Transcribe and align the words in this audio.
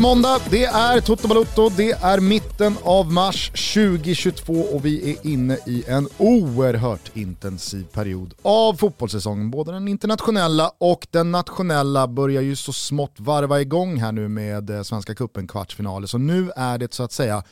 är 0.00 0.02
måndag, 0.02 0.40
det 0.50 0.64
är 0.64 1.00
Toto 1.00 1.28
Balotto, 1.28 1.68
det 1.68 1.90
är 1.90 2.20
mitten 2.20 2.76
av 2.82 3.12
mars 3.12 3.50
2022 3.74 4.52
och 4.52 4.84
vi 4.84 5.10
är 5.10 5.26
inne 5.26 5.58
i 5.66 5.84
en 5.86 6.08
oerhört 6.18 7.16
intensiv 7.16 7.84
period 7.84 8.34
av 8.42 8.74
fotbollssäsongen. 8.74 9.50
Både 9.50 9.72
den 9.72 9.88
internationella 9.88 10.72
och 10.78 11.06
den 11.10 11.32
nationella 11.32 12.08
börjar 12.08 12.42
ju 12.42 12.56
så 12.56 12.72
smått 12.72 13.14
varva 13.16 13.60
igång 13.60 13.96
här 13.96 14.12
nu 14.12 14.28
med 14.28 14.70
eh, 14.70 14.82
Svenska 14.82 15.14
Cupen 15.14 15.46
kvartsfinaler. 15.46 16.06
Så 16.06 16.18
nu 16.18 16.50
är 16.56 16.78
det 16.78 16.94
så 16.94 17.02
att 17.02 17.12
säga 17.12 17.42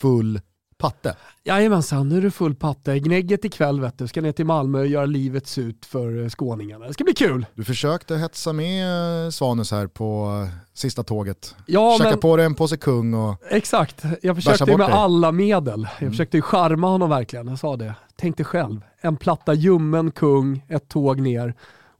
full 0.00 0.40
patte. 0.84 1.16
Jajamensan, 1.44 2.08
nu 2.08 2.16
är 2.16 2.22
det 2.22 2.30
full 2.30 2.54
patte. 2.54 2.98
Gnägget 2.98 3.44
ikväll 3.44 3.80
vet 3.80 3.98
du, 3.98 4.08
ska 4.08 4.20
ner 4.20 4.32
till 4.32 4.46
Malmö 4.46 4.78
och 4.78 4.86
göra 4.86 5.06
livet 5.06 5.58
ut 5.58 5.86
för 5.86 6.22
eh, 6.22 6.28
skåningarna. 6.28 6.86
Det 6.86 6.92
ska 6.92 7.04
bli 7.04 7.14
kul. 7.14 7.46
Du 7.54 7.64
försökte 7.64 8.16
hetsa 8.16 8.52
med 8.52 9.24
eh, 9.24 9.30
Svanus 9.30 9.70
här 9.70 9.86
på 9.86 10.40
eh, 10.42 10.54
sista 10.74 11.02
tåget. 11.02 11.54
Ja, 11.66 11.96
Käka 11.98 12.10
men... 12.10 12.20
på 12.20 12.36
dig 12.36 12.46
en 12.46 12.54
påse 12.54 12.76
kung 12.76 13.14
och... 13.14 13.36
Exakt, 13.50 14.02
jag 14.22 14.36
försökte 14.36 14.66
med 14.66 14.78
dig. 14.78 14.88
alla 14.92 15.32
medel. 15.32 15.88
Jag 15.92 16.02
mm. 16.02 16.12
försökte 16.12 16.42
charma 16.42 16.88
honom 16.88 17.10
verkligen, 17.10 17.48
jag 17.48 17.58
sa 17.58 17.76
det. 17.76 17.94
Tänk 18.16 18.36
dig 18.36 18.46
själv, 18.46 18.80
en 19.00 19.16
platta 19.16 19.54
ljummen 19.54 20.10
kung, 20.10 20.64
ett 20.68 20.88
tåg 20.88 21.20
ner 21.20 21.54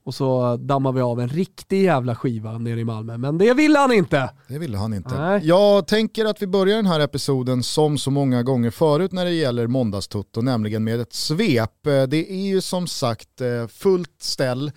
och 0.05 0.15
så 0.15 0.57
dammar 0.57 0.91
vi 0.91 1.01
av 1.01 1.19
en 1.19 1.29
riktig 1.29 1.83
jävla 1.83 2.15
skiva 2.15 2.57
nere 2.57 2.79
i 2.79 2.83
Malmö. 2.83 3.17
Men 3.17 3.37
det 3.37 3.53
ville 3.53 3.79
han 3.79 3.91
inte. 3.91 4.29
Det 4.47 4.59
ville 4.59 4.77
han 4.77 4.93
inte. 4.93 5.21
Nej. 5.21 5.41
Jag 5.43 5.87
tänker 5.87 6.25
att 6.25 6.41
vi 6.41 6.47
börjar 6.47 6.75
den 6.75 6.85
här 6.85 6.99
episoden 6.99 7.63
som 7.63 7.97
så 7.97 8.11
många 8.11 8.43
gånger 8.43 8.71
förut 8.71 9.11
när 9.11 9.25
det 9.25 9.31
gäller 9.31 9.67
måndagstutto, 9.67 10.41
nämligen 10.41 10.83
med 10.83 10.99
ett 10.99 11.13
svep. 11.13 11.83
Det 11.83 12.31
är 12.31 12.47
ju 12.47 12.61
som 12.61 12.87
sagt 12.87 13.41
eh, 13.41 13.67
fullt 13.67 14.15
ställ 14.21 14.67
eh, 14.67 14.71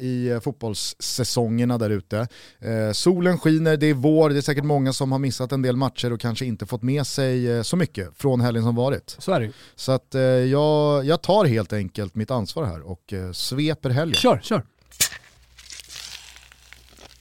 i 0.00 0.40
fotbollssäsongerna 0.42 1.78
där 1.78 1.90
ute. 1.90 2.28
Eh, 2.58 2.92
solen 2.92 3.38
skiner, 3.38 3.76
det 3.76 3.86
är 3.86 3.94
vår, 3.94 4.30
det 4.30 4.36
är 4.36 4.42
säkert 4.42 4.64
många 4.64 4.92
som 4.92 5.12
har 5.12 5.18
missat 5.18 5.52
en 5.52 5.62
del 5.62 5.76
matcher 5.76 6.12
och 6.12 6.20
kanske 6.20 6.44
inte 6.44 6.66
fått 6.66 6.82
med 6.82 7.06
sig 7.06 7.64
så 7.64 7.76
mycket 7.76 8.08
från 8.16 8.40
helgen 8.40 8.64
som 8.64 8.74
varit. 8.74 9.16
Så 9.18 9.32
är 9.32 9.40
det 9.40 9.52
Så 9.74 9.92
att 9.92 10.14
jag, 10.50 11.04
jag 11.04 11.22
tar 11.22 11.44
helt 11.44 11.72
enkelt 11.72 12.14
mitt 12.14 12.30
ansvar 12.30 12.64
här 12.64 12.80
och 12.80 13.14
sveper 13.32 13.90
helgen. 13.90 14.14
Kör, 14.14 14.40
kör. 14.42 14.62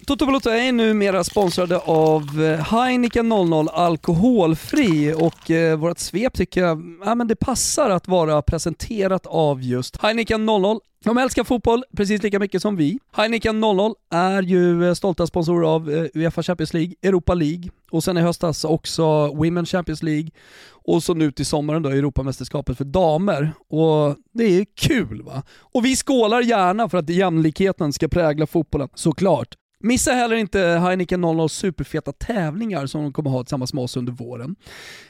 Toto 0.07 0.25
Balotto 0.25 0.49
är 0.49 0.71
numera 0.71 1.23
sponsrade 1.23 1.77
av 1.77 2.43
eh, 2.43 2.59
Heineken 2.59 3.29
00 3.29 3.67
Alkoholfri 3.67 5.13
och 5.13 5.51
eh, 5.51 5.77
vårt 5.77 5.99
svep 5.99 6.33
tycker 6.33 6.61
jag 6.61 6.97
ja, 7.05 7.15
men 7.15 7.27
det 7.27 7.35
passar 7.35 7.89
att 7.89 8.07
vara 8.07 8.41
presenterat 8.41 9.25
av 9.25 9.61
just 9.61 10.01
Heineken 10.01 10.45
00 10.45 10.79
de 11.03 11.17
älskar 11.17 11.43
fotboll 11.43 11.83
precis 11.97 12.23
lika 12.23 12.39
mycket 12.39 12.61
som 12.61 12.75
vi. 12.75 12.99
Heineken 13.11 13.59
00 13.59 13.93
är 14.11 14.41
ju 14.41 14.87
eh, 14.87 14.93
stolta 14.93 15.27
sponsorer 15.27 15.67
av 15.67 15.91
eh, 15.91 16.05
Uefa 16.13 16.43
Champions 16.43 16.73
League, 16.73 16.93
Europa 17.01 17.33
League 17.33 17.69
och 17.91 18.03
sen 18.03 18.17
i 18.17 18.21
höstas 18.21 18.63
också 18.63 19.27
Women 19.27 19.65
Champions 19.65 20.03
League 20.03 20.29
och 20.71 21.03
så 21.03 21.13
nu 21.13 21.31
till 21.31 21.45
sommaren 21.45 21.83
då 21.83 21.89
Europamästerskapet 21.89 22.77
för 22.77 22.85
damer. 22.85 23.51
Och 23.67 24.15
det 24.33 24.43
är 24.43 24.65
kul 24.75 25.21
va? 25.21 25.43
Och 25.59 25.85
vi 25.85 25.95
skålar 25.95 26.41
gärna 26.41 26.89
för 26.89 26.97
att 26.97 27.09
jämlikheten 27.09 27.93
ska 27.93 28.07
prägla 28.07 28.47
fotbollen, 28.47 28.89
såklart. 28.93 29.55
Missa 29.85 30.11
heller 30.11 30.35
inte 30.35 30.59
Heineken 30.59 31.21
00 31.21 31.49
superfeta 31.49 32.11
tävlingar 32.11 32.85
som 32.85 33.03
de 33.03 33.13
kommer 33.13 33.29
ha 33.29 33.43
tillsammans 33.43 33.73
med 33.73 33.83
oss 33.83 33.97
under 33.97 34.13
våren. 34.13 34.55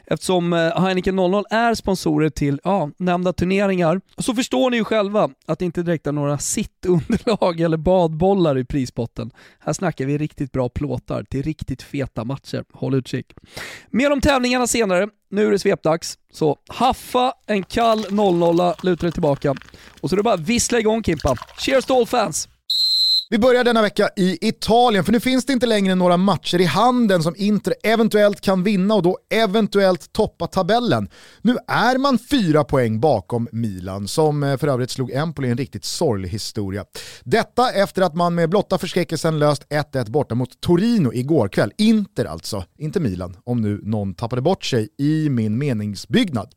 Eftersom 0.06 0.54
eh, 0.54 0.82
Heineken 0.82 1.16
00 1.16 1.44
är 1.50 1.74
sponsorer 1.74 2.30
till 2.30 2.60
ja, 2.64 2.90
nämnda 2.98 3.34
turneringar 3.34 4.02
så 4.18 4.36
förstår 4.36 4.70
ni 4.70 4.78
ju 4.78 4.84
själva 4.84 5.30
att 5.46 5.60
det 5.60 5.66
inte 5.66 5.84
direkt 5.84 6.08
är 6.08 6.12
några 6.12 6.38
sittunderlag 6.38 7.60
eller 7.60 7.78
badbollar 7.78 8.58
i 8.58 8.66
prispotten. 8.66 9.32
Här 9.60 9.74
snackar 9.74 10.06
vi 10.06 10.18
riktigt 10.18 10.52
bra 10.52 10.70
plåtar 10.70 11.24
till 11.24 11.44
riktigt 11.44 11.82
feta 11.82 12.24
matcher. 12.24 12.66
Håll 12.74 12.94
utkik. 12.94 13.34
Mer 13.90 14.12
om 14.12 14.22
tävlingarna 14.22 14.68
senare. 14.68 15.08
Nu 15.30 15.48
är 15.48 15.52
det 15.52 15.60
svepdags. 15.60 16.18
Så 16.32 16.58
haffa 16.68 17.34
en 17.48 17.64
kall 17.64 18.06
00 18.10 18.74
luta 18.84 19.06
dig 19.06 19.12
tillbaka 19.12 19.56
och 20.02 20.10
så 20.10 20.16
är 20.16 20.18
det 20.18 20.24
bara 20.24 20.34
att 20.34 20.50
vissla 20.50 20.80
igång 20.80 21.04
Kimpa. 21.04 21.36
Cheers 21.58 21.86
to 21.86 21.94
all 21.94 22.06
fans! 22.06 22.50
Vi 23.30 23.38
börjar 23.38 23.64
denna 23.64 23.82
vecka 23.82 24.10
i 24.16 24.48
Italien, 24.48 25.04
för 25.04 25.12
nu 25.12 25.20
finns 25.20 25.46
det 25.46 25.54
inte 25.54 25.66
längre 25.66 25.96
några 25.96 26.18
matcher 26.18 26.62
i 26.62 26.64
handen 26.64 27.24
som 27.24 27.36
Inter 27.38 27.74
eventuellt 27.84 28.42
kan 28.42 28.64
vinna 28.64 28.96
och 28.96 29.04
då 29.04 29.18
eventuellt 29.30 30.14
toppa 30.14 30.48
tabellen. 30.48 31.10
Nu 31.42 31.58
är 31.68 31.98
man 31.98 32.20
fyra 32.20 32.64
poäng 32.64 33.00
bakom 33.00 33.48
Milan, 33.52 34.08
som 34.08 34.44
eh, 34.44 34.58
för 34.58 34.68
övrigt 34.68 34.92
slog 34.92 35.12
Empoli 35.12 35.50
en 35.50 35.58
riktigt 35.58 35.86
sorglig 35.86 36.30
historia. 36.30 36.86
Detta 37.24 37.72
efter 37.72 38.02
att 38.02 38.16
man 38.16 38.36
med 38.36 38.50
blotta 38.50 38.78
förskräckelsen 38.78 39.40
löst 39.40 39.68
1-1 39.70 40.12
borta 40.12 40.36
mot 40.36 40.62
Torino 40.62 41.14
igår 41.14 41.48
kväll. 41.48 41.72
Inter 41.78 42.26
alltså, 42.26 42.64
inte 42.78 43.00
Milan, 43.00 43.38
om 43.44 43.62
nu 43.62 43.80
någon 43.84 44.14
tappade 44.14 44.42
bort 44.42 44.66
sig 44.66 44.90
i 44.98 45.30
min 45.30 45.58
meningsbyggnad. 45.58 46.48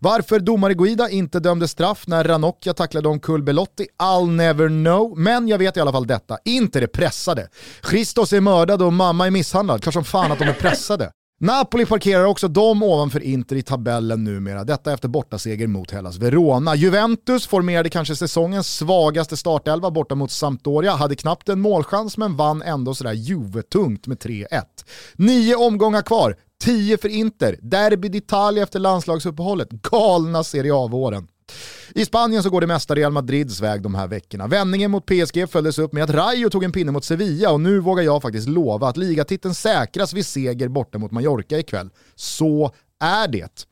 Varför 0.00 0.40
domare 0.40 0.74
Guida 0.74 1.10
inte 1.10 1.40
dömde 1.40 1.68
straff 1.68 2.06
när 2.06 2.24
Ranocchia 2.24 2.74
tacklade 2.74 3.08
omkull 3.08 3.42
Belotti, 3.42 3.86
I'll 4.02 4.30
never 4.30 4.68
know, 4.68 5.18
men 5.18 5.48
jag 5.48 5.58
vet 5.58 5.76
i 5.76 5.80
alla 5.80 5.92
fall 5.92 6.06
detta. 6.06 6.38
Inte 6.44 6.80
det 6.80 6.88
pressade. 6.88 7.48
Christos 7.90 8.32
är 8.32 8.40
mördad 8.40 8.82
och 8.82 8.92
mamma 8.92 9.26
är 9.26 9.30
misshandlad. 9.30 9.82
Klart 9.82 9.94
som 9.94 10.04
fan 10.04 10.32
att 10.32 10.38
de 10.38 10.44
är 10.44 10.52
pressade. 10.52 11.10
Napoli 11.40 11.86
parkerar 11.86 12.24
också 12.24 12.48
de 12.48 12.82
ovanför 12.82 13.20
Inter 13.20 13.56
i 13.56 13.62
tabellen 13.62 14.24
numera. 14.24 14.64
Detta 14.64 14.92
efter 14.92 15.08
bortaseger 15.08 15.66
mot 15.66 15.90
Hellas 15.90 16.16
Verona. 16.16 16.74
Juventus 16.74 17.46
formerade 17.46 17.88
kanske 17.88 18.16
säsongens 18.16 18.76
svagaste 18.76 19.36
startelva 19.36 19.90
borta 19.90 20.14
mot 20.14 20.30
Sampdoria. 20.30 20.92
Hade 20.92 21.16
knappt 21.16 21.48
en 21.48 21.60
målchans 21.60 22.16
men 22.16 22.36
vann 22.36 22.62
ändå 22.62 22.94
sådär 22.94 23.12
juvetungt 23.12 24.06
med 24.06 24.18
3-1. 24.18 24.46
Nio 25.14 25.54
omgångar 25.54 26.02
kvar, 26.02 26.36
10 26.62 26.98
för 26.98 27.08
Inter. 27.08 27.58
Derby 27.62 28.08
d'Italia 28.08 28.62
efter 28.62 28.78
landslagsuppehållet. 28.78 29.70
Galna 29.70 30.44
Serie 30.44 30.74
A-våren. 30.74 31.28
I 31.94 32.04
Spanien 32.04 32.42
så 32.42 32.50
går 32.50 32.60
det 32.60 32.66
mesta 32.66 32.94
Real 32.94 33.12
Madrids 33.12 33.60
väg 33.60 33.82
de 33.82 33.94
här 33.94 34.06
veckorna. 34.06 34.46
Vändningen 34.46 34.90
mot 34.90 35.06
PSG 35.06 35.50
följdes 35.50 35.78
upp 35.78 35.92
med 35.92 36.04
att 36.04 36.10
Rayo 36.10 36.50
tog 36.50 36.64
en 36.64 36.72
pinne 36.72 36.92
mot 36.92 37.04
Sevilla 37.04 37.50
och 37.50 37.60
nu 37.60 37.80
vågar 37.80 38.02
jag 38.02 38.22
faktiskt 38.22 38.48
lova 38.48 38.88
att 38.88 38.96
ligatiteln 38.96 39.54
säkras 39.54 40.12
vid 40.12 40.26
seger 40.26 40.68
borta 40.68 40.98
mot 40.98 41.10
Mallorca 41.10 41.58
ikväll. 41.58 41.90
Så 42.14 42.72
är 43.00 43.28
det. 43.28 43.66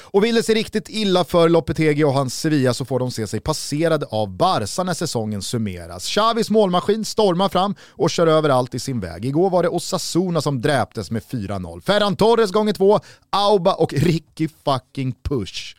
Och 0.00 0.24
vill 0.24 0.34
det 0.34 0.42
sig 0.42 0.54
riktigt 0.54 0.88
illa 0.88 1.24
för 1.24 1.48
Lopetegi 1.48 2.04
och 2.04 2.12
hans 2.12 2.40
Sevilla 2.40 2.74
så 2.74 2.84
får 2.84 2.98
de 2.98 3.10
se 3.10 3.26
sig 3.26 3.40
passerade 3.40 4.06
av 4.06 4.36
Barca 4.36 4.82
när 4.82 4.94
säsongen 4.94 5.42
summeras. 5.42 6.06
Xavis 6.06 6.50
målmaskin 6.50 7.04
stormar 7.04 7.48
fram 7.48 7.74
och 7.90 8.10
kör 8.10 8.26
över 8.26 8.48
allt 8.48 8.74
i 8.74 8.78
sin 8.78 9.00
väg. 9.00 9.24
Igår 9.24 9.50
var 9.50 9.62
det 9.62 9.68
Osasuna 9.68 10.40
som 10.40 10.60
dräptes 10.60 11.10
med 11.10 11.22
4-0. 11.22 11.80
Ferran 11.80 12.16
Torres 12.16 12.52
gånger 12.52 12.72
två, 12.72 13.00
Auba 13.30 13.74
och 13.74 13.92
Ricky 13.92 14.48
fucking 14.64 15.14
Push. 15.22 15.77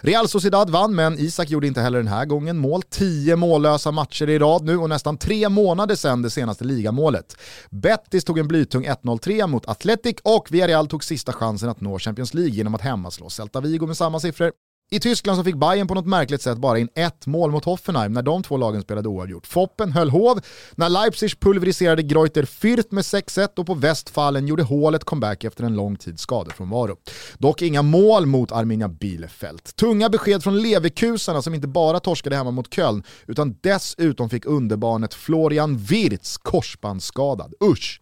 Real 0.00 0.28
Sociedad 0.28 0.70
vann, 0.70 0.94
men 0.94 1.18
Isak 1.18 1.50
gjorde 1.50 1.66
inte 1.66 1.80
heller 1.80 1.98
den 1.98 2.08
här 2.08 2.24
gången 2.24 2.58
mål. 2.58 2.82
Tio 2.82 3.36
mållösa 3.36 3.90
matcher 3.90 4.28
i 4.28 4.38
rad 4.38 4.64
nu 4.64 4.76
och 4.76 4.88
nästan 4.88 5.18
tre 5.18 5.48
månader 5.48 5.94
sedan 5.94 6.22
det 6.22 6.30
senaste 6.30 6.64
ligamålet. 6.64 7.36
Betis 7.70 8.24
tog 8.24 8.38
en 8.38 8.48
blytung 8.48 8.86
1-0-3 8.86 9.46
mot 9.46 9.68
Athletic 9.68 10.16
och 10.22 10.48
Villarreal 10.50 10.86
tog 10.86 11.04
sista 11.04 11.32
chansen 11.32 11.68
att 11.68 11.80
nå 11.80 11.98
Champions 11.98 12.34
League 12.34 12.54
genom 12.54 12.74
att 12.74 12.80
hemmaslå 12.80 13.30
Celta 13.30 13.60
Vigo 13.60 13.86
med 13.86 13.96
samma 13.96 14.20
siffror. 14.20 14.52
I 14.94 15.00
Tyskland 15.00 15.38
så 15.38 15.44
fick 15.44 15.56
Bayern 15.56 15.86
på 15.86 15.94
något 15.94 16.06
märkligt 16.06 16.42
sätt 16.42 16.58
bara 16.58 16.78
in 16.78 16.88
ett 16.94 17.26
mål 17.26 17.50
mot 17.50 17.64
Hoffenheim 17.64 18.12
när 18.12 18.22
de 18.22 18.42
två 18.42 18.56
lagen 18.56 18.82
spelade 18.82 19.08
oavgjort. 19.08 19.46
Foppen 19.46 19.92
höll 19.92 20.10
hov 20.10 20.40
när 20.74 20.88
Leipzig 20.88 21.40
pulveriserade 21.40 22.02
Greuter 22.02 22.42
Fürth 22.42 22.86
med 22.90 23.02
6-1 23.02 23.48
och 23.58 23.66
på 23.66 23.74
Westfalen 23.74 24.46
gjorde 24.46 24.62
hålet 24.62 25.04
comeback 25.04 25.44
efter 25.44 25.64
en 25.64 25.76
lång 25.76 25.96
tids 25.96 26.22
skadefrånvaro. 26.22 26.96
Dock 27.38 27.62
inga 27.62 27.82
mål 27.82 28.26
mot 28.26 28.52
Arminia 28.52 28.88
Bielefeld. 28.88 29.76
Tunga 29.76 30.08
besked 30.08 30.42
från 30.42 30.62
Leverkusarna 30.62 31.42
som 31.42 31.54
inte 31.54 31.68
bara 31.68 32.00
torskade 32.00 32.36
hemma 32.36 32.50
mot 32.50 32.74
Köln 32.74 33.02
utan 33.26 33.56
dessutom 33.60 34.30
fick 34.30 34.46
underbarnet 34.46 35.14
Florian 35.14 35.76
Wirtz 35.76 36.36
korsbandsskadad. 36.36 37.54
Usch! 37.64 38.00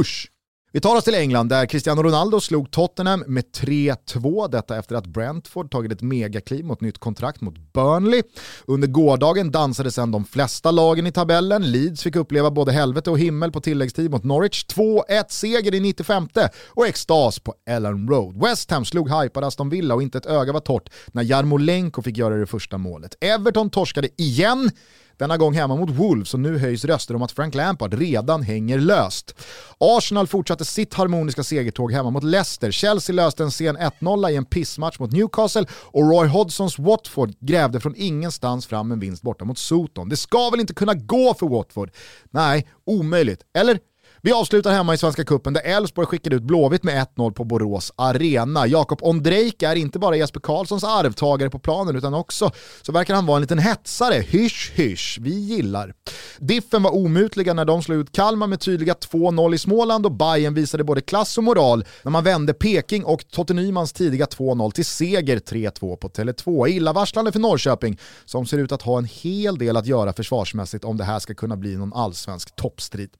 Usch! 0.00 0.31
Vi 0.74 0.80
tar 0.80 0.96
oss 0.96 1.04
till 1.04 1.14
England 1.14 1.48
där 1.48 1.66
Cristiano 1.66 2.02
Ronaldo 2.02 2.40
slog 2.40 2.70
Tottenham 2.70 3.24
med 3.26 3.44
3-2, 3.44 4.50
detta 4.50 4.78
efter 4.78 4.94
att 4.94 5.06
Brentford 5.06 5.70
tagit 5.70 5.92
ett 5.92 6.02
megakliv 6.02 6.64
mot 6.64 6.80
nytt 6.80 6.98
kontrakt 6.98 7.40
mot 7.40 7.72
Burnley. 7.72 8.22
Under 8.66 8.88
gårdagen 8.88 9.50
dansade 9.50 9.90
sedan 9.90 10.10
de 10.10 10.24
flesta 10.24 10.70
lagen 10.70 11.06
i 11.06 11.12
tabellen. 11.12 11.72
Leeds 11.72 12.02
fick 12.02 12.16
uppleva 12.16 12.50
både 12.50 12.72
helvete 12.72 13.10
och 13.10 13.18
himmel 13.18 13.52
på 13.52 13.60
tilläggstid 13.60 14.10
mot 14.10 14.24
Norwich. 14.24 14.66
2-1 14.66 15.24
seger 15.28 15.74
i 15.74 15.80
95 15.80 16.28
och 16.68 16.86
extas 16.86 17.38
på 17.38 17.54
Ellen 17.68 18.08
Road. 18.08 18.42
West 18.42 18.70
Ham 18.70 18.84
slog 18.84 19.10
hypade 19.10 19.46
Aston 19.46 19.68
Villa 19.68 19.94
och 19.94 20.02
inte 20.02 20.18
ett 20.18 20.26
öga 20.26 20.52
var 20.52 20.60
torrt 20.60 20.90
när 21.06 21.22
Jarmolenko 21.22 22.02
fick 22.02 22.16
göra 22.16 22.36
det 22.36 22.46
första 22.46 22.78
målet. 22.78 23.14
Everton 23.20 23.70
torskade 23.70 24.08
igen 24.16 24.70
denna 25.16 25.36
gång 25.36 25.54
hemma 25.54 25.76
mot 25.76 25.90
Wolves 25.90 26.34
och 26.34 26.40
nu 26.40 26.58
höjs 26.58 26.84
röster 26.84 27.16
om 27.16 27.22
att 27.22 27.32
Frank 27.32 27.54
Lampard 27.54 27.94
redan 27.94 28.42
hänger 28.42 28.78
löst. 28.78 29.34
Arsenal 29.78 30.26
fortsatte 30.26 30.64
sitt 30.64 30.94
harmoniska 30.94 31.42
segertåg 31.42 31.92
hemma 31.92 32.10
mot 32.10 32.24
Leicester, 32.24 32.70
Chelsea 32.70 33.14
löste 33.14 33.42
en 33.42 33.50
sen 33.50 33.78
1-0 33.78 34.30
i 34.30 34.36
en 34.36 34.44
pissmatch 34.44 34.98
mot 34.98 35.12
Newcastle 35.12 35.66
och 35.72 36.10
Roy 36.10 36.28
Hodgsons 36.28 36.78
Watford 36.78 37.34
grävde 37.40 37.80
från 37.80 37.94
ingenstans 37.96 38.66
fram 38.66 38.92
en 38.92 39.00
vinst 39.00 39.22
borta 39.22 39.44
mot 39.44 39.58
Soton. 39.58 40.08
Det 40.08 40.16
ska 40.16 40.50
väl 40.50 40.60
inte 40.60 40.74
kunna 40.74 40.94
gå 40.94 41.34
för 41.34 41.46
Watford? 41.46 41.90
Nej, 42.30 42.68
omöjligt. 42.84 43.40
Eller? 43.54 43.78
Vi 44.24 44.32
avslutar 44.32 44.72
hemma 44.72 44.94
i 44.94 44.98
Svenska 44.98 45.24
Cupen 45.24 45.52
där 45.52 45.62
Elfsborg 45.64 46.06
skickade 46.06 46.36
ut 46.36 46.42
Blåvitt 46.42 46.82
med 46.82 47.06
1-0 47.16 47.32
på 47.32 47.44
Borås 47.44 47.92
Arena. 47.96 48.66
Jakob 48.66 48.98
Ondrejka 49.02 49.70
är 49.70 49.76
inte 49.76 49.98
bara 49.98 50.16
Jesper 50.16 50.40
Karlssons 50.40 50.84
arvtagare 50.84 51.50
på 51.50 51.58
planen 51.58 51.96
utan 51.96 52.14
också 52.14 52.50
så 52.82 52.92
verkar 52.92 53.14
han 53.14 53.26
vara 53.26 53.36
en 53.36 53.40
liten 53.40 53.58
hetsare. 53.58 54.14
Hysch 54.14 54.72
hysch, 54.74 55.18
vi 55.20 55.30
gillar. 55.30 55.94
Diffen 56.38 56.82
var 56.82 56.94
omutliga 56.94 57.54
när 57.54 57.64
de 57.64 57.82
slog 57.82 58.00
ut 58.00 58.12
Kalmar 58.12 58.46
med 58.46 58.60
tydliga 58.60 58.94
2-0 58.94 59.54
i 59.54 59.58
Småland 59.58 60.06
och 60.06 60.12
Bayern 60.12 60.54
visade 60.54 60.84
både 60.84 61.00
klass 61.00 61.38
och 61.38 61.44
moral 61.44 61.84
när 62.02 62.10
man 62.10 62.24
vände 62.24 62.54
Peking 62.54 63.04
och 63.04 63.28
Totte 63.28 63.54
Nymans 63.54 63.92
tidiga 63.92 64.24
2-0 64.24 64.70
till 64.70 64.84
seger 64.84 65.36
3-2 65.38 65.96
på 65.96 66.08
Tele2. 66.08 66.68
Illavarslande 66.68 67.32
för 67.32 67.40
Norrköping 67.40 67.98
som 68.24 68.46
ser 68.46 68.58
ut 68.58 68.72
att 68.72 68.82
ha 68.82 68.98
en 68.98 69.04
hel 69.04 69.58
del 69.58 69.76
att 69.76 69.86
göra 69.86 70.12
försvarsmässigt 70.12 70.84
om 70.84 70.96
det 70.96 71.04
här 71.04 71.18
ska 71.18 71.34
kunna 71.34 71.56
bli 71.56 71.76
någon 71.76 71.92
allsvensk 71.92 72.56
toppstrid. 72.56 73.10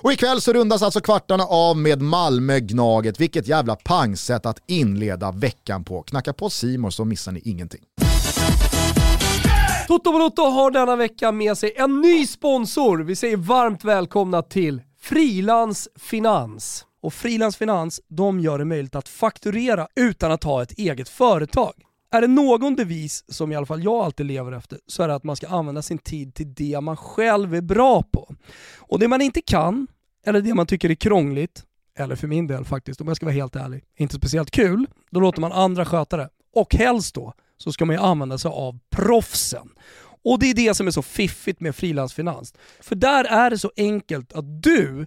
Och 0.00 0.12
ikväll 0.12 0.40
så 0.48 0.52
rundas 0.52 0.82
alltså 0.82 1.00
kvartarna 1.00 1.44
av 1.44 1.76
med 1.76 2.02
Malmö-Gnaget. 2.02 3.20
Vilket 3.20 3.48
jävla 3.48 3.76
pangsätt 3.76 4.46
att 4.46 4.62
inleda 4.66 5.32
veckan 5.32 5.84
på. 5.84 6.02
Knacka 6.02 6.32
på 6.32 6.50
Simor 6.50 6.90
så 6.90 7.04
missar 7.04 7.32
ni 7.32 7.40
ingenting. 7.44 7.80
Toto 9.88 10.12
Balotto 10.12 10.42
har 10.42 10.70
denna 10.70 10.96
vecka 10.96 11.32
med 11.32 11.58
sig 11.58 11.72
en 11.76 12.00
ny 12.00 12.26
sponsor. 12.26 12.98
Vi 12.98 13.16
säger 13.16 13.36
varmt 13.36 13.84
välkomna 13.84 14.42
till 14.42 14.82
Frilans 15.00 15.88
Finans. 15.96 16.84
Och 17.02 17.14
Frilans 17.14 17.56
Finans, 17.56 18.00
de 18.08 18.40
gör 18.40 18.58
det 18.58 18.64
möjligt 18.64 18.94
att 18.94 19.08
fakturera 19.08 19.88
utan 19.96 20.32
att 20.32 20.44
ha 20.44 20.62
ett 20.62 20.72
eget 20.72 21.08
företag. 21.08 21.72
Är 22.12 22.20
det 22.20 22.26
någon 22.26 22.76
devis 22.76 23.24
som 23.28 23.52
i 23.52 23.56
alla 23.56 23.66
fall 23.66 23.84
jag 23.84 24.04
alltid 24.04 24.26
lever 24.26 24.52
efter 24.52 24.78
så 24.86 25.02
är 25.02 25.08
det 25.08 25.14
att 25.14 25.24
man 25.24 25.36
ska 25.36 25.48
använda 25.48 25.82
sin 25.82 25.98
tid 25.98 26.34
till 26.34 26.54
det 26.54 26.80
man 26.80 26.96
själv 26.96 27.54
är 27.54 27.60
bra 27.60 28.02
på. 28.02 28.34
Och 28.78 28.98
det 28.98 29.08
man 29.08 29.22
inte 29.22 29.40
kan, 29.40 29.86
eller 30.28 30.40
det 30.40 30.54
man 30.54 30.66
tycker 30.66 30.90
är 30.90 30.94
krångligt, 30.94 31.64
eller 31.98 32.16
för 32.16 32.26
min 32.28 32.46
del 32.46 32.64
faktiskt, 32.64 33.00
om 33.00 33.08
jag 33.08 33.16
ska 33.16 33.26
vara 33.26 33.34
helt 33.34 33.56
ärlig, 33.56 33.84
inte 33.96 34.16
speciellt 34.16 34.50
kul, 34.50 34.86
då 35.10 35.20
låter 35.20 35.40
man 35.40 35.52
andra 35.52 35.84
sköta 35.84 36.16
det. 36.16 36.28
Och 36.54 36.74
helst 36.74 37.14
då 37.14 37.34
så 37.56 37.72
ska 37.72 37.84
man 37.84 37.96
ju 37.96 38.02
använda 38.02 38.38
sig 38.38 38.50
av 38.50 38.78
proffsen. 38.90 39.68
Och 40.24 40.38
det 40.38 40.50
är 40.50 40.54
det 40.54 40.74
som 40.74 40.86
är 40.86 40.90
så 40.90 41.02
fiffigt 41.02 41.60
med 41.60 41.76
frilansfinans. 41.76 42.54
För 42.80 42.94
där 42.94 43.24
är 43.24 43.50
det 43.50 43.58
så 43.58 43.72
enkelt 43.76 44.32
att 44.32 44.62
du 44.62 45.06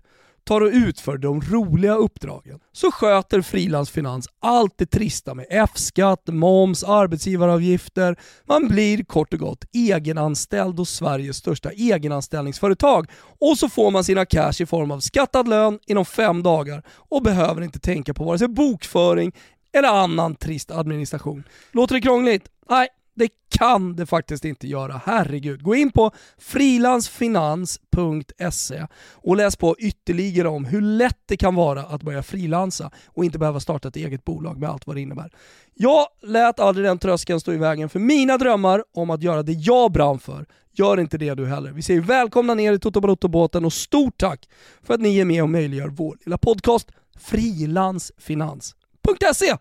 tar 0.51 0.62
och 0.62 0.71
utför 0.74 1.18
de 1.18 1.42
roliga 1.42 1.95
uppdragen 1.95 2.59
så 2.71 2.92
sköter 2.92 3.42
frilansfinans 3.42 4.27
allt 4.39 4.74
det 4.77 4.86
trista 4.86 5.33
med 5.33 5.45
F-skatt, 5.50 6.24
moms, 6.27 6.83
arbetsgivaravgifter. 6.83 8.15
Man 8.45 8.68
blir 8.68 9.03
kort 9.03 9.33
och 9.33 9.39
gott 9.39 9.65
egenanställd 9.74 10.80
hos 10.80 10.89
Sveriges 10.89 11.38
största 11.38 11.71
egenanställningsföretag 11.71 13.07
och 13.39 13.57
så 13.57 13.69
får 13.69 13.92
man 13.92 14.03
sina 14.03 14.25
cash 14.25 14.53
i 14.59 14.65
form 14.65 14.92
av 14.92 15.00
skattad 15.00 15.48
lön 15.48 15.80
inom 15.88 16.06
fem 16.06 16.44
dagar 16.44 16.83
och 16.89 17.24
behöver 17.24 17.62
inte 17.62 17.80
tänka 17.80 18.13
på 18.13 18.24
vare 18.24 18.39
sig 18.39 18.48
bokföring 18.48 19.31
eller 19.74 19.89
annan 19.89 20.36
trist 20.36 20.71
administration. 20.71 21.44
Låter 21.71 21.95
det 21.95 22.01
krångligt? 22.01 22.50
Nej, 22.69 22.88
det 23.16 23.30
kan 23.50 23.96
det 23.96 24.06
faktiskt 24.06 24.46
inte 24.46 24.68
göra, 24.68 25.02
herregud. 25.06 25.63
Gå 25.63 25.75
in 25.75 25.92
på 25.92 26.12
frilansfinans.se 26.38 28.88
och 29.12 29.36
läs 29.36 29.56
på 29.56 29.75
ytterligare 29.80 30.48
om 30.48 30.66
hur 30.66 30.81
lätt 30.81 31.19
det 31.25 31.38
kan 31.38 31.56
vara 31.56 31.84
att 31.84 32.04
börja 32.04 32.24
frilansa 32.24 32.92
och 33.08 33.25
inte 33.25 33.40
behöva 33.40 33.60
starta 33.60 33.88
ett 33.88 33.96
eget 33.96 34.25
bolag 34.25 34.60
med 34.60 34.69
allt 34.69 34.88
vad 34.88 34.96
det 34.96 35.02
innebär. 35.02 35.31
Jag 35.74 36.08
lät 36.22 36.60
aldrig 36.60 36.88
den 36.88 37.00
tröskeln 37.00 37.40
stå 37.40 37.54
i 37.54 37.58
vägen 37.58 37.90
för 37.90 38.00
mina 38.00 38.38
drömmar 38.38 38.84
om 38.94 39.10
att 39.10 39.24
göra 39.24 39.44
det 39.44 39.54
jag 39.54 39.92
brann 39.92 40.19
för. 40.19 40.46
Gör 40.74 41.00
inte 41.00 41.18
det 41.18 41.34
du 41.34 41.48
heller. 41.48 41.72
Vi 41.72 41.81
säger 41.81 42.02
välkomna 42.02 42.54
ner 42.54 42.74
i 42.74 42.80
Toto 42.80 43.02
Balotto-båten 43.02 43.66
och 43.66 43.74
stort 43.74 44.18
tack 44.18 44.50
för 44.84 44.94
att 44.94 45.02
ni 45.02 45.19
är 45.19 45.25
med 45.25 45.44
och 45.44 45.50
möjliggör 45.50 45.88
vår 45.88 46.18
lilla 46.25 46.38
podcast 46.38 46.92
frilansfinans.se. 47.19 49.58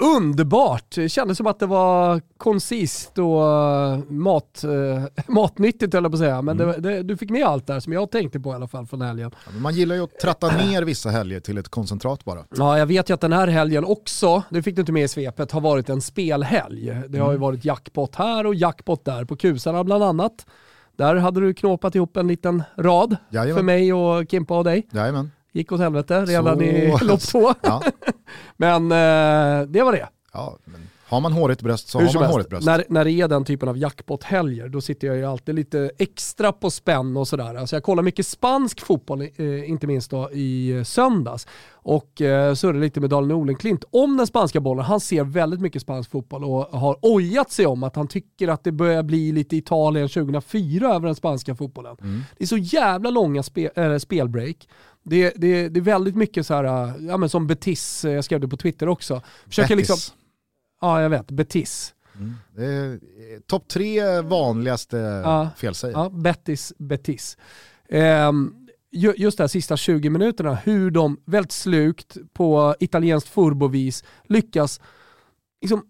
Underbart! 0.00 0.94
Det 0.94 1.08
kändes 1.08 1.38
som 1.38 1.46
att 1.46 1.58
det 1.58 1.66
var 1.66 2.20
koncist 2.36 3.18
och 3.18 3.46
eh, 3.46 3.98
mat, 4.08 4.64
uh, 4.64 5.04
matnyttigt 5.28 5.94
höll 5.94 6.04
jag 6.04 6.12
på 6.12 6.16
att 6.16 6.20
säga. 6.20 6.42
Men 6.42 6.60
mm. 6.60 6.82
det, 6.82 6.90
det, 6.90 7.02
du 7.02 7.16
fick 7.16 7.30
med 7.30 7.44
allt 7.44 7.66
där 7.66 7.80
som 7.80 7.92
jag 7.92 8.10
tänkte 8.10 8.40
på 8.40 8.52
i 8.52 8.54
alla 8.54 8.68
fall 8.68 8.86
från 8.86 9.02
helgen. 9.02 9.30
Ja, 9.46 9.52
man 9.60 9.74
gillar 9.74 9.94
ju 9.94 10.02
att 10.04 10.18
tratta 10.18 10.56
ner 10.56 10.82
vissa 10.82 11.10
helger 11.10 11.40
till 11.40 11.58
ett 11.58 11.68
koncentrat 11.68 12.24
bara. 12.24 12.44
Ja, 12.56 12.78
jag 12.78 12.86
vet 12.86 13.10
ju 13.10 13.14
att 13.14 13.20
den 13.20 13.32
här 13.32 13.46
helgen 13.46 13.84
också, 13.84 14.42
det 14.50 14.62
fick 14.62 14.76
du 14.76 14.80
inte 14.80 14.92
med 14.92 15.04
i 15.04 15.08
svepet, 15.08 15.52
har 15.52 15.60
varit 15.60 15.88
en 15.88 16.00
spelhelg. 16.00 16.86
Det 17.08 17.18
har 17.18 17.26
ju 17.26 17.36
mm. 17.36 17.40
varit 17.40 17.64
jackpot 17.64 18.14
här 18.14 18.46
och 18.46 18.54
jackpot 18.54 19.04
där 19.04 19.24
på 19.24 19.36
kusarna 19.36 19.84
bland 19.84 20.04
annat. 20.04 20.46
Där 20.96 21.16
hade 21.16 21.40
du 21.40 21.54
knåpat 21.54 21.94
ihop 21.94 22.16
en 22.16 22.28
liten 22.28 22.62
rad 22.76 23.16
Jajamän. 23.30 23.56
för 23.56 23.62
mig 23.62 23.92
och 23.92 24.30
Kimpa 24.30 24.58
och 24.58 24.64
dig. 24.64 24.88
Jajamän. 24.92 25.30
Gick 25.52 25.72
åt 25.72 25.80
helvete 25.80 26.24
redan 26.24 26.56
Så... 26.56 26.62
i 26.62 26.96
lopp 27.02 27.20
två. 27.20 27.54
Ja. 27.62 27.82
men 28.56 28.92
eh, 28.92 29.68
det 29.68 29.82
var 29.82 29.92
det. 29.92 30.08
Ja, 30.32 30.58
men 30.64 30.88
har 31.12 31.20
man 31.20 31.32
hårigt 31.32 31.62
bröst 31.62 31.88
så 31.88 31.98
Hur 31.98 32.06
har 32.06 32.20
man 32.20 32.30
hårigt 32.30 32.48
bröst. 32.48 32.66
När, 32.66 32.84
när 32.88 33.04
det 33.04 33.10
är 33.12 33.28
den 33.28 33.44
typen 33.44 33.68
av 33.68 33.78
jackpot-helger, 33.78 34.68
då 34.68 34.80
sitter 34.80 35.06
jag 35.06 35.16
ju 35.16 35.24
alltid 35.24 35.54
lite 35.54 35.90
extra 35.98 36.52
på 36.52 36.70
spänn 36.70 37.16
och 37.16 37.28
sådär. 37.28 37.54
Alltså 37.54 37.76
jag 37.76 37.82
kollar 37.82 38.02
mycket 38.02 38.26
spansk 38.26 38.80
fotboll, 38.80 39.20
eh, 39.20 39.70
inte 39.70 39.86
minst 39.86 40.10
då 40.10 40.30
i 40.32 40.82
söndags. 40.86 41.46
Och 41.72 42.20
eh, 42.20 42.54
surrar 42.54 42.80
lite 42.80 43.00
med 43.00 43.10
Daniel 43.10 43.32
Olenklint 43.32 43.84
om 43.90 44.16
den 44.16 44.26
spanska 44.26 44.60
bollen. 44.60 44.84
Han 44.84 45.00
ser 45.00 45.24
väldigt 45.24 45.60
mycket 45.60 45.82
spansk 45.82 46.10
fotboll 46.10 46.44
och 46.44 46.80
har 46.80 46.96
ojat 47.02 47.50
sig 47.50 47.66
om 47.66 47.82
att 47.82 47.96
han 47.96 48.08
tycker 48.08 48.48
att 48.48 48.64
det 48.64 48.72
börjar 48.72 49.02
bli 49.02 49.32
lite 49.32 49.56
Italien 49.56 50.08
2004 50.08 50.94
över 50.94 51.06
den 51.06 51.14
spanska 51.14 51.54
fotbollen. 51.54 51.96
Mm. 52.00 52.22
Det 52.38 52.44
är 52.44 52.48
så 52.48 52.56
jävla 52.56 53.10
långa 53.10 53.42
spe, 53.42 53.70
äh, 53.74 53.98
spelbreak. 53.98 54.68
Det, 55.02 55.32
det, 55.36 55.68
det 55.68 55.80
är 55.80 55.84
väldigt 55.84 56.16
mycket 56.16 56.46
så 56.46 56.54
här, 56.54 56.64
ja 57.08 57.16
men 57.16 57.28
som 57.28 57.46
Betis, 57.46 58.04
jag 58.04 58.24
skrev 58.24 58.40
det 58.40 58.48
på 58.48 58.56
Twitter 58.56 58.88
också. 58.88 59.22
Försöker 59.46 59.76
Betis. 59.76 59.90
liksom, 59.90 60.16
ja 60.80 61.02
jag 61.02 61.10
vet, 61.10 61.30
Betis. 61.30 61.94
Mm. 62.14 62.34
Är 62.56 63.40
topp 63.40 63.68
tre 63.68 64.20
vanligaste 64.20 64.96
ja, 65.24 65.50
felsägare. 65.56 66.02
Ja, 66.02 66.10
Betis, 66.10 66.72
Betis. 66.78 67.36
Um, 67.88 68.68
just 68.92 69.38
det 69.38 69.42
här 69.42 69.48
sista 69.48 69.76
20 69.76 70.10
minuterna, 70.10 70.54
hur 70.54 70.90
de 70.90 71.20
väldigt 71.24 71.52
slukt 71.52 72.16
på 72.32 72.74
italienskt 72.80 73.28
furbovis 73.28 74.04
lyckas 74.24 74.80
liksom 75.60 75.84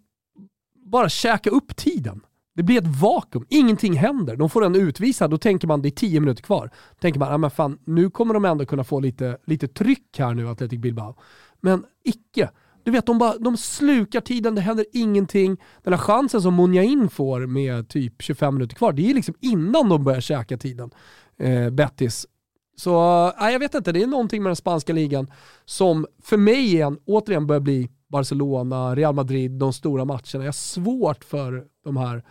bara 0.85 1.09
käka 1.09 1.49
upp 1.49 1.75
tiden. 1.75 2.21
Det 2.55 2.63
blir 2.63 2.77
ett 2.77 3.01
vakuum, 3.01 3.45
ingenting 3.49 3.93
händer. 3.93 4.35
De 4.35 4.49
får 4.49 4.65
en 4.65 4.75
utvisad, 4.75 5.31
då 5.31 5.37
tänker 5.37 5.67
man 5.67 5.81
det 5.81 5.89
är 5.89 5.91
10 5.91 6.19
minuter 6.19 6.43
kvar. 6.43 6.69
Då 6.91 6.99
tänker 6.99 7.19
man, 7.19 7.31
ja 7.31 7.37
men 7.37 7.51
fan, 7.51 7.79
nu 7.85 8.09
kommer 8.09 8.33
de 8.33 8.45
ändå 8.45 8.65
kunna 8.65 8.83
få 8.83 8.99
lite, 8.99 9.37
lite 9.45 9.67
tryck 9.67 10.19
här 10.19 10.33
nu, 10.33 10.49
Atletic 10.49 10.79
Bilbao. 10.79 11.15
Men 11.61 11.85
icke. 12.03 12.49
Du 12.83 12.91
vet, 12.91 13.05
de, 13.05 13.17
bara, 13.17 13.37
de 13.37 13.57
slukar 13.57 14.21
tiden, 14.21 14.55
det 14.55 14.61
händer 14.61 14.85
ingenting. 14.93 15.57
Den 15.83 15.93
här 15.93 15.99
chansen 15.99 16.41
som 16.41 16.55
Munjain 16.55 17.09
får 17.09 17.45
med 17.45 17.89
typ 17.89 18.21
25 18.21 18.53
minuter 18.53 18.75
kvar, 18.75 18.93
det 18.93 19.09
är 19.09 19.13
liksom 19.13 19.35
innan 19.39 19.89
de 19.89 20.03
börjar 20.03 20.21
käka 20.21 20.57
tiden, 20.57 20.91
eh, 21.37 21.69
Bettis. 21.69 22.27
Så 22.75 23.25
äh, 23.41 23.49
jag 23.49 23.59
vet 23.59 23.75
inte, 23.75 23.91
det 23.91 24.03
är 24.03 24.07
någonting 24.07 24.43
med 24.43 24.49
den 24.49 24.55
spanska 24.55 24.93
ligan 24.93 25.31
som 25.65 26.07
för 26.23 26.37
mig 26.37 26.65
igen, 26.65 26.97
återigen 27.05 27.47
börjar 27.47 27.59
bli 27.59 27.89
Barcelona, 28.13 28.95
Real 28.95 29.15
Madrid, 29.15 29.51
de 29.51 29.73
stora 29.73 30.05
matcherna. 30.05 30.21
Jag 30.33 30.45
har 30.45 30.51
svårt 30.51 31.23
för 31.23 31.63
de 31.83 31.97
här 31.97 32.23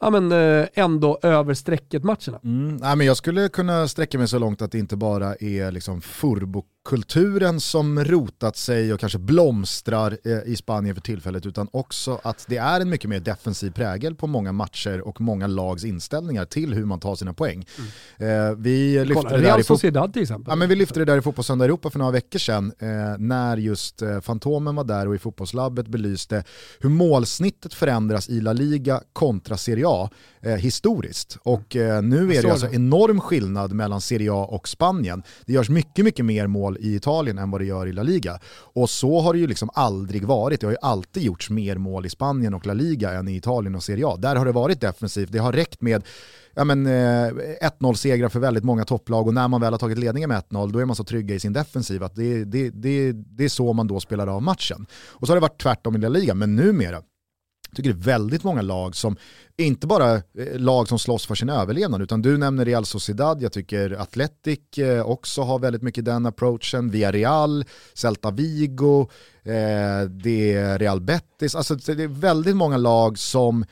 ja, 0.00 0.10
men, 0.10 0.32
eh, 0.32 0.68
ändå 0.74 1.18
över 1.22 1.54
strecket-matcherna. 1.54 2.40
Mm, 2.44 2.76
nej, 2.76 2.96
men 2.96 3.06
jag 3.06 3.16
skulle 3.16 3.48
kunna 3.48 3.88
sträcka 3.88 4.18
mig 4.18 4.28
så 4.28 4.38
långt 4.38 4.62
att 4.62 4.72
det 4.72 4.78
inte 4.78 4.96
bara 4.96 5.34
är 5.34 5.70
liksom 5.70 6.00
furbokulturen 6.84 7.60
som 7.60 8.04
rotat 8.04 8.56
sig 8.56 8.92
och 8.92 9.00
kanske 9.00 9.18
blomstrar 9.18 10.18
eh, 10.24 10.52
i 10.52 10.56
Spanien 10.56 10.94
för 10.94 11.02
tillfället 11.02 11.46
utan 11.46 11.68
också 11.72 12.20
att 12.22 12.44
det 12.48 12.56
är 12.56 12.80
en 12.80 12.90
mycket 12.90 13.10
mer 13.10 13.20
defensiv 13.20 13.70
prägel 13.70 14.14
på 14.14 14.26
många 14.26 14.52
matcher 14.52 15.00
och 15.00 15.20
många 15.20 15.46
lags 15.46 15.84
inställningar 15.84 16.44
till 16.44 16.74
hur 16.74 16.84
man 16.84 17.00
tar 17.00 17.14
sina 17.14 17.34
poäng. 17.34 17.66
Mm. 18.18 18.50
Eh, 18.50 18.56
vi, 18.56 19.04
lyfte 19.04 19.14
Kolla, 19.14 19.36
det 19.36 19.42
där 19.42 19.60
i 19.60 19.62
Sociedad 19.62 20.12
till 20.12 20.22
exempel. 20.22 20.50
Ja, 20.50 20.56
men 20.56 20.68
vi 20.68 20.74
lyfte 20.74 20.98
det 20.98 21.04
där 21.04 21.18
i 21.18 21.22
Fotbollssöndag 21.22 21.64
Europa 21.64 21.90
för 21.90 21.98
några 21.98 22.12
veckor 22.12 22.38
sedan 22.38 22.72
eh, 22.78 22.88
när 23.18 23.56
just 23.56 24.02
Fantomen 24.22 24.76
var 24.76 24.84
där 24.84 25.08
och 25.08 25.14
i 25.14 25.18
Fotbollslabbet 25.18 25.88
belyste 25.88 26.44
hur 26.80 26.90
målsnittet 26.90 27.74
förändras 27.74 28.28
i 28.28 28.40
La 28.40 28.52
Liga 28.52 29.00
kontra 29.12 29.56
Serie 29.56 29.84
A 29.88 30.10
historiskt. 30.58 31.38
Och 31.42 31.76
nu 32.02 32.34
är 32.34 32.42
det 32.42 32.50
alltså 32.50 32.68
enorm 32.72 33.20
skillnad 33.20 33.72
mellan 33.72 34.00
Serie 34.00 34.32
A 34.32 34.44
och 34.50 34.68
Spanien. 34.68 35.22
Det 35.46 35.52
görs 35.52 35.68
mycket, 35.68 36.04
mycket 36.04 36.24
mer 36.24 36.46
mål 36.46 36.73
mål 36.74 36.86
i 36.86 36.94
Italien 36.96 37.38
än 37.38 37.50
vad 37.50 37.60
det 37.60 37.64
gör 37.64 37.86
i 37.86 37.92
La 37.92 38.02
Liga. 38.02 38.40
Och 38.74 38.90
så 38.90 39.20
har 39.20 39.32
det 39.32 39.38
ju 39.38 39.46
liksom 39.46 39.70
aldrig 39.74 40.24
varit. 40.24 40.60
Det 40.60 40.66
har 40.66 40.72
ju 40.72 40.78
alltid 40.82 41.22
gjorts 41.22 41.50
mer 41.50 41.78
mål 41.78 42.06
i 42.06 42.10
Spanien 42.10 42.54
och 42.54 42.66
La 42.66 42.74
Liga 42.74 43.12
än 43.12 43.28
i 43.28 43.36
Italien 43.36 43.74
och 43.74 43.82
Serie 43.82 44.06
A. 44.06 44.16
Där 44.16 44.36
har 44.36 44.44
det 44.44 44.52
varit 44.52 44.80
defensivt. 44.80 45.32
Det 45.32 45.38
har 45.38 45.52
räckt 45.52 45.80
med 45.80 46.02
ja, 46.54 46.64
men, 46.64 46.86
eh, 46.86 47.30
1-0-segrar 47.60 48.28
för 48.28 48.40
väldigt 48.40 48.64
många 48.64 48.84
topplag 48.84 49.26
och 49.26 49.34
när 49.34 49.48
man 49.48 49.60
väl 49.60 49.72
har 49.72 49.78
tagit 49.78 49.98
ledningen 49.98 50.28
med 50.28 50.38
1-0 50.38 50.72
då 50.72 50.78
är 50.78 50.84
man 50.84 50.96
så 50.96 51.04
trygga 51.04 51.34
i 51.34 51.40
sin 51.40 51.52
defensiv 51.52 52.02
att 52.02 52.14
det, 52.14 52.44
det, 52.44 52.70
det, 52.70 53.12
det 53.12 53.44
är 53.44 53.48
så 53.48 53.72
man 53.72 53.86
då 53.86 54.00
spelar 54.00 54.26
av 54.26 54.42
matchen. 54.42 54.86
Och 55.20 55.26
så 55.26 55.32
har 55.32 55.36
det 55.36 55.40
varit 55.40 55.62
tvärtom 55.62 55.96
i 55.96 55.98
La 55.98 56.08
Liga, 56.08 56.34
men 56.34 56.56
numera 56.56 57.02
jag 57.74 57.84
tycker 57.84 57.98
det 57.98 58.02
är 58.02 58.18
väldigt 58.18 58.44
många 58.44 58.62
lag 58.62 58.96
som, 58.96 59.16
inte 59.56 59.86
bara 59.86 60.14
eh, 60.14 60.22
lag 60.54 60.88
som 60.88 60.98
slåss 60.98 61.26
för 61.26 61.34
sin 61.34 61.48
överlevnad, 61.48 62.02
utan 62.02 62.22
du 62.22 62.38
nämner 62.38 62.64
Real 62.64 62.86
Sociedad, 62.86 63.42
jag 63.42 63.52
tycker 63.52 63.90
Athletic 63.90 64.78
eh, 64.78 65.06
också 65.06 65.42
har 65.42 65.58
väldigt 65.58 65.82
mycket 65.82 66.04
den 66.04 66.26
approachen, 66.26 66.90
Villarreal, 66.90 67.64
Celta 67.94 68.30
Vigo, 68.30 69.00
eh, 69.42 70.08
det 70.08 70.52
är 70.52 70.78
Real 70.78 71.00
Betis, 71.00 71.54
alltså 71.54 71.74
det 71.74 72.02
är 72.02 72.08
väldigt 72.08 72.56
många 72.56 72.76
lag 72.76 73.18
som 73.18 73.64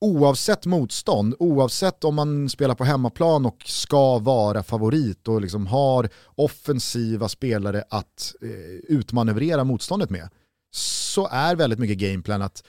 oavsett 0.00 0.66
motstånd, 0.66 1.34
oavsett 1.38 2.04
om 2.04 2.14
man 2.14 2.48
spelar 2.48 2.74
på 2.74 2.84
hemmaplan 2.84 3.46
och 3.46 3.62
ska 3.66 4.18
vara 4.18 4.62
favorit 4.62 5.28
och 5.28 5.40
liksom 5.40 5.66
har 5.66 6.08
offensiva 6.34 7.28
spelare 7.28 7.84
att 7.90 8.34
eh, 8.42 8.48
utmanövrera 8.88 9.64
motståndet 9.64 10.10
med, 10.10 10.28
så 10.70 11.28
är 11.28 11.56
väldigt 11.56 11.78
mycket 11.78 11.98
gameplan 11.98 12.42
att 12.42 12.62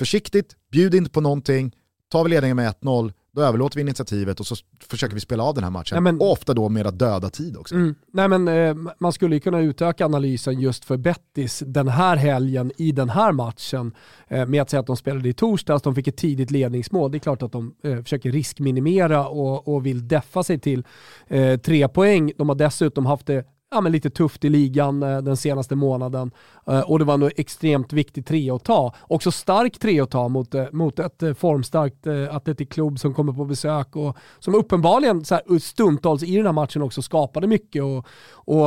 försiktigt, 0.00 0.56
bjud 0.70 0.94
inte 0.94 1.10
på 1.10 1.20
någonting, 1.20 1.76
tar 2.12 2.24
vi 2.24 2.30
ledningen 2.30 2.56
med 2.56 2.74
1-0, 2.80 3.12
då 3.32 3.42
överlåter 3.42 3.76
vi 3.76 3.80
initiativet 3.82 4.40
och 4.40 4.46
så 4.46 4.56
försöker 4.88 5.14
vi 5.14 5.20
spela 5.20 5.42
av 5.42 5.54
den 5.54 5.64
här 5.64 5.70
matchen. 5.70 5.94
Ja, 5.94 6.00
men, 6.00 6.20
ofta 6.20 6.54
då 6.54 6.68
med 6.68 6.86
att 6.86 6.98
döda 6.98 7.30
tid 7.30 7.56
också. 7.56 7.74
Mm, 7.74 7.94
nej 8.12 8.28
men 8.28 8.48
eh, 8.48 8.92
man 8.98 9.12
skulle 9.12 9.36
ju 9.36 9.40
kunna 9.40 9.60
utöka 9.60 10.04
analysen 10.04 10.60
just 10.60 10.84
för 10.84 10.96
Bettis 10.96 11.62
den 11.66 11.88
här 11.88 12.16
helgen 12.16 12.72
i 12.76 12.92
den 12.92 13.08
här 13.08 13.32
matchen 13.32 13.94
eh, 14.28 14.46
med 14.46 14.62
att 14.62 14.70
säga 14.70 14.80
att 14.80 14.86
de 14.86 14.96
spelade 14.96 15.28
i 15.28 15.32
torsdags, 15.32 15.82
de 15.82 15.94
fick 15.94 16.08
ett 16.08 16.16
tidigt 16.16 16.50
ledningsmål. 16.50 17.10
Det 17.10 17.16
är 17.16 17.20
klart 17.20 17.42
att 17.42 17.52
de 17.52 17.74
eh, 17.82 18.02
försöker 18.02 18.32
riskminimera 18.32 19.28
och, 19.28 19.68
och 19.68 19.86
vill 19.86 20.08
deffa 20.08 20.42
sig 20.42 20.58
till 20.58 20.84
eh, 21.26 21.60
tre 21.60 21.88
poäng. 21.88 22.32
De 22.38 22.48
har 22.48 22.56
dessutom 22.56 23.06
haft 23.06 23.26
det 23.26 23.44
ja, 23.70 23.80
men 23.80 23.92
lite 23.92 24.10
tufft 24.10 24.44
i 24.44 24.48
ligan 24.48 25.02
eh, 25.02 25.18
den 25.18 25.36
senaste 25.36 25.76
månaden. 25.76 26.30
Eh, 26.66 26.80
och 26.80 26.98
det 26.98 27.04
var 27.04 27.14
en 27.14 27.30
extremt 27.36 27.92
viktig 27.92 28.26
tre 28.26 28.50
att 28.50 28.64
ta. 28.64 28.94
Också 29.00 29.30
stark 29.30 29.78
tre 29.78 30.00
att 30.00 30.10
ta 30.10 30.28
mot, 30.28 30.54
eh, 30.54 30.66
mot 30.72 30.98
ett 30.98 31.22
formstarkt 31.38 32.06
Atletic 32.30 32.68
Club 32.68 32.98
som 32.98 33.14
kommer 33.14 33.32
på 33.32 33.44
besök 33.44 33.96
och 33.96 34.16
som 34.38 34.54
uppenbarligen 34.54 35.24
så 35.24 35.34
här, 35.34 35.58
stundtals 35.58 36.22
i 36.22 36.36
den 36.36 36.46
här 36.46 36.52
matchen 36.52 36.82
också 36.82 37.02
skapade 37.02 37.46
mycket 37.46 37.82
och, 37.82 38.06
och 38.32 38.66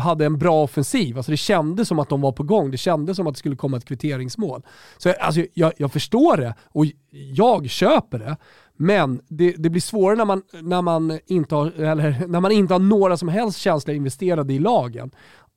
hade 0.00 0.26
en 0.26 0.38
bra 0.38 0.62
offensiv. 0.62 1.16
Alltså 1.16 1.30
det 1.30 1.36
kändes 1.36 1.88
som 1.88 1.98
att 1.98 2.08
de 2.08 2.20
var 2.20 2.32
på 2.32 2.42
gång. 2.42 2.70
Det 2.70 2.76
kändes 2.76 3.16
som 3.16 3.26
att 3.26 3.34
det 3.34 3.38
skulle 3.38 3.56
komma 3.56 3.76
ett 3.76 3.84
kvitteringsmål. 3.84 4.62
Så 4.98 5.12
alltså, 5.20 5.44
jag, 5.54 5.72
jag 5.76 5.92
förstår 5.92 6.36
det 6.36 6.54
och 6.64 6.86
jag 7.10 7.70
köper 7.70 8.18
det. 8.18 8.36
Men 8.76 9.20
det, 9.28 9.54
det, 9.58 9.70
blir 9.70 9.80
svårare 9.80 10.16
när 10.16 10.24
man, 10.24 10.42
när, 10.62 10.82
man 10.82 11.18
inte 11.26 11.54
har, 11.54 11.66
eller 11.70 12.26
när 12.28 12.40
man 12.40 12.52
inte 12.52 12.74
har 12.74 12.78
några 12.78 13.16
som 13.16 13.28
helst 13.28 13.58
känslor 13.58 13.96
investerade 13.96 14.52
i 14.52 14.58
lagen 14.58 15.10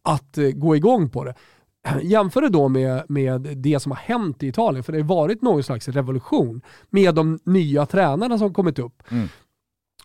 att 0.04 0.38
eh, 0.38 0.50
gå 0.50 0.76
igång 0.76 1.10
på 1.10 1.24
det. 1.24 1.36
Jämför 2.02 2.42
det 2.42 2.50
då 2.50 2.68
med, 2.68 3.04
med 3.10 3.42
det 3.42 3.80
som 3.80 3.92
har 3.92 4.00
hänt 4.00 4.44
i 4.44 4.48
Italien, 4.48 4.84
för 4.84 4.94
det 4.94 5.00
har 5.00 5.08
varit 5.08 5.42
någon 5.42 5.64
slags 5.64 5.88
revolution 5.88 6.62
med 6.90 7.16
de 7.16 7.40
nya 7.44 7.86
tränarna 7.86 8.38
som 8.38 8.54
kommit 8.54 8.80
upp. 8.80 9.04
Mm. 9.12 9.28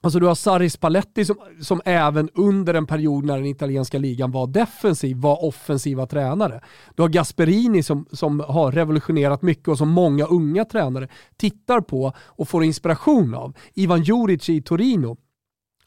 Alltså 0.03 0.21
du 0.21 0.27
har 0.27 0.35
Sarri 0.35 0.71
Spalletti 0.71 1.25
som, 1.25 1.37
som 1.61 1.81
även 1.85 2.29
under 2.35 2.75
en 2.75 2.87
period 2.87 3.25
när 3.25 3.37
den 3.37 3.47
italienska 3.47 3.99
ligan 3.99 4.31
var 4.31 4.47
defensiv 4.47 5.17
var 5.17 5.45
offensiva 5.45 6.07
tränare. 6.07 6.61
Du 6.95 7.03
har 7.03 7.09
Gasperini 7.09 7.83
som, 7.83 8.07
som 8.13 8.41
har 8.41 8.73
revolutionerat 8.73 9.43
mycket 9.43 9.69
och 9.69 9.79
som 9.79 9.89
många 9.89 10.27
unga 10.27 10.65
tränare 10.65 11.09
tittar 11.37 11.81
på 11.81 12.13
och 12.19 12.49
får 12.49 12.65
inspiration 12.65 13.35
av. 13.35 13.57
Ivan 13.75 14.03
Juric 14.03 14.49
i 14.49 14.63
Torino. 14.63 15.17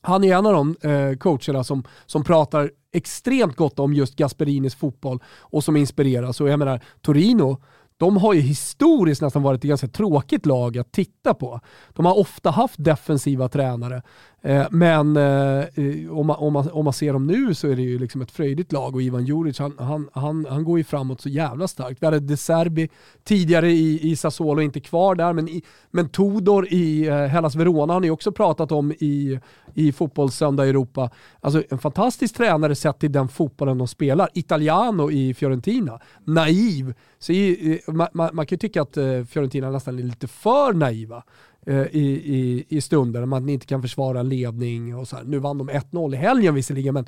Han 0.02 0.24
är 0.24 0.36
en 0.36 0.46
av 0.46 0.54
de 0.54 0.90
eh, 0.90 1.18
coacherna 1.18 1.64
som, 1.64 1.84
som 2.06 2.24
pratar 2.24 2.72
extremt 2.92 3.56
gott 3.56 3.80
om 3.80 3.94
just 3.94 4.16
Gasperinis 4.16 4.76
fotboll 4.76 5.20
och 5.28 5.64
som 5.64 5.78
inspireras. 5.78 6.42
Och 6.42 6.50
jag 6.50 6.60
menar, 6.60 6.82
Torino 7.02 7.62
de 7.98 8.18
har 8.18 8.34
ju 8.34 8.42
historiskt 8.42 9.22
nästan 9.22 9.44
varit 9.44 9.64
ett 9.64 9.70
ganska 9.70 9.88
tråkigt 9.88 10.46
lag 10.46 10.78
att 10.78 10.92
titta 10.92 11.34
på. 11.34 11.60
De 11.94 12.06
har 12.06 12.20
ofta 12.20 12.52
haft 12.52 12.84
defensiva 12.84 13.50
tränare 13.50 14.02
Eh, 14.46 14.68
men 14.72 15.18
eh, 15.18 15.66
om, 16.12 16.28
man, 16.28 16.36
om, 16.36 16.54
man, 16.54 16.72
om 16.72 16.84
man 16.84 16.94
ser 16.94 17.14
dem 17.14 17.28
nu 17.28 17.54
så 17.54 17.68
är 17.68 17.76
det 17.76 17.82
ju 17.82 18.00
liksom 18.00 18.22
ett 18.22 18.32
fröjdigt 18.32 18.72
lag 18.72 18.96
och 18.96 19.02
Ivan 19.02 19.26
Juric 19.26 19.60
han, 19.60 19.76
han, 19.78 20.10
han, 20.14 20.46
han 20.50 20.64
går 20.64 20.78
ju 20.78 20.84
framåt 20.84 21.22
så 21.22 21.30
jävla 21.30 21.68
starkt. 21.68 22.02
Vi 22.02 22.06
hade 22.06 22.20
De 22.20 22.38
Serbi 22.38 22.90
tidigare 23.24 23.72
i, 23.72 24.12
i 24.12 24.16
Sassuolo, 24.16 24.62
inte 24.62 24.80
kvar 24.80 25.16
där, 25.16 25.34
men, 25.34 25.50
i, 25.50 25.64
men 25.92 26.10
Tudor 26.10 26.68
i 26.70 27.08
eh, 27.08 27.16
Hellas 27.16 27.56
Verona 27.56 27.94
har 27.94 28.00
ni 28.00 28.10
också 28.10 28.32
pratat 28.32 28.72
om 28.72 28.92
i, 28.92 29.40
i 29.74 29.92
Fotbollssöndag 29.92 30.68
Europa. 30.68 31.10
Alltså 31.42 31.64
en 31.70 31.78
fantastisk 31.78 32.36
tränare 32.36 32.76
sett 32.76 33.00
till 33.00 33.12
den 33.12 33.28
fotbollen 33.28 33.78
de 33.78 33.88
spelar. 33.88 34.30
Italiano 34.34 35.12
i 35.12 35.34
Fiorentina, 35.34 36.00
naiv. 36.24 36.94
Så 37.20 37.32
i, 37.32 37.82
man, 37.88 38.08
man, 38.14 38.30
man 38.34 38.46
kan 38.46 38.56
ju 38.56 38.60
tycka 38.60 38.82
att 38.82 38.98
eh, 38.98 39.24
Fiorentina 39.24 39.70
nästan 39.70 40.00
är 40.00 40.04
lite 40.04 40.28
för 40.28 40.74
naiva. 40.74 41.24
Eh, 41.66 41.88
i, 41.92 42.22
i, 42.26 42.66
i 42.70 42.82
stunder, 42.82 43.26
man 43.26 43.50
inte 43.50 43.66
kan 43.66 43.82
försvara 43.82 44.22
ledning 44.22 44.96
och 44.96 45.08
så 45.08 45.16
här. 45.16 45.24
Nu 45.24 45.40
vann 45.40 45.58
de 45.58 45.70
1-0 45.70 46.14
i 46.14 46.18
helgen 46.18 46.56
visserligen, 46.56 46.94
men, 46.94 47.06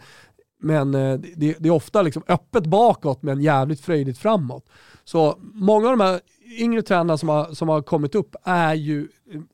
men 0.59 0.95
eh, 0.95 1.19
det, 1.35 1.55
det, 1.59 1.69
är 1.69 1.73
ofta 1.73 2.01
liksom 2.01 2.23
öppet 2.27 2.65
bakåt 2.65 3.23
men 3.23 3.41
jävligt 3.41 3.81
fröjdigt 3.81 4.17
framåt. 4.19 4.69
Så 5.03 5.39
många 5.39 5.89
av 5.89 5.97
de 5.97 6.03
här 6.03 6.19
yngre 6.59 6.81
tränarna 6.81 7.17
som 7.17 7.29
har, 7.29 7.53
som 7.53 7.69
har 7.69 7.81
kommit 7.81 8.15
upp 8.15 8.35
är 8.43 8.73
ju 8.73 9.07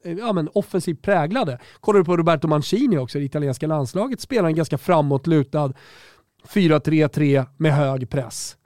eh, 0.03 0.13
ja, 0.13 0.33
men 0.33 0.49
offensivt 0.53 1.01
präglade. 1.01 1.59
Kollar 1.79 1.99
du 1.99 2.05
på 2.05 2.17
Roberto 2.17 2.47
Mancini 2.47 2.97
också, 2.97 3.19
det 3.19 3.25
italienska 3.25 3.67
landslaget, 3.67 4.21
spelar 4.21 4.49
en 4.49 4.55
ganska 4.55 4.77
framåtlutad 4.77 5.73
4-3-3 6.47 7.45
med 7.57 7.73
hög 7.73 8.09
press. 8.09 8.57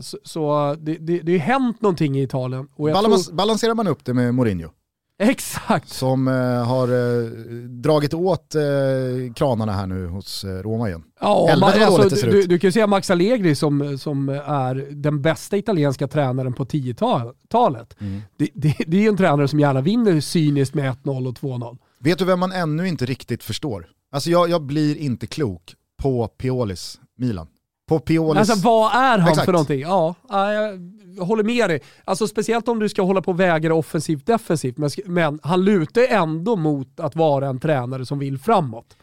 Så, 0.00 0.18
så 0.24 0.76
det, 0.80 0.94
det, 0.94 1.20
det 1.20 1.32
har 1.32 1.38
hänt 1.38 1.82
någonting 1.82 2.18
i 2.18 2.22
Italien. 2.22 2.68
Balans, 2.76 3.26
tror... 3.26 3.36
Balanserar 3.36 3.74
man 3.74 3.88
upp 3.88 4.04
det 4.04 4.14
med 4.14 4.34
Mourinho? 4.34 4.70
Exakt. 5.22 5.88
Som 5.88 6.28
eh, 6.28 6.34
har 6.66 6.88
eh, 6.88 7.30
dragit 7.62 8.14
åt 8.14 8.54
eh, 8.54 8.62
kranarna 9.34 9.72
här 9.72 9.86
nu 9.86 10.06
hos 10.06 10.44
eh, 10.44 10.48
Roma 10.48 10.88
igen. 10.88 11.02
Ja, 11.20 11.56
man, 11.60 11.82
alltså, 11.82 12.26
du, 12.26 12.42
du, 12.42 12.58
kan 12.58 12.68
ju 12.68 12.72
säga 12.72 12.86
Max 12.86 13.10
Allegri 13.10 13.54
som, 13.54 13.98
som 13.98 14.28
är 14.28 14.74
den 14.90 15.22
bästa 15.22 15.56
italienska 15.56 16.08
tränaren 16.08 16.52
på 16.52 16.64
10-talet. 16.64 17.96
Mm. 18.00 18.20
Det, 18.36 18.48
det, 18.54 18.74
det 18.86 18.96
är 18.96 19.00
ju 19.00 19.08
en 19.08 19.16
tränare 19.16 19.48
som 19.48 19.60
gärna 19.60 19.80
vinner 19.80 20.20
cyniskt 20.20 20.74
med 20.74 20.92
1-0 20.92 21.28
och 21.28 21.34
2-0. 21.34 21.78
Vet 21.98 22.18
du 22.18 22.24
vem 22.24 22.40
man 22.40 22.52
ännu 22.52 22.88
inte 22.88 23.06
riktigt 23.06 23.42
förstår? 23.42 23.86
Alltså 24.12 24.30
jag, 24.30 24.50
jag 24.50 24.62
blir 24.62 24.96
inte 24.96 25.26
klok 25.26 25.74
på 26.02 26.28
Piolis 26.28 27.00
Milan. 27.16 27.46
På 27.88 27.98
Piolis... 27.98 28.50
Alltså 28.50 28.68
vad 28.68 28.94
är 28.94 29.18
han 29.18 29.28
Exakt. 29.28 29.44
för 29.44 29.52
någonting? 29.52 29.80
Ja, 29.80 30.14
jag 31.16 31.24
håller 31.24 31.44
med 31.44 31.70
dig. 31.70 31.80
Alltså 32.04 32.26
speciellt 32.28 32.68
om 32.68 32.78
du 32.78 32.88
ska 32.88 33.02
hålla 33.02 33.22
på 33.22 33.30
och 33.30 33.40
väga 33.40 33.68
det 33.68 33.74
offensivt 33.74 34.26
defensivt. 34.26 34.78
Men, 34.78 34.90
men 35.04 35.40
han 35.42 35.64
lutar 35.64 36.02
ändå 36.02 36.56
mot 36.56 37.00
att 37.00 37.16
vara 37.16 37.48
en 37.48 37.60
tränare 37.60 38.06
som 38.06 38.18
vill 38.18 38.38
framåt. 38.38 38.96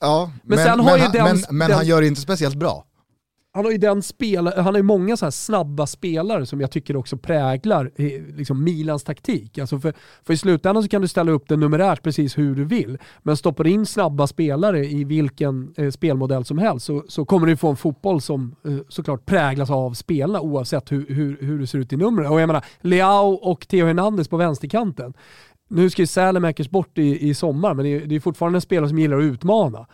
Ja, 0.00 0.30
men, 0.42 0.58
men, 0.58 0.76
men, 0.84 1.00
han, 1.00 1.12
den, 1.12 1.42
men, 1.50 1.72
han 1.72 1.86
gör 1.86 2.00
det 2.00 2.06
inte 2.06 2.20
speciellt 2.20 2.56
bra 2.56 2.84
han 3.56 3.64
har 3.64 3.72
ju 3.72 3.78
den 3.78 4.02
spel, 4.02 4.46
han 4.46 4.64
har 4.64 4.76
ju 4.76 4.82
många 4.82 5.16
så 5.16 5.30
snabba 5.30 5.86
spelare 5.86 6.46
som 6.46 6.60
jag 6.60 6.70
tycker 6.70 6.96
också 6.96 7.16
präglar 7.16 7.90
eh, 7.96 8.36
liksom 8.36 8.64
Milans 8.64 9.04
taktik. 9.04 9.58
Alltså 9.58 9.78
för, 9.78 9.94
för 10.24 10.34
i 10.34 10.36
slutändan 10.36 10.82
så 10.82 10.88
kan 10.88 11.02
du 11.02 11.08
ställa 11.08 11.32
upp 11.32 11.48
det 11.48 11.56
numerärt 11.56 12.02
precis 12.02 12.38
hur 12.38 12.54
du 12.54 12.64
vill, 12.64 12.98
men 13.22 13.36
stoppar 13.36 13.64
du 13.64 13.70
in 13.70 13.86
snabba 13.86 14.26
spelare 14.26 14.86
i 14.86 15.04
vilken 15.04 15.74
eh, 15.76 15.90
spelmodell 15.90 16.44
som 16.44 16.58
helst 16.58 16.86
så, 16.86 17.04
så 17.08 17.24
kommer 17.24 17.46
du 17.46 17.56
få 17.56 17.68
en 17.68 17.76
fotboll 17.76 18.20
som 18.20 18.56
eh, 18.64 18.76
såklart 18.88 19.26
präglas 19.26 19.70
av 19.70 19.92
spelarna 19.92 20.40
oavsett 20.40 20.92
hur, 20.92 21.06
hur, 21.08 21.38
hur 21.40 21.58
det 21.58 21.66
ser 21.66 21.78
ut 21.78 21.92
i 21.92 21.96
numren. 21.96 22.32
Och 22.32 22.40
jag 22.40 22.46
menar, 22.46 22.64
Leao 22.80 23.32
och 23.32 23.68
Theo 23.68 23.86
Hernandez 23.86 24.28
på 24.28 24.36
vänsterkanten. 24.36 25.14
Nu 25.68 25.90
ska 25.90 26.02
ju 26.02 26.06
Sälemäkers 26.06 26.70
bort 26.70 26.98
i, 26.98 27.28
i 27.28 27.34
sommar, 27.34 27.74
men 27.74 27.84
det 27.84 27.94
är, 27.94 28.06
det 28.06 28.16
är 28.16 28.20
fortfarande 28.20 28.56
en 28.56 28.60
spelare 28.60 28.88
som 28.88 28.98
gillar 28.98 29.18
att 29.18 29.24
utmana. 29.24 29.86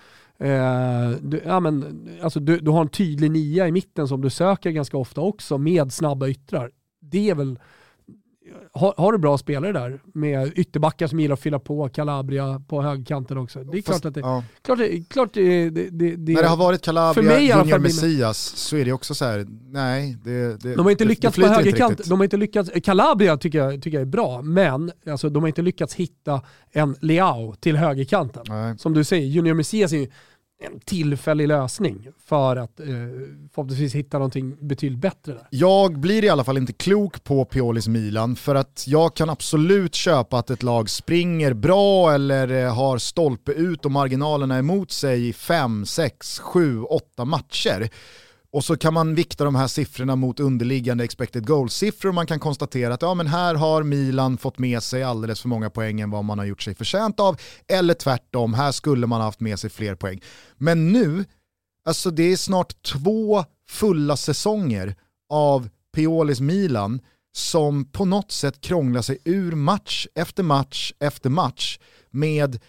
Eh, 0.43 1.11
du, 1.21 1.43
ja, 1.45 1.61
men, 1.61 2.09
alltså, 2.23 2.41
du, 2.41 2.59
du 2.59 2.71
har 2.71 2.81
en 2.81 2.89
tydlig 2.89 3.31
nia 3.31 3.69
i 3.69 3.73
mitten 3.73 4.09
som 4.09 4.21
du 4.21 4.31
söker 4.31 4.71
ganska 4.71 4.97
ofta 4.97 5.21
också 5.21 5.59
med 5.59 5.93
snabba 5.93 6.29
yttrar. 6.29 6.71
Det 7.01 7.31
är 7.31 7.35
väl 7.35 7.59
har, 8.73 8.95
har, 8.97 9.13
du 9.13 9.19
bra 9.19 9.39
spelare 9.39 9.73
där 9.73 10.01
med 10.15 10.53
ytterbackar 10.59 11.07
som 11.07 11.21
gillar 11.21 11.35
att 11.35 11.41
fylla 11.41 11.59
på, 11.59 11.89
Calabria 11.89 12.63
på 12.69 12.83
högerkanten 12.83 13.39
också. 13.39 13.65
Det 13.65 13.79
är 13.79 13.83
Fast, 13.83 14.01
klart 14.01 14.05
att 14.05 14.15
det, 14.15 14.21
ja. 14.21 14.45
klart, 14.63 14.79
klart 15.09 15.31
det, 15.35 15.71
det, 15.71 15.91
det, 15.91 16.33
När 16.35 16.43
det 16.43 16.49
har 16.49 16.57
varit 16.57 16.83
Calabria, 16.83 17.59
Junior 17.59 17.79
Messias 17.79 18.39
så 18.39 18.77
är 18.77 18.85
det 18.85 18.93
också 18.93 19.15
så 19.15 19.25
här, 19.25 19.47
nej. 19.71 20.17
Det, 20.25 20.57
de 20.75 20.79
har 20.79 20.91
inte 20.91 21.05
lyckats 21.05 21.37
på 21.37 21.47
högerkant. 21.47 22.09
De 22.09 22.19
har 22.19 22.25
inte 22.25 22.37
lyckats, 22.37 22.71
Calabria 22.85 23.37
tycker 23.37 23.59
jag, 23.59 23.83
tycker 23.83 23.99
jag 23.99 24.03
är 24.03 24.11
bra, 24.11 24.43
men 24.43 24.93
alltså, 25.07 25.29
de 25.29 25.43
har 25.43 25.49
inte 25.49 25.63
lyckats 25.63 25.95
hitta 25.95 26.41
en 26.71 26.97
Leao 27.01 27.55
till 27.55 27.77
högerkanten. 27.77 28.43
Nej. 28.49 28.79
Som 28.79 28.95
du 28.95 29.05
säger, 29.05 29.27
Junior 29.27 29.55
Messias 29.55 29.93
är 29.93 30.09
en 30.65 30.81
tillfällig 30.81 31.49
lösning 31.49 32.09
för 32.25 32.57
att 32.57 32.81
eh, 32.81 32.87
förhoppningsvis 33.55 33.95
hitta 33.95 34.19
någonting 34.19 34.57
betydligt 34.61 35.01
bättre 35.01 35.33
där. 35.33 35.47
Jag 35.51 35.99
blir 35.99 36.25
i 36.25 36.29
alla 36.29 36.45
fall 36.45 36.57
inte 36.57 36.73
klok 36.73 37.25
på 37.25 37.45
Piolis 37.45 37.89
Milan 37.89 38.37
för 38.37 38.55
att 38.55 38.85
jag 38.87 39.17
kan 39.17 39.31
absolut 39.31 39.95
köpa 39.95 40.39
att 40.39 40.51
ett 40.51 40.63
lag 40.63 40.91
springer 40.91 41.55
bra 41.55 42.13
eller 42.13 42.65
eh, 42.65 42.75
har 42.75 42.99
stolpe 42.99 43.53
ut 43.53 43.85
och 43.85 43.91
marginalerna 43.91 44.59
emot 44.59 44.91
sig 44.91 45.29
i 45.29 45.33
5, 45.33 45.87
6, 45.87 46.39
7, 46.39 46.83
8 46.83 47.25
matcher. 47.25 47.89
Och 48.53 48.65
så 48.65 48.77
kan 48.77 48.95
man 48.95 49.15
vikta 49.15 49.45
de 49.45 49.55
här 49.55 49.67
siffrorna 49.67 50.17
mot 50.17 50.41
underliggande 50.41 51.05
expected 51.05 51.47
goals-siffror 51.47 52.09
och 52.09 52.15
man 52.15 52.27
kan 52.27 52.41
konstatera 52.41 52.95
att 52.95 53.03
ja, 53.03 53.15
men 53.15 53.27
här 53.27 53.55
har 53.55 53.83
Milan 53.83 54.39
fått 54.39 54.59
med 54.59 54.83
sig 54.83 55.03
alldeles 55.03 55.41
för 55.41 55.49
många 55.49 55.71
poäng 55.71 56.01
än 56.01 56.11
vad 56.11 56.25
man 56.25 56.39
har 56.39 56.47
gjort 56.47 56.63
sig 56.63 56.75
förtjänt 56.75 57.21
av. 57.21 57.41
Eller 57.69 57.95
tvärtom, 57.95 58.55
här 58.55 58.73
skulle 58.73 59.07
man 59.07 59.21
ha 59.21 59.27
haft 59.29 59.41
med 59.41 59.59
sig 59.59 59.71
fler 59.71 59.95
poäng. 59.95 60.23
Men 60.57 60.93
nu, 60.93 61.25
alltså 61.85 62.11
det 62.11 62.23
är 62.23 62.37
snart 62.37 62.83
två 62.83 63.45
fulla 63.69 64.17
säsonger 64.17 64.97
av 65.29 65.69
Piolis 65.95 66.41
Milan 66.41 67.01
som 67.35 67.85
på 67.85 68.05
något 68.05 68.33
sätt 68.33 68.61
krånglar 68.61 69.03
sig 69.03 69.19
ur 69.25 69.53
match 69.53 70.07
efter 70.15 70.43
match 70.43 70.93
efter 71.01 71.31
match 71.31 71.79
med 72.11 72.61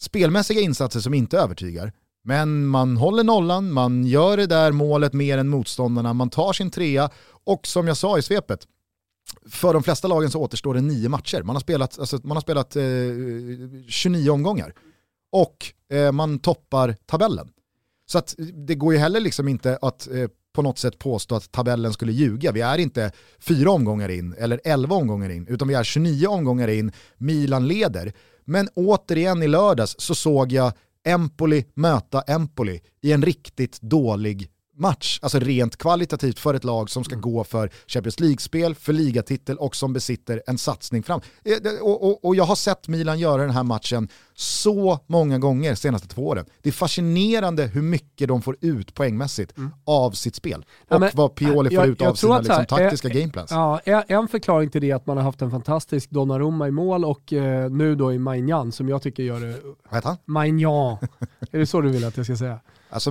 spelmässiga 0.00 0.60
insatser 0.60 1.00
som 1.00 1.14
inte 1.14 1.38
övertygar 1.38 1.92
men 2.26 2.66
man 2.66 2.96
håller 2.96 3.24
nollan, 3.24 3.72
man 3.72 4.06
gör 4.06 4.36
det 4.36 4.46
där 4.46 4.72
målet 4.72 5.12
mer 5.12 5.38
än 5.38 5.48
motståndarna, 5.48 6.12
man 6.12 6.30
tar 6.30 6.52
sin 6.52 6.70
trea 6.70 7.10
och 7.44 7.66
som 7.66 7.86
jag 7.86 7.96
sa 7.96 8.18
i 8.18 8.22
svepet, 8.22 8.66
för 9.50 9.72
de 9.72 9.82
flesta 9.82 10.08
lagen 10.08 10.30
så 10.30 10.40
återstår 10.40 10.74
det 10.74 10.80
nio 10.80 11.08
matcher. 11.08 11.42
Man 11.42 11.56
har 11.56 11.60
spelat, 11.60 11.98
alltså, 11.98 12.20
man 12.22 12.36
har 12.36 12.40
spelat 12.40 12.76
eh, 12.76 12.82
29 13.88 14.30
omgångar 14.30 14.72
och 15.32 15.72
eh, 15.92 16.12
man 16.12 16.38
toppar 16.38 16.96
tabellen. 17.06 17.48
Så 18.06 18.18
att 18.18 18.34
det 18.66 18.74
går 18.74 18.92
ju 18.92 18.98
heller 18.98 19.20
liksom 19.20 19.48
inte 19.48 19.78
att 19.82 20.08
eh, 20.08 20.28
på 20.54 20.62
något 20.62 20.78
sätt 20.78 20.98
påstå 20.98 21.34
att 21.34 21.52
tabellen 21.52 21.92
skulle 21.92 22.12
ljuga. 22.12 22.52
Vi 22.52 22.60
är 22.60 22.78
inte 22.78 23.12
fyra 23.38 23.70
omgångar 23.70 24.08
in 24.08 24.34
eller 24.38 24.60
elva 24.64 24.96
omgångar 24.96 25.30
in, 25.30 25.46
utan 25.46 25.68
vi 25.68 25.74
är 25.74 25.84
29 25.84 26.26
omgångar 26.26 26.68
in, 26.68 26.92
Milan 27.16 27.68
leder. 27.68 28.12
Men 28.44 28.68
återigen 28.74 29.42
i 29.42 29.48
lördags 29.48 29.94
så 29.98 30.14
såg 30.14 30.52
jag 30.52 30.72
Empoli 31.06 31.64
möta 31.74 32.20
Empoli 32.20 32.80
i 33.02 33.12
en 33.12 33.22
riktigt 33.22 33.80
dålig 33.80 34.50
match, 34.76 35.18
alltså 35.22 35.38
rent 35.38 35.76
kvalitativt 35.76 36.38
för 36.38 36.54
ett 36.54 36.64
lag 36.64 36.90
som 36.90 37.04
ska 37.04 37.14
mm. 37.14 37.22
gå 37.22 37.44
för 37.44 37.70
Champions 37.86 38.20
League-spel, 38.20 38.74
för 38.74 38.92
ligatitel 38.92 39.56
och 39.56 39.76
som 39.76 39.92
besitter 39.92 40.42
en 40.46 40.58
satsning 40.58 41.02
fram. 41.02 41.20
Eh, 41.44 41.82
och, 41.82 42.04
och, 42.04 42.24
och, 42.24 42.36
jag 42.36 42.44
har 42.44 42.56
sett 42.56 42.88
Milan 42.88 43.18
göra 43.18 43.42
den 43.42 43.50
här 43.50 43.62
matchen 43.62 44.08
så 44.34 45.00
många 45.06 45.38
gånger 45.38 45.70
de 45.70 45.76
senaste 45.76 46.08
två 46.08 46.26
åren. 46.26 46.46
Det 46.62 46.68
är 46.68 46.72
fascinerande 46.72 47.66
hur 47.66 47.82
mycket 47.82 48.28
de 48.28 48.42
får 48.42 48.56
ut 48.60 48.94
poängmässigt 48.94 49.56
mm. 49.56 49.70
av 49.84 50.10
sitt 50.10 50.34
spel 50.34 50.64
och 50.88 51.00
men, 51.00 51.10
vad 51.14 51.34
Pioli 51.34 51.70
får 51.70 51.78
jag, 51.78 51.88
ut 51.88 52.02
av 52.02 52.14
sina 52.14 52.38
liksom, 52.38 52.66
taktiska 52.66 53.08
är, 53.08 53.12
gameplans. 53.12 53.50
Ja, 53.50 53.80
en 54.08 54.28
förklaring 54.28 54.70
till 54.70 54.80
det 54.80 54.90
är 54.90 54.94
att 54.94 55.06
man 55.06 55.16
har 55.16 55.24
haft 55.24 55.42
en 55.42 55.50
fantastisk 55.50 56.10
Donnarumma 56.10 56.68
i 56.68 56.70
mål 56.70 57.04
och 57.04 57.32
eh, 57.32 57.70
nu 57.70 57.94
då 57.94 58.12
i 58.12 58.18
Maignan 58.18 58.72
som 58.72 58.88
jag 58.88 59.02
tycker 59.02 59.22
gör 59.22 59.40
det... 59.40 59.60
Vad 59.90 59.94
heter 59.94 60.08
han? 60.08 60.18
Maignan. 60.24 60.98
är 61.50 61.58
det 61.58 61.66
så 61.66 61.80
du 61.80 61.88
vill 61.88 62.04
att 62.04 62.16
jag 62.16 62.26
ska 62.26 62.36
säga? 62.36 62.60
Alltså, 62.90 63.10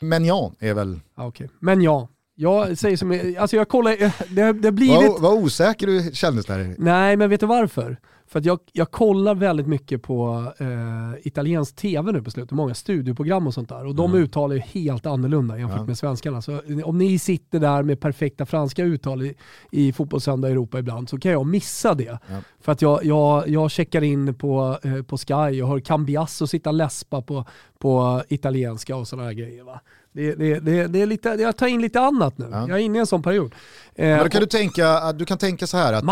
Men 0.00 0.24
ja, 0.24 0.52
är 0.58 0.74
väl... 0.74 1.00
Okay. 1.16 1.48
men 1.60 1.82
ja. 1.82 2.08
Jag 2.36 2.78
säger 2.78 2.96
som, 2.96 3.34
alltså 3.38 3.56
jag 3.56 3.68
kollar, 3.68 4.12
det, 4.34 4.52
det 4.52 4.72
blivit... 4.72 5.10
Vad, 5.10 5.20
vad 5.20 5.32
osäker 5.34 5.86
du 5.86 6.10
kändes 6.12 6.46
där. 6.46 6.74
Nej, 6.78 7.16
men 7.16 7.30
vet 7.30 7.40
du 7.40 7.46
varför? 7.46 7.98
För 8.34 8.38
att 8.38 8.44
jag, 8.44 8.58
jag 8.72 8.90
kollar 8.90 9.34
väldigt 9.34 9.66
mycket 9.66 10.02
på 10.02 10.52
eh, 10.58 11.26
italiensk 11.26 11.76
tv 11.76 12.12
nu 12.12 12.22
på 12.22 12.30
slutet, 12.30 12.52
många 12.52 12.74
studioprogram 12.74 13.46
och 13.46 13.54
sånt 13.54 13.68
där. 13.68 13.86
Och 13.86 13.94
de 13.94 14.10
mm. 14.10 14.22
uttalar 14.22 14.54
ju 14.54 14.60
helt 14.60 15.06
annorlunda 15.06 15.58
jämfört 15.58 15.78
ja. 15.78 15.84
med 15.84 15.98
svenskarna. 15.98 16.42
Så 16.42 16.60
om 16.84 16.98
ni 16.98 17.18
sitter 17.18 17.60
där 17.60 17.82
med 17.82 18.00
perfekta 18.00 18.46
franska 18.46 18.84
uttal 18.84 19.22
i, 19.22 19.34
i 19.70 19.92
Fotbollssöndag 19.92 20.48
Europa 20.48 20.78
ibland 20.78 21.08
så 21.08 21.18
kan 21.18 21.32
jag 21.32 21.46
missa 21.46 21.94
det. 21.94 22.18
Ja. 22.28 22.40
För 22.60 22.72
att 22.72 22.82
jag, 22.82 23.04
jag, 23.04 23.48
jag 23.48 23.70
checkar 23.70 24.02
in 24.02 24.34
på, 24.34 24.78
eh, 24.82 25.02
på 25.02 25.16
Sky 25.18 25.62
och 25.62 25.68
hör 25.68 25.80
Cambiasso 25.80 26.46
sitta 26.46 26.72
läspa 26.72 27.22
på, 27.22 27.44
på 27.78 28.22
italienska 28.28 28.96
och 28.96 29.08
sådana 29.08 29.28
här 29.28 29.34
grejer. 29.34 29.64
Va? 29.64 29.80
Det, 30.14 30.34
det, 30.34 30.60
det, 30.60 30.86
det, 30.86 31.02
är 31.02 31.06
lite, 31.06 31.28
jag 31.28 31.56
tar 31.56 31.66
in 31.66 31.80
lite 31.80 32.00
annat 32.00 32.38
nu. 32.38 32.48
Ja. 32.52 32.68
Jag 32.68 32.78
är 32.78 32.82
inne 32.82 32.98
i 32.98 33.00
en 33.00 33.06
sån 33.06 33.22
period. 33.22 33.54
Men 33.96 34.18
då 34.18 34.28
kan 34.28 34.40
du, 34.40 34.46
tänka, 34.46 35.12
du 35.12 35.24
kan 35.24 35.38
tänka 35.38 35.66
så 35.66 35.76
här 35.76 35.92
att 35.92 36.04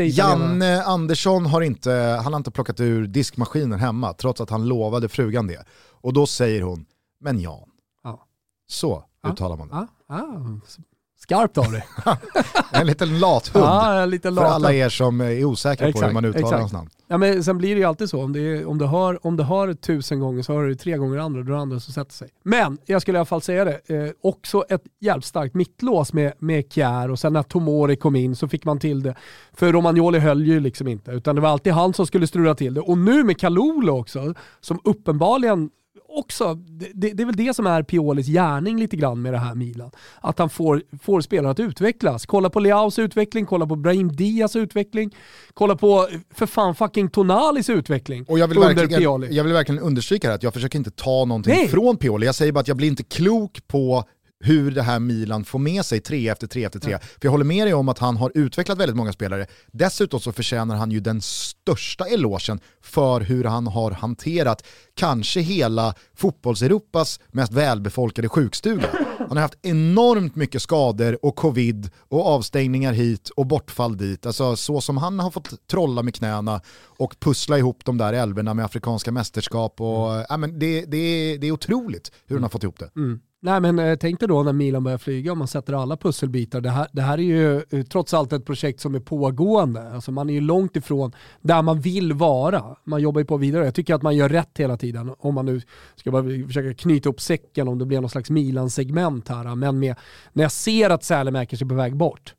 eh, 0.00 0.06
Janne 0.06 0.82
Andersson 0.82 1.46
har 1.46 1.60
inte, 1.60 1.92
han 2.24 2.32
har 2.32 2.40
inte 2.40 2.50
plockat 2.50 2.80
ur 2.80 3.06
diskmaskinen 3.06 3.78
hemma 3.78 4.12
trots 4.12 4.40
att 4.40 4.50
han 4.50 4.68
lovade 4.68 5.08
frugan 5.08 5.46
det. 5.46 5.64
Och 5.90 6.12
då 6.12 6.26
säger 6.26 6.62
hon, 6.62 6.86
men 7.20 7.40
Jan. 7.40 7.68
Ja. 8.04 8.26
Så 8.68 9.04
uttalar 9.28 9.56
man 9.56 9.68
det. 9.68 9.86
Ja. 10.08 10.60
Skarpt 11.22 11.58
av 11.58 11.72
dig. 11.72 11.84
en 12.72 12.86
liten 12.86 13.18
lathund. 13.18 13.64
Ja, 13.64 14.02
en 14.02 14.10
liten 14.10 14.34
lathund. 14.34 14.50
För 14.50 14.54
alla 14.54 14.72
er 14.72 14.88
som 14.88 15.20
är 15.20 15.44
osäkra 15.44 15.88
exakt, 15.88 16.00
på 16.00 16.06
hur 16.06 16.14
man 16.14 16.24
uttalar 16.24 16.46
exakt. 16.46 16.60
hans 16.60 16.72
namn. 16.72 16.90
Ja, 17.08 17.18
men 17.18 17.44
sen 17.44 17.58
blir 17.58 17.74
det 17.74 17.78
ju 17.78 17.84
alltid 17.84 18.10
så, 18.10 18.22
om, 18.22 18.32
det 18.32 18.40
är, 18.40 18.68
om, 18.68 18.78
du 18.78 18.86
hör, 18.86 19.26
om 19.26 19.36
du 19.36 19.42
hör 19.42 19.74
tusen 19.74 20.20
gånger 20.20 20.42
så 20.42 20.52
hör 20.52 20.64
du 20.64 20.74
tre 20.74 20.96
gånger 20.96 21.18
andra, 21.18 21.42
då 21.42 21.52
är 21.52 21.56
det 21.56 21.62
andra 21.62 21.80
som 21.80 21.94
sätter 21.94 22.12
sig. 22.12 22.28
Men 22.42 22.78
jag 22.86 23.02
skulle 23.02 23.16
i 23.16 23.18
alla 23.18 23.26
fall 23.26 23.42
säga 23.42 23.64
det, 23.64 23.80
eh, 23.86 24.10
också 24.22 24.64
ett 24.68 24.82
jävligt 25.00 25.24
starkt 25.24 25.54
mittlås 25.54 26.12
med, 26.12 26.32
med 26.38 26.72
Kjär 26.72 27.10
och 27.10 27.18
sen 27.18 27.32
när 27.32 27.42
Tomori 27.42 27.96
kom 27.96 28.16
in 28.16 28.36
så 28.36 28.48
fick 28.48 28.64
man 28.64 28.78
till 28.78 29.02
det. 29.02 29.14
För 29.52 29.72
Romagnoli 29.72 30.18
höll 30.18 30.46
ju 30.46 30.60
liksom 30.60 30.88
inte, 30.88 31.10
utan 31.10 31.34
det 31.34 31.40
var 31.40 31.48
alltid 31.48 31.72
han 31.72 31.94
som 31.94 32.06
skulle 32.06 32.26
strula 32.26 32.54
till 32.54 32.74
det. 32.74 32.80
Och 32.80 32.98
nu 32.98 33.24
med 33.24 33.40
Kalulu 33.40 33.90
också, 33.90 34.34
som 34.60 34.80
uppenbarligen 34.84 35.70
också, 36.18 36.54
det, 36.54 37.12
det, 37.12 37.22
är 37.22 37.26
väl 37.26 37.36
det 37.36 37.54
som 37.54 37.66
är 37.66 37.82
Piolis 37.82 38.26
gärning 38.26 38.80
lite 38.80 38.96
grann 38.96 39.22
med 39.22 39.32
det 39.32 39.38
här 39.38 39.54
Milan. 39.54 39.90
Att 40.20 40.38
han 40.38 40.50
får, 40.50 40.82
får 41.02 41.20
spelare 41.20 41.52
att 41.52 41.60
utvecklas. 41.60 42.26
Kolla 42.26 42.50
på 42.50 42.60
Leaus 42.60 42.98
utveckling, 42.98 43.46
kolla 43.46 43.66
på 43.66 43.76
Brahim 43.76 44.12
Diaz 44.12 44.56
utveckling, 44.56 45.16
kolla 45.54 45.76
på 45.76 46.08
för 46.34 46.46
fan 46.46 46.74
fucking 46.74 47.10
Tonalis 47.10 47.70
utveckling 47.70 48.24
och 48.28 48.38
jag 48.38 48.48
vill 48.48 48.58
under 48.58 48.86
Pioli. 48.86 49.28
Jag 49.36 49.44
vill 49.44 49.52
verkligen 49.52 49.82
understryka 49.82 50.34
att 50.34 50.42
jag 50.42 50.54
försöker 50.54 50.78
inte 50.78 50.90
ta 50.90 51.24
någonting 51.24 51.54
Nej. 51.54 51.68
från 51.68 51.96
Pioli. 51.96 52.26
Jag 52.26 52.34
säger 52.34 52.52
bara 52.52 52.60
att 52.60 52.68
jag 52.68 52.76
blir 52.76 52.88
inte 52.88 53.02
klok 53.02 53.66
på 53.66 54.04
hur 54.44 54.70
det 54.70 54.82
här 54.82 54.98
Milan 54.98 55.44
får 55.44 55.58
med 55.58 55.84
sig 55.84 56.00
tre 56.00 56.28
efter 56.28 56.46
tre 56.46 56.64
efter 56.64 56.78
tre. 56.78 56.92
Ja. 56.92 56.98
För 56.98 57.20
jag 57.20 57.30
håller 57.30 57.44
med 57.44 57.66
dig 57.66 57.74
om 57.74 57.88
att 57.88 57.98
han 57.98 58.16
har 58.16 58.32
utvecklat 58.34 58.78
väldigt 58.78 58.96
många 58.96 59.12
spelare. 59.12 59.46
Dessutom 59.72 60.20
så 60.20 60.32
förtjänar 60.32 60.76
han 60.76 60.90
ju 60.90 61.00
den 61.00 61.20
största 61.20 62.06
elogen 62.06 62.60
för 62.82 63.20
hur 63.20 63.44
han 63.44 63.66
har 63.66 63.90
hanterat 63.90 64.66
kanske 64.94 65.40
hela 65.40 65.94
fotbollseuropas 66.14 67.20
mest 67.28 67.52
välbefolkade 67.52 68.28
sjukstuga. 68.28 68.86
Han 69.18 69.36
har 69.36 69.42
haft 69.42 69.58
enormt 69.62 70.36
mycket 70.36 70.62
skador 70.62 71.18
och 71.24 71.36
covid 71.36 71.90
och 71.98 72.26
avstängningar 72.26 72.92
hit 72.92 73.28
och 73.28 73.46
bortfall 73.46 73.96
dit. 73.96 74.26
Alltså 74.26 74.56
så 74.56 74.80
som 74.80 74.96
han 74.96 75.18
har 75.18 75.30
fått 75.30 75.66
trolla 75.66 76.02
med 76.02 76.14
knäna 76.14 76.60
och 76.84 77.20
pussla 77.20 77.58
ihop 77.58 77.84
de 77.84 77.98
där 77.98 78.12
älvorna 78.12 78.54
med 78.54 78.64
afrikanska 78.64 79.12
mästerskap. 79.12 79.80
Och, 79.80 80.12
mm. 80.12 80.26
ja, 80.28 80.36
men 80.36 80.58
det, 80.58 80.84
det, 80.84 81.36
det 81.36 81.46
är 81.46 81.52
otroligt 81.52 82.12
hur 82.26 82.36
han 82.36 82.42
har 82.42 82.50
fått 82.50 82.62
ihop 82.62 82.78
det. 82.78 82.90
Mm. 82.96 83.20
Nej 83.42 83.60
men 83.60 83.78
eh, 83.78 83.96
tänk 83.96 84.20
dig 84.20 84.28
då 84.28 84.42
när 84.42 84.52
Milan 84.52 84.84
börjar 84.84 84.98
flyga 84.98 85.32
och 85.32 85.38
man 85.38 85.48
sätter 85.48 85.72
alla 85.72 85.96
pusselbitar. 85.96 86.60
Det 86.60 86.70
här, 86.70 86.86
det 86.92 87.02
här 87.02 87.18
är 87.18 87.22
ju 87.22 87.56
eh, 87.70 87.82
trots 87.82 88.14
allt 88.14 88.32
ett 88.32 88.44
projekt 88.44 88.80
som 88.80 88.94
är 88.94 89.00
pågående. 89.00 89.92
Alltså 89.92 90.12
man 90.12 90.30
är 90.30 90.34
ju 90.34 90.40
långt 90.40 90.76
ifrån 90.76 91.12
där 91.40 91.62
man 91.62 91.80
vill 91.80 92.12
vara. 92.12 92.76
Man 92.84 93.02
jobbar 93.02 93.20
ju 93.20 93.24
på 93.24 93.36
vidare. 93.36 93.64
Jag 93.64 93.74
tycker 93.74 93.94
att 93.94 94.02
man 94.02 94.16
gör 94.16 94.28
rätt 94.28 94.58
hela 94.58 94.76
tiden. 94.76 95.14
Om 95.18 95.34
man 95.34 95.46
nu 95.46 95.60
ska 95.96 96.10
bara 96.10 96.24
försöka 96.46 96.74
knyta 96.74 97.08
upp 97.08 97.20
säcken 97.20 97.68
om 97.68 97.78
det 97.78 97.86
blir 97.86 98.00
någon 98.00 98.10
slags 98.10 98.30
Milan-segment 98.30 99.28
här. 99.28 99.54
Men 99.54 99.78
med, 99.78 99.96
när 100.32 100.42
jag 100.42 100.52
ser 100.52 100.90
att 100.90 101.04
Sälemäkers 101.04 101.62
är 101.62 101.66
på 101.66 101.74
väg 101.74 101.96
bort 101.96 102.34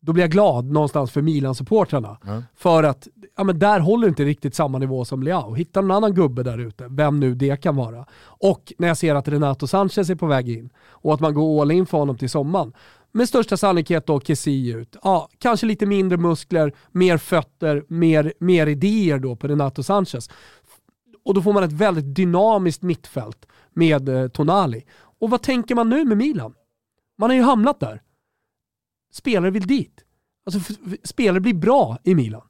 då 0.00 0.12
blir 0.12 0.24
jag 0.24 0.30
glad 0.30 0.64
någonstans 0.70 1.10
för 1.10 1.22
Milan-supportrarna. 1.22 2.18
Mm. 2.26 2.42
För 2.56 2.82
att 2.82 3.08
ja, 3.36 3.44
men 3.44 3.58
där 3.58 3.80
håller 3.80 4.08
inte 4.08 4.24
riktigt 4.24 4.54
samma 4.54 4.78
nivå 4.78 5.04
som 5.04 5.22
Leao. 5.22 5.54
Hitta 5.54 5.80
någon 5.80 5.96
annan 5.96 6.14
gubbe 6.14 6.42
där 6.42 6.58
ute, 6.58 6.86
vem 6.90 7.20
nu 7.20 7.34
det 7.34 7.62
kan 7.62 7.76
vara. 7.76 8.06
Och 8.20 8.72
när 8.78 8.88
jag 8.88 8.96
ser 8.96 9.14
att 9.14 9.28
Renato 9.28 9.66
Sanchez 9.66 10.10
är 10.10 10.14
på 10.14 10.26
väg 10.26 10.48
in 10.48 10.70
och 10.90 11.14
att 11.14 11.20
man 11.20 11.34
går 11.34 11.62
all 11.62 11.70
in 11.70 11.86
för 11.86 11.98
honom 11.98 12.16
till 12.16 12.30
sommaren. 12.30 12.72
med 13.12 13.28
största 13.28 13.56
sannolikhet 13.56 14.06
då 14.06 14.20
Kessie 14.20 14.76
ut. 14.76 14.96
Ja, 15.02 15.28
kanske 15.38 15.66
lite 15.66 15.86
mindre 15.86 16.18
muskler, 16.18 16.72
mer 16.92 17.18
fötter, 17.18 17.84
mer, 17.88 18.32
mer 18.40 18.66
idéer 18.66 19.18
då 19.18 19.36
på 19.36 19.48
Renato 19.48 19.82
Sanchez. 19.82 20.30
Och 21.24 21.34
då 21.34 21.42
får 21.42 21.52
man 21.52 21.62
ett 21.62 21.72
väldigt 21.72 22.14
dynamiskt 22.14 22.82
mittfält 22.82 23.46
med 23.74 24.08
eh, 24.08 24.28
Tonali. 24.28 24.84
Och 25.20 25.30
vad 25.30 25.42
tänker 25.42 25.74
man 25.74 25.88
nu 25.88 26.04
med 26.04 26.16
Milan? 26.16 26.54
Man 27.18 27.30
har 27.30 27.34
ju 27.36 27.42
hamnat 27.42 27.80
där. 27.80 28.02
Spelare 29.18 29.50
vill 29.50 29.66
dit. 29.66 30.04
Alltså, 30.46 30.74
spelare 31.04 31.40
blir 31.40 31.54
bra 31.54 31.98
i 32.04 32.14
Milan. 32.14 32.42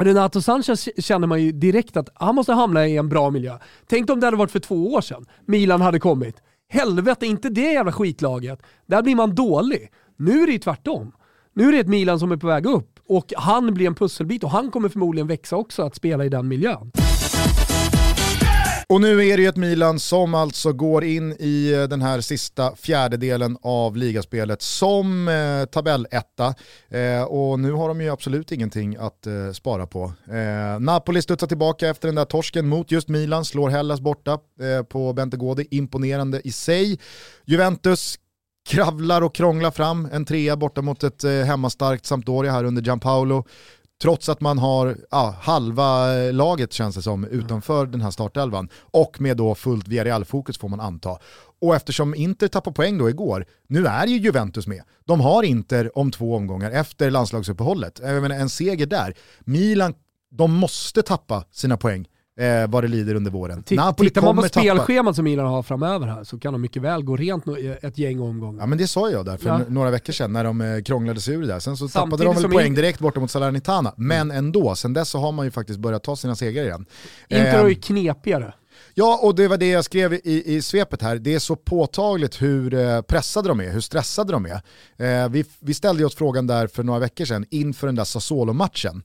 Renato 0.00 0.42
Sanchez 0.42 0.88
känner 0.98 1.26
man 1.26 1.42
ju 1.42 1.52
direkt 1.52 1.96
att 1.96 2.08
han 2.14 2.34
måste 2.34 2.52
hamna 2.52 2.86
i 2.86 2.96
en 2.96 3.08
bra 3.08 3.30
miljö. 3.30 3.58
Tänk 3.86 4.10
om 4.10 4.20
det 4.20 4.26
hade 4.26 4.36
varit 4.36 4.50
för 4.50 4.58
två 4.58 4.92
år 4.92 5.00
sedan. 5.00 5.26
Milan 5.46 5.80
hade 5.80 6.00
kommit. 6.00 6.36
Helvete, 6.68 7.26
inte 7.26 7.48
det 7.48 7.72
jävla 7.72 7.92
skitlaget. 7.92 8.62
Där 8.86 9.02
blir 9.02 9.14
man 9.14 9.34
dålig. 9.34 9.92
Nu 10.16 10.42
är 10.42 10.46
det 10.46 10.52
ju 10.52 10.58
tvärtom. 10.58 11.12
Nu 11.52 11.68
är 11.68 11.72
det 11.72 11.78
ett 11.78 11.88
Milan 11.88 12.18
som 12.18 12.32
är 12.32 12.36
på 12.36 12.46
väg 12.46 12.66
upp 12.66 13.00
och 13.06 13.32
han 13.36 13.74
blir 13.74 13.86
en 13.86 13.94
pusselbit 13.94 14.44
och 14.44 14.50
han 14.50 14.70
kommer 14.70 14.88
förmodligen 14.88 15.26
växa 15.26 15.56
också 15.56 15.82
att 15.82 15.94
spela 15.94 16.24
i 16.24 16.28
den 16.28 16.48
miljön. 16.48 16.92
Och 18.92 19.00
nu 19.00 19.26
är 19.26 19.36
det 19.36 19.42
ju 19.42 19.48
ett 19.48 19.56
Milan 19.56 19.98
som 19.98 20.34
alltså 20.34 20.72
går 20.72 21.04
in 21.04 21.36
i 21.38 21.72
eh, 21.72 21.88
den 21.88 22.02
här 22.02 22.20
sista 22.20 22.76
fjärdedelen 22.76 23.56
av 23.62 23.96
ligaspelet 23.96 24.62
som 24.62 25.28
eh, 25.28 25.64
tabelletta. 25.64 26.54
Eh, 26.88 27.22
och 27.22 27.60
nu 27.60 27.72
har 27.72 27.88
de 27.88 28.00
ju 28.00 28.10
absolut 28.10 28.52
ingenting 28.52 28.96
att 28.96 29.26
eh, 29.26 29.52
spara 29.52 29.86
på. 29.86 30.12
Eh, 30.28 30.80
Napoli 30.80 31.22
studsar 31.22 31.46
tillbaka 31.46 31.88
efter 31.88 32.08
den 32.08 32.14
där 32.14 32.24
torsken 32.24 32.68
mot 32.68 32.90
just 32.90 33.08
Milan, 33.08 33.44
slår 33.44 33.70
Hellas 33.70 34.00
borta 34.00 34.32
eh, 34.60 34.82
på 34.82 35.12
Bentegodi, 35.12 35.68
imponerande 35.70 36.40
i 36.44 36.52
sig. 36.52 36.98
Juventus 37.44 38.18
kravlar 38.68 39.22
och 39.22 39.34
krånglar 39.34 39.70
fram 39.70 40.08
en 40.12 40.24
trea 40.24 40.56
borta 40.56 40.82
mot 40.82 41.02
ett 41.02 41.24
eh, 41.24 41.30
hemmastarkt 41.30 42.06
Sampdoria 42.06 42.52
här 42.52 42.64
under 42.64 42.82
Gianpaolo. 42.82 43.44
Trots 44.02 44.28
att 44.28 44.40
man 44.40 44.58
har 44.58 44.96
ja, 45.10 45.36
halva 45.40 46.06
laget 46.32 46.72
känns 46.72 46.94
det 46.94 47.02
som 47.02 47.24
utanför 47.24 47.86
den 47.86 48.00
här 48.00 48.10
startelvan. 48.10 48.68
Och 48.80 49.20
med 49.20 49.36
då 49.36 49.54
fullt 49.54 49.88
Villarreal-fokus 49.88 50.58
får 50.58 50.68
man 50.68 50.80
anta. 50.80 51.18
Och 51.60 51.76
eftersom 51.76 52.14
Inter 52.14 52.48
tappade 52.48 52.74
poäng 52.74 52.98
då 52.98 53.10
igår, 53.10 53.46
nu 53.66 53.86
är 53.86 54.06
ju 54.06 54.16
Juventus 54.16 54.66
med. 54.66 54.82
De 55.04 55.20
har 55.20 55.42
Inter 55.42 55.98
om 55.98 56.10
två 56.10 56.36
omgångar 56.36 56.70
efter 56.70 57.10
landslagsuppehållet. 57.10 58.00
Jag 58.02 58.22
menar, 58.22 58.36
en 58.36 58.48
seger 58.48 58.86
där. 58.86 59.14
Milan, 59.40 59.94
de 60.30 60.52
måste 60.52 61.02
tappa 61.02 61.44
sina 61.50 61.76
poäng 61.76 62.06
eh, 62.40 62.70
vad 62.70 62.84
det 62.84 62.88
lider 62.88 63.14
under 63.14 63.30
våren. 63.30 63.62
T 63.62 63.74
Napoli 63.74 64.08
tittar 64.08 64.22
man 64.22 64.36
på 64.36 64.42
spelschemat 64.42 65.16
som 65.16 65.24
Milan 65.24 65.46
har 65.46 65.62
framöver 65.62 66.06
här 66.06 66.24
så 66.24 66.38
kan 66.38 66.52
de 66.52 66.62
mycket 66.62 66.82
väl 66.82 67.04
gå 67.04 67.16
rent 67.16 67.44
ett 67.82 67.98
gäng 67.98 68.20
omgångar. 68.20 68.62
Ja 68.62 68.66
men 68.66 68.78
det 68.78 68.88
sa 68.88 69.10
jag 69.10 69.24
där 69.24 69.36
för 69.36 69.48
ja. 69.48 69.60
några 69.68 69.90
veckor 69.90 70.12
sedan 70.12 70.32
när 70.32 70.44
de 70.44 70.60
eh, 70.60 70.82
krånglade 70.82 71.20
sig 71.20 71.34
ur 71.34 71.40
det 71.40 71.46
där. 71.46 71.58
Sen 71.58 71.76
så 71.76 71.88
Samtidigt 71.88 72.26
tappade 72.26 72.42
de 72.42 72.42
väl 72.42 72.52
poäng 72.52 72.74
direkt 72.74 72.98
borta 72.98 73.20
mot 73.20 73.30
Salernitana. 73.30 73.94
Men 73.96 74.20
mm. 74.20 74.36
ändå, 74.36 74.74
sen 74.74 74.92
dess 74.92 75.08
så 75.08 75.18
har 75.18 75.32
man 75.32 75.44
ju 75.44 75.50
faktiskt 75.50 75.78
börjat 75.78 76.02
ta 76.02 76.16
sina 76.16 76.36
segrar 76.36 76.64
igen. 76.64 76.86
Inter 77.28 77.44
är 77.44 77.68
ju 77.68 77.74
ehm, 77.74 77.80
knepigare. 77.80 78.54
Ja, 78.94 79.20
och 79.22 79.34
det 79.34 79.48
var 79.48 79.56
det 79.56 79.68
jag 79.68 79.84
skrev 79.84 80.14
i, 80.14 80.42
i 80.56 80.62
svepet 80.62 81.02
här. 81.02 81.16
Det 81.16 81.34
är 81.34 81.38
så 81.38 81.56
påtagligt 81.56 82.42
hur 82.42 82.74
eh, 82.74 83.00
pressade 83.00 83.48
de 83.48 83.60
är, 83.60 83.70
hur 83.70 83.80
stressade 83.80 84.32
de 84.32 84.46
är. 84.46 84.60
Eh, 84.96 85.28
vi, 85.28 85.44
vi 85.60 85.74
ställde 85.74 86.04
oss 86.04 86.14
frågan 86.14 86.46
där 86.46 86.66
för 86.66 86.82
några 86.82 86.98
veckor 86.98 87.24
sedan 87.24 87.46
inför 87.50 87.86
den 87.86 87.96
där 87.96 88.04
Sassuolo-matchen 88.04 89.02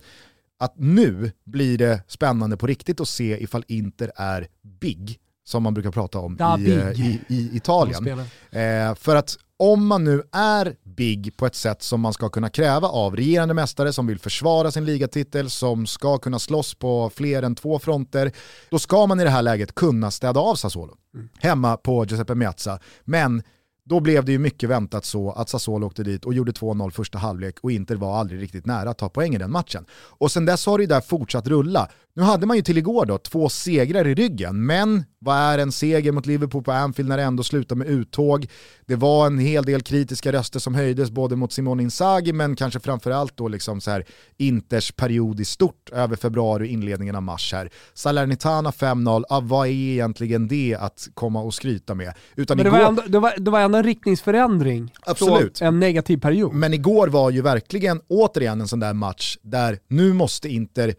att 0.60 0.74
nu 0.78 1.32
blir 1.46 1.78
det 1.78 2.02
spännande 2.08 2.58
på 2.58 2.68
riktigt 2.68 3.02
att 3.02 3.10
se 3.10 3.44
ifall 3.44 3.64
Inter 3.68 4.12
är 4.16 4.48
big, 4.62 5.20
som 5.44 5.64
man 5.64 5.74
brukar 5.74 5.92
prata 5.92 6.20
om 6.20 6.34
i, 6.60 6.72
eh, 6.72 6.90
i, 6.90 7.22
i, 7.28 7.58
Italien. 7.58 8.20
Eh, 8.52 8.96
för 8.96 9.16
att 9.16 9.38
om 9.60 9.88
man 9.88 10.04
nu 10.04 10.24
är 10.32 10.76
big 10.84 11.38
på 11.38 11.46
ett 11.46 11.56
sätt 11.56 11.84
som 11.84 12.02
man 12.02 12.14
ska 12.14 12.30
kunna 12.30 12.50
kräva 12.50 12.88
av 12.88 13.16
regerande 13.16 13.54
mästare 13.54 13.94
som 13.94 14.08
vill 14.08 14.20
försvara 14.20 14.72
sin 14.72 14.86
ligatitel, 14.86 15.50
som 15.50 15.88
ska 15.88 16.18
kunna 16.18 16.40
slåss 16.40 16.74
på 16.74 17.12
fler 17.16 17.44
än 17.44 17.56
två 17.56 17.80
fronter, 17.80 18.32
då 18.70 18.80
ska 18.80 19.06
man 19.06 19.20
i 19.20 19.24
det 19.24 19.30
här 19.30 19.42
läget 19.42 19.76
kunna 19.76 20.12
städa 20.12 20.40
av 20.40 20.56
Sassuolo. 20.56 20.98
Mm. 21.14 21.30
Hemma 21.40 21.78
på 21.78 22.06
Giuseppe 22.06 22.36
Meazza. 22.36 22.80
Men 23.04 23.44
då 23.88 24.00
blev 24.00 24.26
det 24.26 24.32
ju 24.32 24.40
mycket 24.40 24.70
väntat 24.70 25.06
så 25.06 25.32
att 25.32 25.50
Sassuolo 25.50 25.88
åkte 25.88 26.04
dit 26.04 26.26
och 26.26 26.34
gjorde 26.34 26.52
2-0 26.52 26.92
första 26.92 27.18
halvlek 27.18 27.56
och 27.62 27.72
Inter 27.72 27.96
var 27.96 28.20
aldrig 28.20 28.42
riktigt 28.42 28.66
nära 28.66 28.90
att 28.90 28.98
ta 28.98 29.10
poäng 29.10 29.36
i 29.36 29.38
den 29.38 29.52
matchen. 29.52 29.86
Och 29.92 30.32
sen 30.32 30.46
dess 30.46 30.66
har 30.66 30.78
det 30.78 30.84
ju 30.84 30.88
där 30.88 31.02
fortsatt 31.02 31.48
rulla. 31.48 31.90
Nu 32.18 32.24
hade 32.24 32.46
man 32.46 32.56
ju 32.56 32.64
till 32.64 32.78
igår 32.78 33.06
då 33.06 33.18
två 33.18 33.50
segrar 33.50 34.08
i 34.08 34.16
ryggen, 34.16 34.66
men 34.66 35.04
vad 35.20 35.38
är 35.38 35.58
en 35.58 35.72
seger 35.72 36.12
mot 36.12 36.26
Liverpool 36.26 36.64
på 36.64 36.72
Anfield 36.72 37.10
när 37.10 37.18
det 37.18 37.24
ändå 37.24 37.44
slutar 37.44 37.76
med 37.76 37.88
uttåg? 37.88 38.48
Det 38.86 38.96
var 38.96 39.28
en 39.28 39.40
hel 39.40 39.66
del 39.66 39.82
kritiska 39.82 40.32
röster 40.32 40.60
som 40.60 40.76
höjdes 40.76 41.12
både 41.12 41.36
mot 41.36 41.54
Simone 41.54 41.84
Inzaghi 41.84 42.34
men 42.34 42.56
kanske 42.56 42.80
framförallt 42.80 43.38
då 43.38 43.48
liksom 43.48 43.82
så 43.82 43.92
här 43.92 44.06
Inters 44.38 44.92
period 44.92 45.40
i 45.40 45.46
stort 45.46 45.90
över 45.90 46.16
februari 46.16 46.64
och 46.64 46.68
inledningen 46.68 47.16
av 47.16 47.24
mars 47.24 47.54
här. 47.54 47.70
Salernitana 47.94 48.72
5-0, 48.72 49.24
ah, 49.30 49.40
vad 49.40 49.68
är 49.68 49.72
egentligen 49.72 50.48
det 50.48 50.78
att 50.80 51.08
komma 51.14 51.42
och 51.42 51.54
skryta 51.54 51.96
med? 51.96 52.14
Utan 52.36 52.58
men 52.58 52.64
det, 52.64 52.70
igår... 52.70 52.80
var 52.80 52.88
ändå, 52.88 53.04
det, 53.08 53.20
var, 53.20 53.34
det 53.38 53.52
var 53.52 53.60
ändå 53.60 53.77
en 53.78 53.84
riktningsförändring 53.84 54.94
Absolut. 55.02 55.58
från 55.58 55.68
en 55.68 55.80
negativ 55.80 56.18
period. 56.18 56.54
Men 56.54 56.74
igår 56.74 57.08
var 57.08 57.32
ju 57.32 57.42
verkligen 57.42 58.02
återigen 58.08 58.62
en 58.62 58.68
sån 58.68 58.80
där 58.80 58.94
match 58.94 59.38
där 59.42 59.80
nu 59.88 60.14
måste 60.14 60.50
Inter 60.50 60.96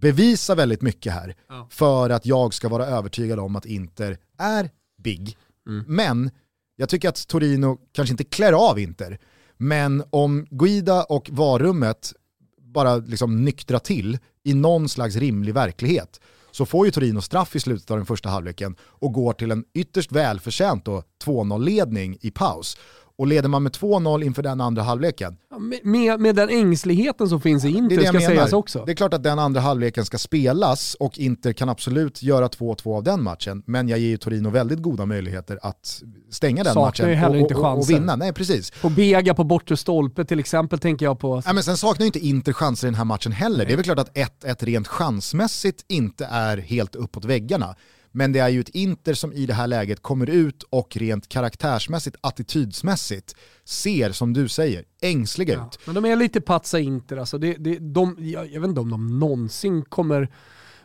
bevisa 0.00 0.54
väldigt 0.54 0.82
mycket 0.82 1.12
här 1.12 1.34
ja. 1.48 1.68
för 1.70 2.10
att 2.10 2.26
jag 2.26 2.54
ska 2.54 2.68
vara 2.68 2.86
övertygad 2.86 3.38
om 3.38 3.56
att 3.56 3.66
Inter 3.66 4.18
är 4.38 4.70
big. 5.02 5.36
Mm. 5.68 5.84
Men 5.88 6.30
jag 6.76 6.88
tycker 6.88 7.08
att 7.08 7.28
Torino 7.28 7.78
kanske 7.92 8.12
inte 8.12 8.24
klär 8.24 8.52
av 8.70 8.78
Inter. 8.78 9.18
Men 9.56 10.04
om 10.10 10.46
Guida 10.50 11.04
och 11.04 11.30
varummet 11.32 12.12
bara 12.60 12.96
liksom 12.96 13.44
nyktra 13.44 13.78
till 13.78 14.18
i 14.44 14.54
någon 14.54 14.88
slags 14.88 15.16
rimlig 15.16 15.54
verklighet 15.54 16.20
så 16.58 16.66
får 16.66 16.86
ju 16.86 16.92
Torino 16.92 17.20
straff 17.20 17.56
i 17.56 17.60
slutet 17.60 17.90
av 17.90 17.96
den 17.96 18.06
första 18.06 18.28
halvleken 18.28 18.76
och 18.80 19.12
går 19.12 19.32
till 19.32 19.50
en 19.50 19.64
ytterst 19.74 20.12
välförtjänt 20.12 20.84
2-0-ledning 21.24 22.18
i 22.20 22.30
paus. 22.30 22.76
Och 23.18 23.26
leder 23.26 23.48
man 23.48 23.62
med 23.62 23.72
2-0 23.72 24.24
inför 24.24 24.42
den 24.42 24.60
andra 24.60 24.82
halvleken. 24.82 25.36
Ja, 25.50 25.58
med, 25.82 26.20
med 26.20 26.36
den 26.36 26.48
ängsligheten 26.48 27.28
som 27.28 27.40
finns 27.40 27.64
i 27.64 27.68
Inter 27.68 27.96
det 27.96 28.02
det 28.02 28.08
ska 28.08 28.20
sägas 28.20 28.52
också. 28.52 28.84
Det 28.84 28.92
är 28.92 28.96
klart 28.96 29.14
att 29.14 29.22
den 29.22 29.38
andra 29.38 29.60
halvleken 29.60 30.04
ska 30.04 30.18
spelas 30.18 30.94
och 30.94 31.18
Inter 31.18 31.52
kan 31.52 31.68
absolut 31.68 32.22
göra 32.22 32.48
2-2 32.48 32.96
av 32.96 33.02
den 33.02 33.22
matchen. 33.22 33.62
Men 33.66 33.88
jag 33.88 33.98
ger 33.98 34.08
ju 34.08 34.16
Torino 34.16 34.50
väldigt 34.50 34.78
goda 34.82 35.06
möjligheter 35.06 35.58
att 35.62 36.02
stänga 36.30 36.64
den 36.64 36.74
saknar 36.74 37.06
matchen 37.06 37.18
heller 37.18 37.34
och, 37.34 37.40
inte 37.40 37.54
och, 37.54 37.78
och, 37.78 37.90
vinna. 37.90 38.16
Nej, 38.16 38.32
precis. 38.32 38.70
På 38.70 38.88
Bega 38.88 39.34
på 39.34 39.44
bortre 39.44 39.76
stolpe 39.76 40.24
till 40.24 40.38
exempel 40.38 40.78
tänker 40.78 41.06
jag 41.06 41.18
på. 41.18 41.42
Ja, 41.46 41.52
men 41.52 41.62
sen 41.62 41.76
saknar 41.76 42.04
ju 42.04 42.06
inte 42.06 42.26
Inter 42.26 42.52
chanser 42.52 42.86
i 42.86 42.90
den 42.90 42.94
här 42.94 43.04
matchen 43.04 43.32
heller. 43.32 43.56
Nej. 43.56 43.66
Det 43.66 43.72
är 43.72 43.76
väl 43.76 43.84
klart 43.84 43.98
att 43.98 44.14
1-1 44.14 44.64
rent 44.64 44.88
chansmässigt 44.88 45.84
inte 45.88 46.28
är 46.30 46.56
helt 46.56 46.94
uppåt 46.94 47.24
väggarna. 47.24 47.76
Men 48.18 48.32
det 48.32 48.38
är 48.38 48.48
ju 48.48 48.60
ett 48.60 48.68
Inter 48.68 49.14
som 49.14 49.32
i 49.32 49.46
det 49.46 49.54
här 49.54 49.66
läget 49.66 50.02
kommer 50.02 50.30
ut 50.30 50.62
och 50.62 50.96
rent 50.96 51.28
karaktärsmässigt, 51.28 52.16
attitydsmässigt 52.20 53.34
ser, 53.64 54.12
som 54.12 54.32
du 54.32 54.48
säger, 54.48 54.84
ängsliga 55.02 55.54
ja, 55.54 55.66
ut. 55.66 55.78
Men 55.84 55.94
de 55.94 56.04
är 56.04 56.16
lite 56.16 56.40
patsa 56.40 56.78
Inter, 56.78 57.16
alltså 57.16 57.38
det, 57.38 57.54
det, 57.54 57.78
de, 57.78 58.16
jag, 58.18 58.52
jag 58.52 58.60
vet 58.60 58.68
inte 58.68 58.80
om 58.80 58.90
de 58.90 59.18
någonsin 59.18 59.82
kommer 59.82 60.28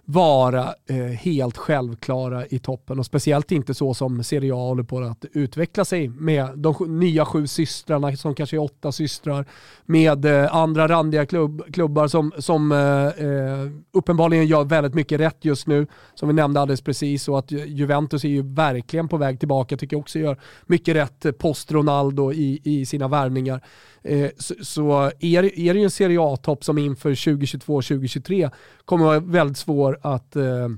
vara 0.06 0.74
eh, 0.89 0.98
helt 0.98 1.58
självklara 1.58 2.46
i 2.46 2.60
toppen. 2.60 3.00
Och 3.00 3.06
speciellt 3.06 3.52
inte 3.52 3.74
så 3.74 3.94
som 3.94 4.24
Serie 4.24 4.54
A 4.54 4.58
håller 4.58 4.84
på 4.84 5.00
att 5.00 5.26
utveckla 5.34 5.86
sig 5.86 6.08
med 6.08 6.50
de 6.56 6.76
nya 7.00 7.26
sju 7.26 7.48
systrarna 7.48 8.16
som 8.16 8.36
kanske 8.36 8.58
är 8.58 8.62
åtta 8.62 8.92
systrar 8.92 9.46
med 9.86 10.26
eh, 10.26 10.56
andra 10.56 10.88
randiga 10.88 11.26
klubb, 11.26 11.74
klubbar 11.74 12.08
som, 12.08 12.32
som 12.38 12.72
eh, 12.72 13.28
eh, 13.28 13.70
uppenbarligen 13.94 14.48
gör 14.48 14.63
väldigt 14.63 14.94
mycket 14.94 15.20
rätt 15.20 15.46
just 15.46 15.68
nu. 15.68 15.88
Som 16.16 16.28
vi 16.28 16.34
nämnde 16.34 16.62
alldeles 16.62 16.82
precis. 16.82 17.28
Och 17.28 17.39
att 17.39 17.52
Juventus 17.52 18.24
är 18.24 18.30
ju 18.30 18.54
verkligen 18.54 19.08
på 19.08 19.18
väg 19.18 19.39
tillbaka 19.39 19.78
tycker 19.78 19.96
jag 19.96 20.02
också 20.02 20.20
gör 20.20 20.39
mycket 20.66 20.96
rätt 20.96 21.26
eh, 21.26 21.32
post 21.32 21.72
Ronaldo 21.72 22.34
i, 22.34 22.62
i 22.63 22.86
sina 22.86 23.08
värvningar. 23.08 23.62
Eh, 24.04 24.30
så, 24.38 24.54
så 24.62 25.12
är, 25.20 25.60
är 25.60 25.74
det 25.74 25.80
ju 25.80 25.84
en 25.84 25.92
Serie 25.92 26.22
A-topp 26.22 26.63
som 26.63 26.78
inför 26.78 27.12
2022-2023 27.12 28.52
kommer 28.86 29.06
vara 29.06 29.20
väldigt 29.20 29.58
svår 29.58 30.00
att 30.02 30.36
eh, 30.36 30.70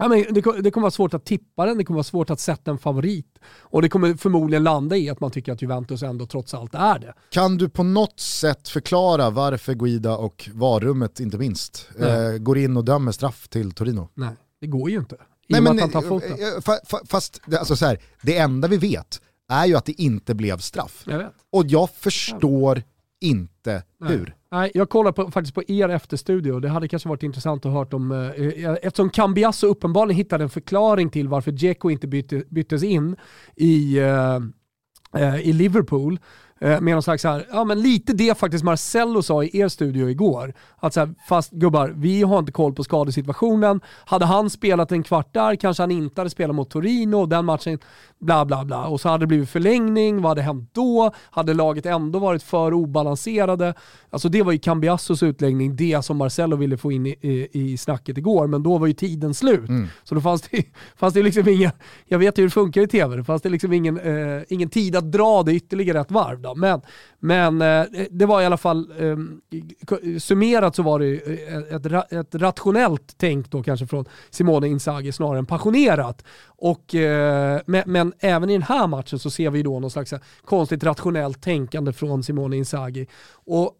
Ja, 0.00 0.08
men 0.08 0.34
det, 0.34 0.62
det, 0.62 0.70
kommer 0.70 0.82
vara 0.82 0.90
svårt 0.90 1.14
att 1.14 1.24
tippa 1.24 1.66
den, 1.66 1.78
det 1.78 1.84
kommer 1.84 1.96
vara 1.96 2.04
svårt 2.04 2.30
att 2.30 2.40
sätta 2.40 2.70
en 2.70 2.78
favorit. 2.78 3.38
Och 3.60 3.82
det 3.82 3.88
kommer 3.88 4.14
förmodligen 4.14 4.64
landa 4.64 4.96
i 4.96 5.10
att 5.10 5.20
man 5.20 5.30
tycker 5.30 5.52
att 5.52 5.62
Juventus 5.62 6.02
ändå 6.02 6.26
trots 6.26 6.54
allt 6.54 6.74
är 6.74 6.98
det. 6.98 7.14
Kan 7.30 7.56
du 7.56 7.68
på 7.68 7.82
något 7.82 8.20
sätt 8.20 8.68
förklara 8.68 9.30
varför 9.30 9.74
Guida 9.74 10.16
och 10.16 10.50
varummet 10.52 11.20
inte 11.20 11.38
minst 11.38 11.88
eh, 11.98 12.38
går 12.38 12.58
in 12.58 12.76
och 12.76 12.84
dömer 12.84 13.12
straff 13.12 13.48
till 13.48 13.72
Torino? 13.72 14.08
Nej, 14.14 14.36
det 14.60 14.66
går 14.66 14.90
ju 14.90 14.98
inte. 14.98 15.16
Nej, 15.48 15.60
men, 15.60 15.78
eh, 15.78 15.88
fast 17.08 17.40
alltså 17.58 17.76
så 17.76 17.86
här, 17.86 17.98
det 18.22 18.36
enda 18.36 18.68
vi 18.68 18.76
vet 18.76 19.20
är 19.50 19.66
ju 19.66 19.76
att 19.76 19.84
det 19.84 20.02
inte 20.02 20.34
blev 20.34 20.58
straff. 20.58 21.04
Jag 21.06 21.26
och 21.52 21.64
jag 21.66 21.90
förstår 21.90 22.76
jag 22.76 22.84
inte 23.20 23.82
Nej. 24.00 24.16
hur. 24.16 24.34
Nej, 24.50 24.70
jag 24.74 24.88
kollar 24.88 25.12
på, 25.12 25.30
faktiskt 25.30 25.54
på 25.54 25.62
er 25.68 25.88
efterstudio. 25.88 26.60
Det 26.60 26.68
hade 26.68 26.88
kanske 26.88 27.08
varit 27.08 27.22
intressant 27.22 27.66
att 27.66 27.72
höra 27.72 27.96
om, 27.96 28.12
eh, 28.12 28.18
eh, 28.18 28.76
eftersom 28.82 29.10
Cambiasso 29.10 29.66
uppenbarligen 29.66 30.16
hittade 30.16 30.44
en 30.44 30.50
förklaring 30.50 31.10
till 31.10 31.28
varför 31.28 31.52
Dzeko 31.52 31.90
inte 31.90 32.06
bytte, 32.06 32.44
byttes 32.48 32.82
in 32.82 33.16
i, 33.56 33.98
eh, 33.98 34.38
eh 35.14 35.40
i 35.40 35.52
Liverpool 35.52 36.18
Eh, 36.62 36.80
med 36.80 36.94
någon 36.94 37.02
slags 37.02 37.22
så 37.22 37.28
här, 37.28 37.46
ja 37.52 37.64
men 37.64 37.82
lite 37.82 38.12
det 38.12 38.38
faktiskt 38.38 38.64
Marcello 38.64 39.22
sa 39.22 39.44
i 39.44 39.58
er 39.58 39.68
studio 39.68 40.10
igår. 40.10 40.54
Att 40.76 40.94
så 40.94 41.00
här, 41.00 41.14
fast 41.28 41.50
gubbar, 41.50 41.92
vi 41.96 42.22
har 42.22 42.38
inte 42.38 42.52
koll 42.52 42.74
på 42.74 42.84
skadesituationen. 42.84 43.80
Hade 44.06 44.24
han 44.24 44.50
spelat 44.50 44.92
en 44.92 45.02
kvart 45.02 45.34
där 45.34 45.56
kanske 45.56 45.82
han 45.82 45.90
inte 45.90 46.20
hade 46.20 46.30
spelat 46.30 46.56
mot 46.56 46.70
Torino, 46.70 47.26
den 47.26 47.44
matchen, 47.44 47.78
bla 48.20 48.44
bla 48.44 48.64
bla. 48.64 48.86
Och 48.86 49.00
så 49.00 49.08
hade 49.08 49.22
det 49.22 49.26
blivit 49.26 49.50
förlängning, 49.50 50.22
vad 50.22 50.30
hade 50.30 50.42
hänt 50.42 50.70
då? 50.72 51.12
Hade 51.30 51.54
laget 51.54 51.86
ändå 51.86 52.18
varit 52.18 52.42
för 52.42 52.74
obalanserade? 52.74 53.74
Alltså 54.10 54.28
det 54.28 54.42
var 54.42 54.52
ju 54.52 54.58
Cambiassos 54.58 55.22
utläggning, 55.22 55.76
det 55.76 56.04
som 56.04 56.16
Marcello 56.16 56.56
ville 56.56 56.76
få 56.76 56.92
in 56.92 57.06
i, 57.06 57.16
i, 57.20 57.48
i 57.52 57.76
snacket 57.76 58.18
igår, 58.18 58.46
men 58.46 58.62
då 58.62 58.78
var 58.78 58.86
ju 58.86 58.92
tiden 58.92 59.34
slut. 59.34 59.68
Mm. 59.68 59.88
Så 60.04 60.14
då 60.14 60.20
fanns 60.20 60.42
det, 60.42 60.64
fanns 60.96 61.14
det 61.14 61.22
liksom 61.22 61.48
inga, 61.48 61.72
jag 62.06 62.18
vet 62.18 62.38
hur 62.38 62.44
det 62.44 62.50
funkar 62.50 62.82
i 62.82 62.86
tv, 62.86 63.16
det 63.16 63.24
fanns 63.24 63.42
det 63.42 63.48
liksom 63.48 63.72
ingen, 63.72 64.00
eh, 64.00 64.42
ingen 64.48 64.68
tid 64.68 64.96
att 64.96 65.12
dra 65.12 65.42
det 65.42 65.52
ytterligare 65.52 66.00
ett 66.00 66.10
varv. 66.10 66.40
Då. 66.40 66.54
Men, 66.54 66.80
men 67.18 67.62
eh, 67.62 67.86
det 68.10 68.26
var 68.26 68.42
i 68.42 68.46
alla 68.46 68.56
fall, 68.56 68.92
eh, 68.98 69.16
summerat 70.18 70.76
så 70.76 70.82
var 70.82 70.98
det 70.98 71.14
ett, 71.14 71.86
ett, 71.86 72.12
ett 72.12 72.34
rationellt 72.34 73.14
tänk 73.16 73.50
då 73.50 73.62
kanske 73.62 73.86
från 73.86 74.04
Simone 74.30 74.68
Inzaghi 74.68 75.12
snarare 75.12 75.38
än 75.38 75.46
passionerat. 75.46 76.24
Och, 76.46 76.94
eh, 76.94 77.60
men, 77.66 78.09
men, 78.10 78.30
även 78.30 78.50
i 78.50 78.52
den 78.52 78.62
här 78.62 78.86
matchen 78.86 79.18
så 79.18 79.30
ser 79.30 79.50
vi 79.50 79.62
då 79.62 79.80
någon 79.80 79.90
slags 79.90 80.12
eh, 80.12 80.20
konstigt 80.44 80.84
rationellt 80.84 81.42
tänkande 81.42 81.92
från 81.92 82.22
Simone 82.22 82.56
Inzaghi. 82.56 83.06
Och 83.32 83.74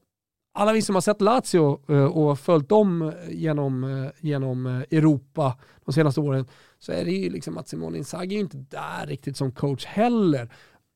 alla 0.54 0.72
vi 0.72 0.82
som 0.82 0.94
har 0.94 1.02
sett 1.02 1.20
Lazio 1.20 1.80
eh, 1.88 2.04
och 2.04 2.38
följt 2.38 2.68
dem 2.68 3.02
eh, 3.02 3.14
genom, 3.30 4.10
genom 4.20 4.66
Europa 4.66 5.58
de 5.84 5.92
senaste 5.92 6.20
åren 6.20 6.46
så 6.78 6.92
är 6.92 7.04
det 7.04 7.10
ju 7.10 7.30
liksom 7.30 7.58
att 7.58 7.68
Simone 7.68 7.98
Inzaghi 7.98 8.36
är 8.36 8.40
inte 8.40 8.56
där 8.56 9.06
riktigt 9.06 9.36
som 9.36 9.52
coach 9.52 9.84
heller. 9.84 10.52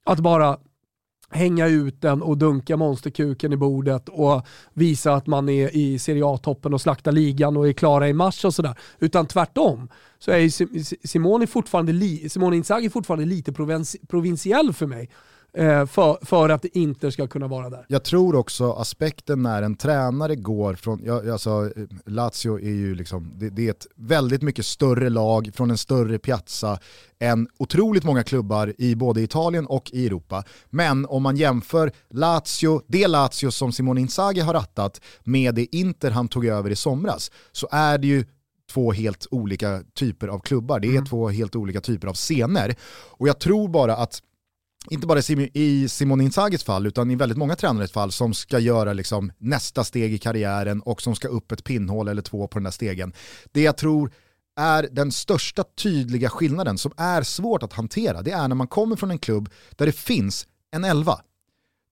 Att 0.07 0.20
bara 0.20 0.59
hänga 1.30 1.66
ut 1.66 2.00
den 2.00 2.22
och 2.22 2.38
dunka 2.38 2.76
monsterkuken 2.76 3.52
i 3.52 3.56
bordet 3.56 4.08
och 4.08 4.46
visa 4.72 5.14
att 5.14 5.26
man 5.26 5.48
är 5.48 5.76
i 5.76 5.98
Serie 5.98 6.26
A-toppen 6.26 6.74
och 6.74 6.80
slakta 6.80 7.10
ligan 7.10 7.56
och 7.56 7.68
är 7.68 7.72
klara 7.72 8.08
i 8.08 8.12
mars 8.12 8.44
och 8.44 8.54
sådär. 8.54 8.74
Utan 8.98 9.26
tvärtom 9.26 9.88
så 10.18 10.30
är 10.30 11.06
Simone, 11.06 11.46
fortfarande 11.46 12.28
Simone 12.28 12.56
Inzaghi 12.56 12.90
fortfarande 12.90 13.24
lite 13.24 13.52
provinciell 14.08 14.72
för 14.72 14.87
mig. 14.87 15.10
Eh, 15.56 15.86
för, 15.86 16.18
för 16.24 16.48
att 16.48 16.62
det 16.62 16.78
inte 16.78 17.12
ska 17.12 17.26
kunna 17.26 17.48
vara 17.48 17.70
där. 17.70 17.86
Jag 17.88 18.04
tror 18.04 18.34
också 18.34 18.72
aspekten 18.72 19.42
när 19.42 19.62
en 19.62 19.74
tränare 19.74 20.36
går 20.36 20.74
från, 20.74 21.00
jag, 21.04 21.28
alltså, 21.28 21.70
Lazio 22.06 22.58
är 22.58 22.74
ju 22.74 22.94
liksom, 22.94 23.32
det, 23.36 23.50
det, 23.50 23.66
är 23.66 23.70
ett 23.70 23.86
väldigt 23.96 24.42
mycket 24.42 24.66
större 24.66 25.10
lag 25.10 25.50
från 25.54 25.70
en 25.70 25.78
större 25.78 26.18
piazza 26.18 26.78
än 27.18 27.48
otroligt 27.58 28.04
många 28.04 28.22
klubbar 28.22 28.72
i 28.78 28.94
både 28.94 29.20
Italien 29.20 29.66
och 29.66 29.90
i 29.92 30.06
Europa. 30.06 30.44
Men 30.70 31.06
om 31.06 31.22
man 31.22 31.36
jämför 31.36 31.92
Lazio, 32.10 32.82
det 32.86 33.06
Lazio 33.06 33.50
som 33.50 33.72
Simone 33.72 34.00
Inzaghi 34.00 34.40
har 34.40 34.52
rattat 34.52 35.00
med 35.24 35.54
det 35.54 35.76
Inter 35.76 36.10
han 36.10 36.28
tog 36.28 36.46
över 36.46 36.70
i 36.70 36.76
somras 36.76 37.30
så 37.52 37.68
är 37.70 37.98
det 37.98 38.06
ju 38.06 38.24
två 38.72 38.92
helt 38.92 39.26
olika 39.30 39.82
typer 39.94 40.28
av 40.28 40.38
klubbar. 40.38 40.80
Det 40.80 40.88
är 40.88 40.90
mm. 40.90 41.06
två 41.06 41.28
helt 41.28 41.56
olika 41.56 41.80
typer 41.80 42.08
av 42.08 42.14
scener. 42.14 42.74
Och 43.18 43.28
jag 43.28 43.38
tror 43.38 43.68
bara 43.68 43.96
att 43.96 44.22
inte 44.90 45.07
bara 45.07 45.18
i 45.55 45.88
Simon 45.88 46.20
Inzagis 46.20 46.64
fall, 46.64 46.87
utan 46.87 47.11
i 47.11 47.16
väldigt 47.16 47.38
många 47.38 47.57
tränares 47.57 47.92
fall 47.92 48.12
som 48.12 48.35
ska 48.35 48.59
göra 48.59 48.92
liksom 48.92 49.33
nästa 49.38 49.85
steg 49.85 50.14
i 50.14 50.18
karriären 50.18 50.81
och 50.81 51.03
som 51.03 51.14
ska 51.14 51.29
upp 51.29 51.53
ett 51.53 51.64
pinnhål 51.64 52.09
eller 52.09 52.23
två 52.23 52.49
på 52.49 52.59
den 52.59 52.64
där 52.64 52.70
stegen. 52.70 53.12
Det 53.53 53.62
jag 53.62 53.77
tror 53.77 54.12
är 54.57 54.88
den 54.90 55.12
största 55.12 55.64
tydliga 55.64 56.31
skillnaden 56.31 56.79
som 56.79 56.92
är 56.97 57.23
svårt 57.23 57.62
att 57.62 57.73
hantera, 57.73 58.23
det 58.23 58.31
är 58.31 58.49
när 58.49 58.55
man 58.57 58.66
kommer 58.66 58.97
från 58.97 59.11
en 59.11 59.18
klubb 59.18 59.49
där 59.70 59.87
det 59.87 59.92
finns 59.92 60.47
en 60.70 60.85
elva. 60.85 61.20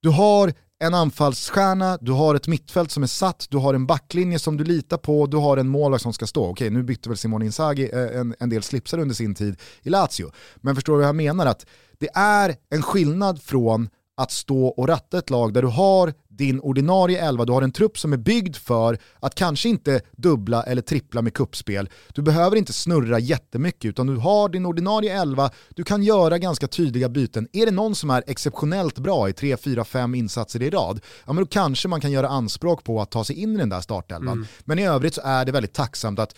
Du 0.03 0.09
har 0.09 0.55
en 0.83 0.95
anfallsstjärna, 0.95 1.99
du 2.01 2.13
har 2.13 2.35
ett 2.35 2.49
mittfält 2.49 2.91
som 2.91 3.03
är 3.03 3.07
satt, 3.07 3.47
du 3.51 3.57
har 3.57 3.75
en 3.75 3.87
backlinje 3.87 4.39
som 4.39 4.57
du 4.57 4.65
litar 4.65 4.97
på, 4.97 5.27
du 5.27 5.37
har 5.37 5.57
en 5.57 5.69
målvakt 5.69 6.03
som 6.03 6.13
ska 6.13 6.27
stå. 6.27 6.47
Okej, 6.47 6.71
nu 6.71 6.83
bytte 6.83 7.09
väl 7.09 7.19
Simone 7.19 7.45
Inzaghi 7.45 7.91
eh, 7.93 8.21
en, 8.21 8.35
en 8.39 8.49
del 8.49 8.63
slipsar 8.63 8.99
under 8.99 9.15
sin 9.15 9.35
tid 9.35 9.57
i 9.83 9.91
Lazio. 9.91 10.31
Men 10.57 10.75
förstår 10.75 10.93
du 10.93 10.99
vad 10.99 11.09
jag 11.09 11.17
menar? 11.17 11.47
Att 11.47 11.67
det 11.99 12.09
är 12.15 12.57
en 12.71 12.83
skillnad 12.83 13.43
från 13.43 13.89
att 14.17 14.31
stå 14.31 14.67
och 14.67 14.89
ratta 14.89 15.19
ett 15.19 15.31
lag 15.31 15.53
där 15.53 15.63
du 15.63 15.69
har 15.69 16.15
din 16.37 16.61
ordinarie 16.61 17.21
elva, 17.21 17.45
du 17.45 17.53
har 17.53 17.63
en 17.63 17.73
trupp 17.73 17.99
som 17.99 18.13
är 18.13 18.17
byggd 18.17 18.57
för 18.57 18.99
att 19.21 19.35
kanske 19.35 19.69
inte 19.69 20.01
dubbla 20.17 20.63
eller 20.63 20.83
trippla 20.83 21.23
med 21.23 21.35
kuppspel. 21.35 21.91
Du 22.15 22.23
behöver 22.23 22.57
inte 22.57 22.73
snurra 22.73 23.19
jättemycket 23.19 23.85
utan 23.85 24.07
du 24.07 24.17
har 24.17 24.49
din 24.49 24.67
ordinarie 24.67 25.21
elva, 25.21 25.51
du 25.69 25.85
kan 25.85 26.03
göra 26.03 26.39
ganska 26.39 26.69
tydliga 26.69 27.09
byten. 27.09 27.49
Är 27.53 27.67
det 27.67 27.73
någon 27.73 27.95
som 27.95 28.11
är 28.11 28.25
exceptionellt 28.27 28.99
bra 28.99 29.29
i 29.29 29.33
3, 29.33 29.57
4, 29.57 29.85
5 29.85 30.15
insatser 30.15 30.63
i 30.63 30.71
rad, 30.71 31.01
ja 31.27 31.33
men 31.33 31.45
då 31.45 31.47
kanske 31.47 31.89
man 31.89 32.01
kan 32.01 32.13
göra 32.13 32.29
anspråk 32.29 32.85
på 32.85 33.01
att 33.01 33.11
ta 33.11 33.25
sig 33.25 33.37
in 33.37 33.55
i 33.55 33.59
den 33.59 33.69
där 33.69 33.81
startelvan. 33.81 34.37
Mm. 34.37 34.47
Men 34.65 34.79
i 34.79 34.87
övrigt 34.87 35.15
så 35.15 35.21
är 35.25 35.45
det 35.45 35.53
väldigt 35.53 35.75
tacksamt 35.75 36.19
att 36.19 36.35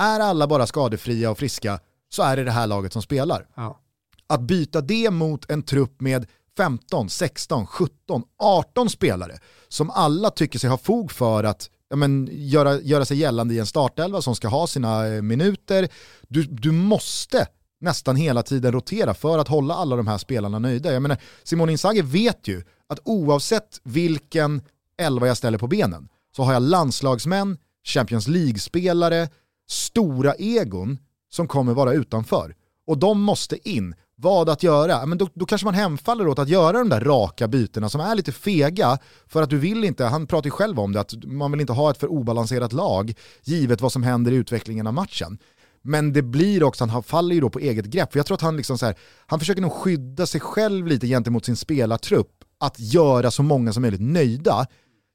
är 0.00 0.20
alla 0.20 0.46
bara 0.46 0.66
skadefria 0.66 1.30
och 1.30 1.38
friska 1.38 1.80
så 2.08 2.22
är 2.22 2.36
det 2.36 2.44
det 2.44 2.50
här 2.50 2.66
laget 2.66 2.92
som 2.92 3.02
spelar. 3.02 3.46
Ja. 3.54 3.80
Att 4.26 4.40
byta 4.40 4.80
det 4.80 5.10
mot 5.10 5.50
en 5.50 5.62
trupp 5.62 6.00
med 6.00 6.26
15, 6.56 7.08
16, 7.08 7.66
17, 7.66 8.22
18 8.38 8.90
spelare 8.90 9.38
som 9.68 9.90
alla 9.90 10.30
tycker 10.30 10.58
sig 10.58 10.70
ha 10.70 10.78
fog 10.78 11.12
för 11.12 11.44
att 11.44 11.70
ja, 11.90 11.96
men, 11.96 12.28
göra, 12.32 12.80
göra 12.80 13.04
sig 13.04 13.16
gällande 13.16 13.54
i 13.54 13.58
en 13.58 13.66
startelva 13.66 14.22
som 14.22 14.34
ska 14.34 14.48
ha 14.48 14.66
sina 14.66 15.06
eh, 15.06 15.22
minuter. 15.22 15.88
Du, 16.28 16.42
du 16.42 16.72
måste 16.72 17.46
nästan 17.80 18.16
hela 18.16 18.42
tiden 18.42 18.72
rotera 18.72 19.14
för 19.14 19.38
att 19.38 19.48
hålla 19.48 19.74
alla 19.74 19.96
de 19.96 20.06
här 20.06 20.18
spelarna 20.18 20.58
nöjda. 20.58 20.92
Jag 20.92 21.02
menar, 21.02 21.18
Simone 21.42 21.72
Inzaghi 21.72 22.02
vet 22.02 22.48
ju 22.48 22.62
att 22.86 23.00
oavsett 23.04 23.80
vilken 23.82 24.62
elva 24.98 25.26
jag 25.26 25.36
ställer 25.36 25.58
på 25.58 25.66
benen 25.66 26.08
så 26.36 26.42
har 26.42 26.52
jag 26.52 26.62
landslagsmän, 26.62 27.58
Champions 27.84 28.28
League-spelare, 28.28 29.28
stora 29.68 30.34
egon 30.34 30.98
som 31.30 31.48
kommer 31.48 31.74
vara 31.74 31.92
utanför. 31.92 32.54
Och 32.86 32.98
de 32.98 33.22
måste 33.22 33.70
in 33.70 33.94
vad 34.16 34.48
att 34.48 34.62
göra, 34.62 35.06
men 35.06 35.18
då, 35.18 35.28
då 35.34 35.46
kanske 35.46 35.64
man 35.64 35.74
hemfaller 35.74 36.28
åt 36.28 36.38
att 36.38 36.48
göra 36.48 36.78
de 36.78 36.88
där 36.88 37.00
raka 37.00 37.48
bytena 37.48 37.88
som 37.88 38.00
är 38.00 38.14
lite 38.14 38.32
fega 38.32 38.98
för 39.26 39.42
att 39.42 39.50
du 39.50 39.58
vill 39.58 39.84
inte, 39.84 40.04
han 40.04 40.26
pratar 40.26 40.46
ju 40.46 40.50
själv 40.50 40.80
om 40.80 40.92
det, 40.92 41.00
att 41.00 41.14
man 41.24 41.50
vill 41.50 41.60
inte 41.60 41.72
ha 41.72 41.90
ett 41.90 41.98
för 41.98 42.12
obalanserat 42.12 42.72
lag 42.72 43.14
givet 43.42 43.80
vad 43.80 43.92
som 43.92 44.02
händer 44.02 44.32
i 44.32 44.34
utvecklingen 44.34 44.86
av 44.86 44.94
matchen. 44.94 45.38
Men 45.82 46.12
det 46.12 46.22
blir 46.22 46.62
också, 46.62 46.84
han 46.84 47.02
faller 47.02 47.34
ju 47.34 47.40
då 47.40 47.50
på 47.50 47.58
eget 47.58 47.84
grepp. 47.84 48.12
För 48.12 48.18
jag 48.18 48.26
tror 48.26 48.34
att 48.34 48.40
han, 48.40 48.56
liksom 48.56 48.78
så 48.78 48.86
här, 48.86 48.94
han 49.26 49.38
försöker 49.38 49.62
nog 49.62 49.72
skydda 49.72 50.26
sig 50.26 50.40
själv 50.40 50.86
lite 50.86 51.06
gentemot 51.06 51.44
sin 51.44 51.56
spelartrupp, 51.56 52.30
att 52.60 52.80
göra 52.80 53.30
så 53.30 53.42
många 53.42 53.72
som 53.72 53.82
möjligt 53.82 54.00
nöjda. 54.00 54.66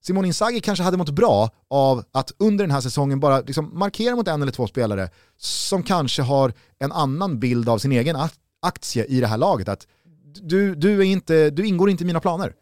Simon 0.03 0.25
Inzaghi 0.25 0.61
kanske 0.61 0.83
hade 0.83 0.97
mått 0.97 1.09
bra 1.09 1.49
av 1.69 2.03
att 2.11 2.31
under 2.39 2.63
den 2.63 2.71
här 2.71 2.81
säsongen 2.81 3.19
bara 3.19 3.39
liksom 3.39 3.79
markera 3.79 4.15
mot 4.15 4.27
en 4.27 4.41
eller 4.41 4.51
två 4.51 4.67
spelare 4.67 5.09
som 5.37 5.83
kanske 5.83 6.21
har 6.21 6.53
en 6.79 6.91
annan 6.91 7.39
bild 7.39 7.69
av 7.69 7.77
sin 7.77 7.91
egen 7.91 8.15
aktie 8.61 9.05
i 9.05 9.19
det 9.19 9.27
här 9.27 9.37
laget 9.37 9.69
att 9.69 9.87
du, 10.41 10.75
du, 10.75 10.99
är 10.99 11.03
inte, 11.03 11.49
du 11.49 11.65
ingår 11.65 11.89
inte 11.89 12.03
i 12.03 12.07
mina 12.07 12.19
planer. 12.19 12.53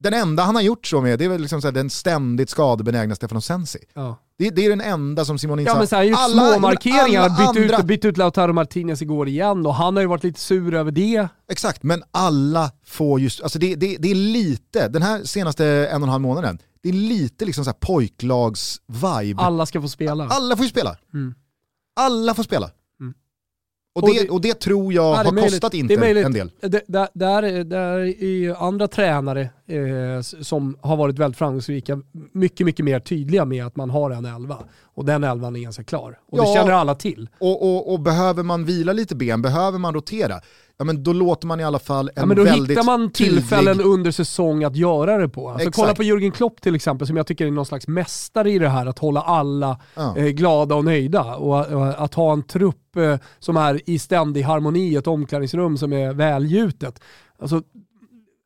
Den 0.00 0.14
enda 0.14 0.42
han 0.42 0.54
har 0.54 0.62
gjort 0.62 0.86
så 0.86 1.00
med 1.00 1.18
det 1.18 1.24
är 1.24 1.28
väl 1.28 1.40
liksom 1.40 1.62
så 1.62 1.70
den 1.70 1.90
ständigt 1.90 2.50
skadebenägna 2.50 3.14
Stefano 3.14 3.40
Sensi. 3.40 3.78
Ja. 3.94 4.16
Det, 4.38 4.50
det, 4.50 4.66
är 4.66 4.70
den 4.70 4.80
enda 4.80 5.24
som 5.24 5.38
Simon 5.38 5.58
Inzaghi... 5.58 5.74
Ja 5.74 5.78
men 5.78 5.88
så 5.88 5.96
här, 5.96 6.02
gjort 6.02 6.18
alla, 6.18 6.52
små 6.52 6.60
markeringar, 6.60 7.28
bytt, 7.28 7.48
andra... 7.48 7.78
ut, 7.78 7.84
bytt 7.84 8.04
ut 8.04 8.16
Lautaro 8.16 8.52
Martinez 8.52 9.02
igår 9.02 9.28
igen 9.28 9.66
och 9.66 9.74
han 9.74 9.96
har 9.96 10.00
ju 10.00 10.08
varit 10.08 10.24
lite 10.24 10.40
sur 10.40 10.74
över 10.74 10.90
det. 10.90 11.28
Exakt, 11.50 11.82
men 11.82 12.02
alla 12.10 12.70
får 12.86 13.20
just, 13.20 13.42
alltså 13.42 13.58
det, 13.58 13.74
det, 13.74 13.96
det 13.96 14.10
är 14.10 14.14
lite, 14.14 14.88
den 14.88 15.02
här 15.02 15.24
senaste 15.24 15.66
en 15.66 16.02
och 16.02 16.06
en 16.06 16.12
halv 16.12 16.22
månaden, 16.22 16.58
det 16.82 16.88
är 16.88 16.92
lite 16.92 17.44
liksom 17.44 17.64
så 17.64 17.70
pojklags-vibe. 17.70 19.40
Alla 19.40 19.66
ska 19.66 19.82
få 19.82 19.88
spela. 19.88 20.28
Alla 20.28 20.56
får 20.56 20.64
ju 20.64 20.70
spela. 20.70 20.96
Mm. 21.14 21.34
Alla 21.96 22.34
får 22.34 22.42
spela. 22.42 22.70
Och, 24.02 24.14
det, 24.14 24.30
och 24.30 24.40
det 24.40 24.60
tror 24.60 24.92
jag 24.92 25.14
har 25.14 25.32
möjligt. 25.32 25.52
kostat 25.52 25.74
Inter 25.74 26.16
en 26.16 26.32
del. 26.32 26.50
Det, 26.60 26.84
där, 26.86 27.08
där, 27.12 27.64
där 27.64 28.22
är 28.22 28.66
andra 28.66 28.88
tränare 28.88 29.40
eh, 29.66 30.20
som 30.20 30.76
har 30.80 30.96
varit 30.96 31.18
väldigt 31.18 31.38
framgångsrika 31.38 32.02
mycket, 32.32 32.66
mycket 32.66 32.84
mer 32.84 33.00
tydliga 33.00 33.44
med 33.44 33.66
att 33.66 33.76
man 33.76 33.90
har 33.90 34.10
en 34.10 34.24
elva. 34.24 34.58
Och 34.94 35.04
den 35.04 35.24
elvan 35.24 35.56
är 35.56 35.60
ganska 35.60 35.84
klar. 35.84 36.18
Och 36.26 36.38
ja, 36.38 36.42
det 36.42 36.54
känner 36.54 36.72
alla 36.72 36.94
till. 36.94 37.28
Och, 37.38 37.62
och, 37.62 37.92
och 37.92 38.00
behöver 38.00 38.42
man 38.42 38.64
vila 38.64 38.92
lite 38.92 39.16
ben, 39.16 39.42
behöver 39.42 39.78
man 39.78 39.94
rotera, 39.94 40.40
ja 40.78 40.84
men 40.84 41.02
då 41.02 41.12
låter 41.12 41.46
man 41.46 41.60
i 41.60 41.64
alla 41.64 41.78
fall 41.78 42.08
en 42.08 42.12
ja, 42.16 42.26
men 42.26 42.36
då 42.36 42.44
väldigt 42.44 42.70
hittar 42.70 42.82
man 42.82 43.10
tillfällen 43.10 43.76
tydlig... 43.76 43.92
under 43.92 44.10
säsong 44.10 44.64
att 44.64 44.76
göra 44.76 45.18
det 45.18 45.28
på. 45.28 45.50
Alltså, 45.50 45.70
kolla 45.70 45.94
på 45.94 46.02
Jürgen 46.02 46.30
Klopp 46.30 46.60
till 46.60 46.74
exempel, 46.74 47.06
som 47.06 47.16
jag 47.16 47.26
tycker 47.26 47.46
är 47.46 47.50
någon 47.50 47.66
slags 47.66 47.88
mästare 47.88 48.50
i 48.50 48.58
det 48.58 48.68
här, 48.68 48.86
att 48.86 48.98
hålla 48.98 49.22
alla 49.22 49.80
ja. 49.94 50.16
eh, 50.16 50.26
glada 50.26 50.74
och 50.74 50.84
nöjda. 50.84 51.34
Och, 51.34 51.66
och, 51.66 52.04
att 52.04 52.14
ha 52.14 52.32
en 52.32 52.42
trupp 52.42 52.96
eh, 52.96 53.16
som 53.38 53.56
är 53.56 53.90
i 53.90 53.98
ständig 53.98 54.42
harmoni, 54.42 54.96
ett 54.96 55.06
omklädningsrum 55.06 55.76
som 55.78 55.92
är 55.92 56.12
välgjutet. 56.12 57.00
Alltså, 57.38 57.62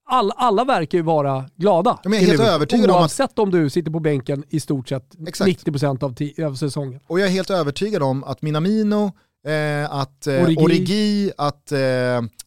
all, 0.06 0.32
alla 0.36 0.64
verkar 0.64 0.98
ju 0.98 1.02
vara 1.02 1.44
glada. 1.56 1.98
Jag 2.02 2.14
är 2.14 2.18
helt 2.18 2.40
övertygad 2.40 2.90
Oavsett 2.90 3.38
om, 3.38 3.48
att... 3.48 3.54
om 3.54 3.60
du 3.60 3.70
sitter 3.70 3.90
på 3.90 4.00
bänken 4.00 4.44
i 4.48 4.60
stort 4.60 4.88
sett 4.88 5.14
Exakt. 5.26 5.66
90% 5.66 6.04
av, 6.04 6.46
av 6.46 6.54
säsongen. 6.54 7.00
Och 7.06 7.20
jag 7.20 7.28
är 7.28 7.32
helt 7.32 7.50
övertygad 7.50 8.02
om 8.02 8.24
att 8.24 8.42
Minamino, 8.42 9.12
eh, 9.46 9.92
att 9.94 10.26
eh, 10.26 10.42
Origi. 10.42 10.56
Origi, 10.56 11.32
att 11.38 11.72
eh, 11.72 11.78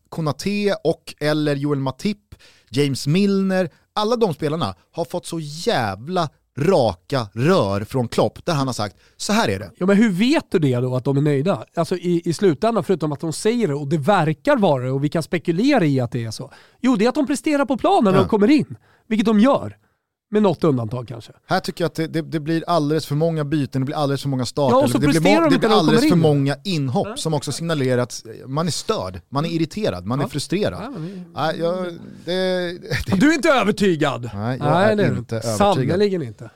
Konate 0.09 0.75
och 0.83 1.15
eller 1.19 1.55
Joel 1.55 1.79
Matip 1.79 2.17
James 2.69 3.07
Milner, 3.07 3.69
alla 3.93 4.15
de 4.15 4.33
spelarna 4.33 4.75
har 4.91 5.05
fått 5.05 5.25
så 5.25 5.39
jävla 5.41 6.29
raka 6.57 7.27
rör 7.33 7.83
från 7.83 8.07
Klopp 8.07 8.45
där 8.45 8.53
han 8.53 8.67
har 8.67 8.73
sagt 8.73 8.95
så 9.17 9.33
här 9.33 9.49
är 9.49 9.59
det. 9.59 9.71
Ja, 9.77 9.85
men 9.85 9.97
hur 9.97 10.09
vet 10.09 10.51
du 10.51 10.59
det 10.59 10.75
då 10.75 10.95
att 10.95 11.03
de 11.03 11.17
är 11.17 11.21
nöjda? 11.21 11.63
Alltså 11.75 11.95
i, 11.97 12.21
i 12.25 12.33
slutändan, 12.33 12.83
förutom 12.83 13.11
att 13.11 13.19
de 13.19 13.33
säger 13.33 13.67
det 13.67 13.73
och 13.75 13.87
det 13.87 13.97
verkar 13.97 14.57
vara 14.57 14.83
det 14.83 14.91
och 14.91 15.03
vi 15.03 15.09
kan 15.09 15.23
spekulera 15.23 15.85
i 15.85 15.99
att 15.99 16.11
det 16.11 16.25
är 16.25 16.31
så. 16.31 16.51
Jo, 16.81 16.95
det 16.95 17.05
är 17.05 17.09
att 17.09 17.15
de 17.15 17.27
presterar 17.27 17.65
på 17.65 17.77
planen 17.77 18.03
när 18.03 18.11
Ja. 18.13 18.17
de 18.19 18.29
kommer 18.29 18.49
in. 18.51 18.75
Vilket 19.07 19.25
de 19.25 19.39
gör. 19.39 19.77
Med 20.31 20.43
något 20.43 20.63
undantag 20.63 21.07
kanske. 21.07 21.31
Här 21.47 21.59
tycker 21.59 21.83
jag 21.83 21.89
att 21.89 21.95
det, 21.95 22.07
det, 22.07 22.21
det 22.21 22.39
blir 22.39 22.63
alldeles 22.67 23.05
för 23.05 23.15
många 23.15 23.45
byten, 23.45 23.81
det 23.81 23.85
blir 23.85 23.95
alldeles 23.95 24.21
för 24.21 24.29
många 24.29 24.45
starter, 24.45 24.75
Ja, 24.77 24.87
det, 24.93 24.99
blir, 24.99 25.13
de 25.19 25.49
det 25.49 25.59
blir 25.59 25.69
alldeles 25.69 26.01
kommer 26.01 26.09
för 26.09 26.15
in. 26.15 26.21
många 26.21 26.55
inhopp 26.63 27.19
som 27.19 27.33
också 27.33 27.51
signalerar 27.51 28.01
att 28.01 28.25
man 28.47 28.67
är 28.67 28.71
störd, 28.71 29.21
man 29.29 29.45
är 29.45 29.49
irriterad, 29.49 30.05
man 30.05 30.21
är 30.21 30.27
frustrerad. 30.27 30.79
Ja, 30.83 30.89
men 30.89 31.01
det- 31.05 31.39
Nej, 31.41 31.59
jag, 31.59 33.19
Du 33.19 33.29
är 33.29 33.33
inte 33.35 33.49
övertygad. 33.49 34.29
Nej, 34.33 34.57
jag 34.59 34.67
är 34.83 34.95
det 34.95 35.03
du 35.09 35.17
inte 35.17 35.35
övertygad. 35.35 35.57
Sannerligen 35.57 36.21
inte. 36.21 36.49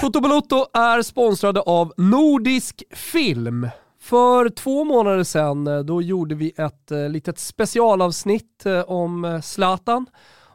Toto 0.00 0.20
Balotto 0.20 0.66
är 0.72 1.02
sponsrade 1.02 1.60
av 1.60 1.92
Nordisk 1.96 2.82
Film. 2.94 3.68
För 4.02 4.48
två 4.48 4.84
månader 4.84 5.24
sedan 5.24 5.66
eh, 5.66 5.78
då 5.78 6.02
gjorde 6.02 6.34
vi 6.34 6.52
ett 6.56 6.90
eh, 6.90 7.08
litet 7.08 7.38
specialavsnitt 7.38 8.66
eh, 8.66 8.80
om 8.80 9.40
Zlatan. 9.44 10.06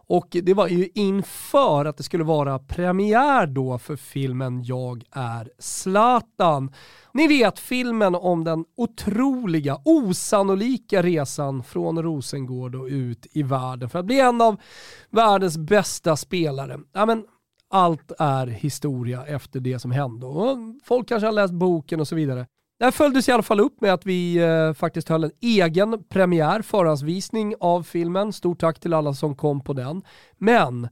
Och 0.09 0.27
det 0.31 0.53
var 0.53 0.67
ju 0.67 0.89
inför 0.95 1.85
att 1.85 1.97
det 1.97 2.03
skulle 2.03 2.23
vara 2.23 2.59
premiär 2.59 3.47
då 3.47 3.77
för 3.77 3.95
filmen 3.95 4.63
Jag 4.63 5.03
är 5.11 5.49
Zlatan. 5.59 6.73
Ni 7.13 7.27
vet 7.27 7.59
filmen 7.59 8.15
om 8.15 8.43
den 8.43 8.65
otroliga, 8.77 9.77
osannolika 9.85 11.03
resan 11.03 11.63
från 11.63 12.03
Rosengård 12.03 12.75
och 12.75 12.87
ut 12.87 13.27
i 13.31 13.43
världen 13.43 13.89
för 13.89 13.99
att 13.99 14.05
bli 14.05 14.19
en 14.19 14.41
av 14.41 14.61
världens 15.09 15.57
bästa 15.57 16.15
spelare. 16.17 16.79
Ja, 16.93 17.05
men 17.05 17.25
allt 17.69 18.11
är 18.19 18.47
historia 18.47 19.25
efter 19.25 19.59
det 19.59 19.79
som 19.79 19.91
hände 19.91 20.25
och 20.25 20.57
folk 20.83 21.07
kanske 21.07 21.27
har 21.27 21.33
läst 21.33 21.53
boken 21.53 21.99
och 21.99 22.07
så 22.07 22.15
vidare. 22.15 22.47
Det 22.79 22.85
här 22.85 22.91
följdes 22.91 23.29
i 23.29 23.31
alla 23.31 23.43
fall 23.43 23.59
upp 23.59 23.81
med 23.81 23.93
att 23.93 24.05
vi 24.05 24.37
eh, 24.37 24.73
faktiskt 24.73 25.09
höll 25.09 25.23
en 25.23 25.31
egen 25.41 26.03
premiär, 26.03 26.61
förhandsvisning 26.61 27.55
av 27.59 27.83
filmen. 27.83 28.33
Stort 28.33 28.59
tack 28.59 28.79
till 28.79 28.93
alla 28.93 29.13
som 29.13 29.35
kom 29.35 29.61
på 29.61 29.73
den. 29.73 30.01
Men 30.37 30.89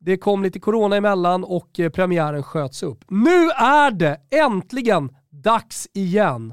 det 0.00 0.16
kom 0.16 0.42
lite 0.42 0.60
corona 0.60 0.96
emellan 0.96 1.44
och 1.44 1.80
eh, 1.80 1.90
premiären 1.90 2.42
sköts 2.42 2.82
upp. 2.82 3.04
Nu 3.08 3.50
är 3.50 3.90
det 3.90 4.20
äntligen 4.30 5.16
dags 5.30 5.88
igen. 5.94 6.52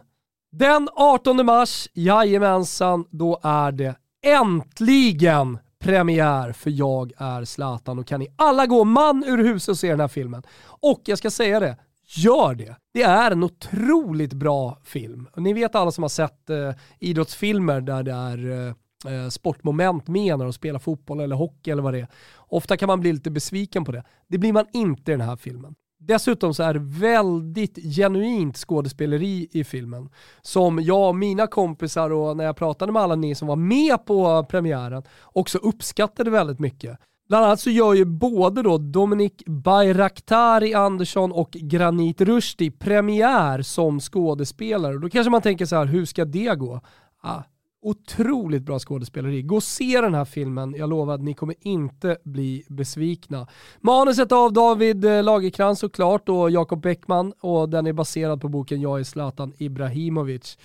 Den 0.52 0.90
18 0.96 1.46
mars, 1.46 1.90
jajamensan, 1.94 3.06
då 3.10 3.40
är 3.44 3.72
det 3.72 3.96
äntligen 4.26 5.60
premiär 5.80 6.52
för 6.52 6.70
Jag 6.70 7.12
är 7.18 7.46
Zlatan 7.46 8.00
och 8.00 8.08
kan 8.08 8.20
ni 8.20 8.28
alla 8.36 8.66
gå 8.66 8.84
man 8.84 9.24
ur 9.24 9.38
huset 9.38 9.70
och 9.70 9.78
se 9.78 9.90
den 9.90 10.00
här 10.00 10.08
filmen. 10.08 10.44
Och 10.64 11.02
jag 11.06 11.18
ska 11.18 11.32
säga 11.32 11.60
det, 11.60 11.78
gör 12.08 12.56
det. 12.56 12.76
Det 12.94 13.04
är 13.04 13.32
en 13.32 13.44
otroligt 13.44 14.34
bra 14.34 14.80
film. 14.84 15.28
Och 15.34 15.42
ni 15.42 15.54
vet 15.54 15.76
alla 15.76 15.92
som 15.92 16.04
har 16.04 16.10
sett 16.10 16.50
eh, 16.50 16.72
idrottsfilmer 17.00 17.82
där 17.82 18.04
det 18.04 18.12
är 18.12 18.68
eh, 18.68 18.74
eh, 19.14 19.30
sportmoment 19.30 20.08
med 20.08 20.38
när 20.38 20.46
de 20.46 20.54
spelar 20.54 20.80
fotboll 20.80 21.20
eller 21.20 21.36
hockey 21.36 21.72
eller 21.72 21.84
vad 21.84 21.94
det 21.94 22.00
är. 22.00 22.08
Ofta 22.38 22.78
kan 22.78 22.88
man 22.88 23.00
bli 23.00 23.14
lite 23.14 23.32
besviken 23.32 23.86
på 23.86 23.92
det. 23.92 24.04
Det 24.28 24.38
blir 24.38 24.54
man 24.54 24.66
inte 24.74 25.12
i 25.12 25.16
den 25.16 25.28
här 25.28 25.36
filmen. 25.36 25.76
Dessutom 26.00 26.54
så 26.54 26.64
är 26.64 26.74
det 26.74 26.80
väldigt 26.80 27.96
genuint 27.96 28.58
skådespeleri 28.58 29.48
i 29.52 29.64
filmen. 29.64 30.10
Som 30.42 30.80
jag 30.80 31.10
och 31.10 31.16
mina 31.16 31.48
kompisar 31.48 32.10
och 32.10 32.38
när 32.38 32.44
jag 32.44 32.56
pratade 32.56 32.92
med 32.92 33.02
alla 33.02 33.16
ni 33.16 33.36
som 33.36 33.48
var 33.48 33.56
med 33.56 34.06
på 34.06 34.44
premiären 34.44 35.04
också 35.24 35.58
uppskattade 35.58 36.32
väldigt 36.32 36.60
mycket. 36.60 37.00
Bland 37.28 37.46
annat 37.46 37.60
så 37.60 37.70
gör 37.70 37.94
ju 37.94 38.06
både 38.06 38.62
då 38.62 38.78
Dominik 38.78 39.44
Bayraktari 39.46 40.74
Andersson 40.74 41.32
och 41.32 41.52
Granit 41.52 42.22
Rushdie 42.22 42.72
premiär 42.72 43.62
som 43.62 44.00
skådespelare. 44.00 44.96
Och 44.96 45.02
Då 45.02 45.10
kanske 45.10 45.32
man 45.32 45.42
tänker 45.42 45.66
så 45.66 45.76
här, 45.76 45.86
hur 45.86 46.06
ska 46.06 46.26
det 46.26 46.60
gå? 46.60 46.82
Ah, 47.24 47.44
otroligt 47.88 48.64
bra 48.64 48.80
skådespeleri. 48.80 49.42
Gå 49.42 49.56
och 49.56 49.64
se 49.64 50.02
den 50.02 50.14
här 50.14 50.26
filmen, 50.26 50.76
jag 50.78 50.90
lovar 50.90 51.14
att 51.14 51.22
ni 51.22 51.34
kommer 51.34 51.56
inte 51.60 52.18
bli 52.24 52.64
besvikna. 52.70 53.48
Manuset 53.82 54.32
av 54.32 54.54
David 54.54 55.04
Lagerkrans 55.04 55.48
Lagercrantz 55.48 55.80
såklart 55.80 56.30
och 56.30 56.52
Jakob 56.52 56.82
Bäckman 56.82 57.34
och 57.42 57.70
den 57.70 57.88
är 57.88 57.94
baserad 57.94 58.42
på 58.42 58.50
boken 58.50 58.82
Jag 58.82 59.00
är 59.00 59.04
Zlatan 59.04 59.54
Ibrahimovic. 59.58 60.58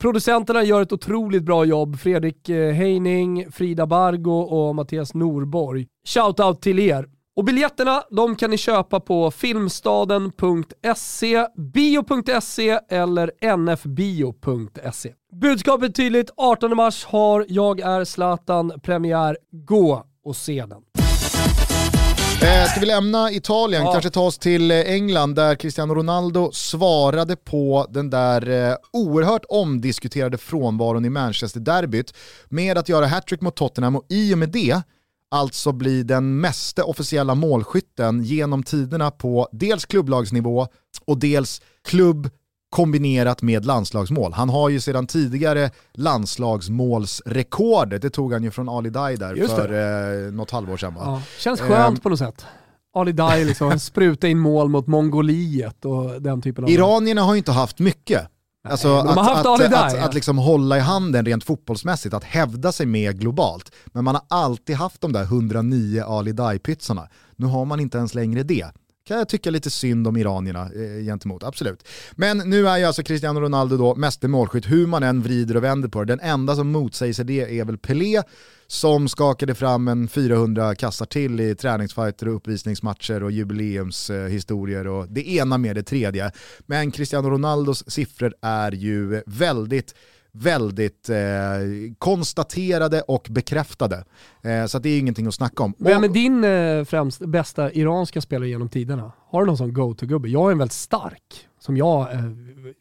Producenterna 0.00 0.62
gör 0.62 0.82
ett 0.82 0.92
otroligt 0.92 1.42
bra 1.42 1.64
jobb, 1.64 1.98
Fredrik 1.98 2.48
eh, 2.48 2.72
Heining, 2.72 3.52
Frida 3.52 3.86
Bargo 3.86 4.40
och 4.40 4.74
Mattias 4.74 5.14
Norborg. 5.14 5.86
Shoutout 6.06 6.60
till 6.60 6.78
er. 6.78 7.17
Och 7.38 7.44
biljetterna 7.44 8.02
de 8.10 8.36
kan 8.36 8.50
ni 8.50 8.58
köpa 8.58 9.00
på 9.00 9.30
filmstaden.se, 9.30 11.46
bio.se 11.56 12.78
eller 12.90 13.56
nfbio.se. 13.56 15.12
Budskapet 15.40 15.94
tydligt, 15.94 16.30
18 16.36 16.76
mars 16.76 17.04
har 17.04 17.46
Jag 17.48 17.80
är 17.80 18.04
Zlatan 18.04 18.72
premiär. 18.82 19.36
Gå 19.52 20.04
och 20.24 20.36
se 20.36 20.64
den. 20.66 20.82
Eh, 22.42 22.64
ska 22.70 22.80
vi 22.80 22.86
lämna 22.86 23.32
Italien, 23.32 23.82
Ja. 23.84 23.92
kanske 23.92 24.10
ta 24.10 24.20
oss 24.22 24.38
till 24.38 24.70
eh, 24.70 24.76
England 24.78 25.34
där 25.34 25.54
Cristiano 25.54 25.94
Ronaldo 25.94 26.50
svarade 26.52 27.36
på 27.36 27.86
den 27.90 28.10
där 28.10 28.68
eh, 28.70 28.74
oerhört 28.92 29.44
omdiskuterade 29.48 30.38
frånvaron 30.38 31.04
i 31.04 31.10
Manchester-derbyt 31.10 32.14
med 32.48 32.78
att 32.78 32.88
göra 32.88 33.06
hattrick 33.06 33.40
mot 33.40 33.56
Tottenham 33.56 33.96
och 33.96 34.04
i 34.08 34.34
och 34.34 34.38
med 34.38 34.48
det 34.48 34.82
alltså 35.30 35.72
bli 35.72 36.02
den 36.02 36.40
meste 36.40 36.82
officiella 36.82 37.34
målskytten 37.34 38.22
genom 38.22 38.62
tiderna 38.62 39.10
på 39.10 39.48
dels 39.52 39.86
klubblagsnivå 39.86 40.66
och 41.06 41.18
dels 41.18 41.60
klubb 41.84 42.30
kombinerat 42.70 43.42
med 43.42 43.66
landslagsmål. 43.66 44.32
Han 44.32 44.48
har 44.48 44.68
ju 44.68 44.80
sedan 44.80 45.06
tidigare 45.06 45.70
landslagsmålsrekordet, 45.94 48.02
det 48.02 48.10
tog 48.10 48.32
han 48.32 48.44
ju 48.44 48.50
från 48.50 48.68
Ali 48.68 48.90
Dai 48.90 49.16
där 49.16 49.34
Just 49.34 49.56
det. 49.56 49.62
för 49.62 50.26
eh, 50.26 50.32
något 50.32 50.50
halvår 50.50 50.76
sedan 50.76 50.94
va? 50.94 51.00
Ja. 51.04 51.22
Känns 51.38 51.60
skönt 51.60 52.02
på 52.02 52.08
något 52.08 52.18
sätt. 52.18 52.46
Ali 52.94 53.12
Dai 53.12 53.44
liksom, 53.44 53.78
spruta 53.80 54.28
in 54.28 54.38
mål 54.38 54.68
mot 54.68 54.86
Mongoliet 54.86 55.84
och 55.84 56.22
den 56.22 56.42
typen 56.42 56.64
av... 56.64 56.70
Iranierna 56.70 57.22
har 57.22 57.34
ju 57.34 57.38
inte 57.38 57.52
haft 57.52 57.78
mycket. 57.78 58.28
Alltså 58.70 59.02
de 59.02 59.08
att, 59.08 59.18
att, 59.18 59.46
att, 59.46 59.58
Dai, 59.58 59.66
att, 59.66 59.94
ja. 59.94 60.04
att 60.04 60.14
liksom 60.14 60.38
hålla 60.38 60.76
i 60.76 60.80
handen 60.80 61.24
rent 61.24 61.44
fotbollsmässigt, 61.44 62.14
att 62.14 62.24
hävda 62.24 62.72
sig 62.72 62.86
med 62.86 63.20
globalt. 63.20 63.72
Men 63.86 64.04
man 64.04 64.14
har 64.14 64.24
alltid 64.28 64.76
haft 64.76 65.00
de 65.00 65.12
där 65.12 65.22
109 65.22 66.04
Ali 66.04 66.32
Dai-pytsarna. 66.32 67.08
Nu 67.36 67.46
har 67.46 67.64
man 67.64 67.80
inte 67.80 67.98
ens 67.98 68.14
längre 68.14 68.42
det. 68.42 68.66
Kan 69.08 69.18
jag 69.18 69.28
tycka 69.28 69.50
lite 69.50 69.70
synd 69.70 70.06
om 70.06 70.16
iranierna 70.16 70.62
eh, 70.62 71.04
gentemot, 71.04 71.42
absolut. 71.42 71.88
Men 72.12 72.38
nu 72.38 72.68
är 72.68 72.78
ju 72.78 72.84
alltså 72.84 73.02
Cristiano 73.02 73.40
Ronaldo 73.40 73.76
då 73.76 73.94
meste 73.94 74.28
målskytt, 74.28 74.70
hur 74.70 74.86
man 74.86 75.02
än 75.02 75.22
vrider 75.22 75.56
och 75.56 75.64
vänder 75.64 75.88
på 75.88 76.04
det. 76.04 76.16
Den 76.16 76.20
enda 76.20 76.56
som 76.56 76.72
motsäger 76.72 77.12
sig 77.12 77.24
det 77.24 77.58
är 77.60 77.64
väl 77.64 77.78
Pelé, 77.78 78.22
som 78.66 79.08
skakade 79.08 79.54
fram 79.54 79.88
en 79.88 80.08
400 80.08 80.74
kassar 80.74 81.06
till 81.06 81.40
i 81.40 81.54
träningsfighter 81.54 82.28
och 82.28 82.36
uppvisningsmatcher 82.36 83.22
och 83.22 83.30
jubileumshistorier 83.30 84.86
och 84.86 85.08
det 85.08 85.28
ena 85.28 85.58
med 85.58 85.76
det 85.76 85.82
tredje. 85.82 86.30
Men 86.66 86.90
Cristiano 86.90 87.30
Ronaldos 87.30 87.90
siffror 87.90 88.34
är 88.42 88.72
ju 88.72 89.22
väldigt 89.26 89.94
väldigt 90.32 91.08
eh, 91.08 91.16
konstaterade 91.98 93.00
och 93.00 93.26
bekräftade. 93.30 94.04
Eh, 94.42 94.66
så 94.66 94.78
det 94.78 94.88
är 94.88 94.98
ingenting 94.98 95.26
att 95.26 95.34
snacka 95.34 95.62
om. 95.62 95.74
Vem 95.78 96.04
är 96.04 96.08
din 96.08 96.44
eh, 96.44 96.84
främst 96.84 97.26
bästa 97.26 97.72
iranska 97.72 98.20
spelare 98.20 98.48
genom 98.48 98.68
tiderna? 98.68 99.12
Har 99.30 99.40
du 99.40 99.46
någon 99.46 99.56
sån 99.56 99.72
go-to-gubbe? 99.72 100.28
Jag 100.28 100.48
är 100.48 100.52
en 100.52 100.58
väldigt 100.58 100.72
stark, 100.72 101.48
som 101.60 101.76
jag 101.76 102.12
eh, 102.12 102.20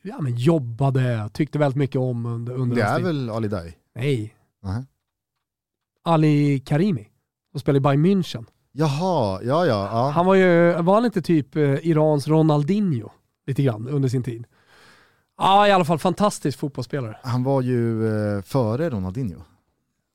ja, 0.02 0.22
men 0.22 0.36
jobbade, 0.36 1.30
tyckte 1.34 1.60
väldigt 1.60 1.78
mycket 1.78 2.02
om 2.02 2.26
under, 2.26 2.54
under 2.54 2.76
det 2.76 2.82
är 2.82 3.00
väl 3.00 3.30
Ali 3.30 3.48
Dai? 3.48 3.74
Nej, 3.96 4.34
Nähä. 4.64 4.86
Ali 6.04 6.60
Karimi, 6.60 7.08
som 7.52 7.60
spelar 7.60 7.78
i 7.78 7.82
Bayern 7.82 8.06
München. 8.06 8.46
Jaha, 8.72 9.40
ja 9.44 9.66
ja. 9.66 9.90
ja. 9.92 10.10
Han 10.10 10.26
var 10.26 10.36
ju, 10.36 10.82
var 10.82 10.94
han 10.94 11.06
inte 11.06 11.22
typ 11.22 11.56
eh, 11.56 11.88
Irans 11.88 12.28
Ronaldinho? 12.28 13.10
Lite 13.48 13.64
grann 13.64 13.88
under 13.88 14.10
sin 14.10 14.24
tid. 14.24 14.46
Ja, 15.38 15.68
i 15.68 15.72
alla 15.72 15.86
fall 15.86 16.00
fantastisk 16.00 16.60
fotbollsspelare. 16.60 17.18
Han 17.24 17.44
var 17.44 17.62
ju 17.62 18.08
eh, 18.38 18.42
före 18.42 18.90
Ronaldinho. 18.90 19.42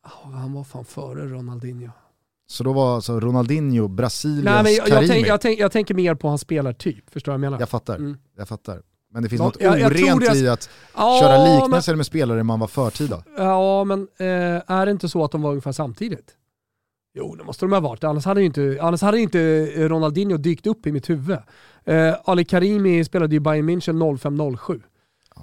Ja, 0.05 0.31
han 0.37 0.53
var 0.53 0.65
fan 0.65 0.85
före 0.85 1.27
Ronaldinho. 1.29 1.91
Så 2.47 2.65
då 2.65 2.73
var 2.73 2.95
alltså 2.95 3.21
Ronaldinho 3.21 3.89
Brasiliens 3.89 4.45
Nej, 4.45 4.63
men 4.63 4.75
jag, 4.75 4.89
jag, 4.89 5.09
tänk, 5.11 5.27
jag, 5.27 5.41
tänk, 5.41 5.61
jag 5.61 5.73
tänker 5.73 5.95
mer 5.95 6.15
på 6.15 6.29
hans 6.29 6.41
spelartyp, 6.41 7.11
förstår 7.11 7.33
du 7.33 7.39
vad 7.39 7.45
jag 7.45 7.51
menar? 7.51 7.61
Jag 7.61 7.69
fattar, 7.69 7.97
Mm. 7.97 8.17
jag 8.37 8.49
fattar. 8.49 8.83
Men 9.13 9.23
det 9.23 9.29
finns 9.29 9.39
Ja, 9.41 9.45
något 9.45 9.57
jag- 9.61 9.81
jag 9.81 9.93
orent 9.93 10.21
det- 10.33 10.37
i 10.39 10.49
att 10.49 10.71
Ja, 10.97 11.19
köra 11.23 11.39
men- 11.45 11.61
liknelser 11.61 11.97
med 11.97 12.07
spelare 12.07 12.43
man 12.43 12.61
var 12.61 12.67
förtida. 12.67 13.23
Ja, 13.37 13.85
men 13.85 14.09
eh, 14.19 14.27
är 14.67 14.87
det 14.87 14.93
inte 14.93 15.09
så 15.09 15.25
att 15.25 15.31
de 15.33 15.43
var 15.43 15.51
ungefär 15.51 15.73
samtidigt? 15.73 16.35
Jo, 17.15 17.35
det 17.35 17.45
måste 17.45 17.65
de 17.65 17.73
ha 17.73 17.81
varit. 17.81 18.05
Annars 18.05 18.25
hade 18.25 18.41
ju 18.41 18.47
inte, 18.47 18.79
annars 18.81 19.03
hade 19.03 19.21
inte 19.21 19.65
Ronaldinho 19.89 20.37
dykt 20.37 20.67
upp 20.67 20.87
i 20.87 20.93
mitt 20.93 21.11
huvud. 21.11 21.39
Eh, 21.85 22.15
Ali 22.25 22.45
Karimi 22.45 23.05
spelade 23.05 23.35
ju 23.35 23.41
Bayern 23.41 23.71
München 23.71 23.99
05-07. 23.99 24.81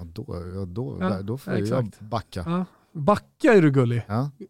Ja, 0.00 0.06
då, 0.12 0.24
ja, 0.54 0.64
då, 0.64 0.98
Ja, 1.00 1.08
där, 1.08 1.22
då 1.22 1.38
får 1.38 1.52
jag 1.52 1.62
exakt. 1.62 2.00
backa. 2.00 2.42
Ja. 2.46 2.64
Backa 2.92 3.52
är 3.54 3.62
du 3.62 3.70
gullig. 3.70 4.02
Ja. 4.08 4.30
Får 4.38 4.46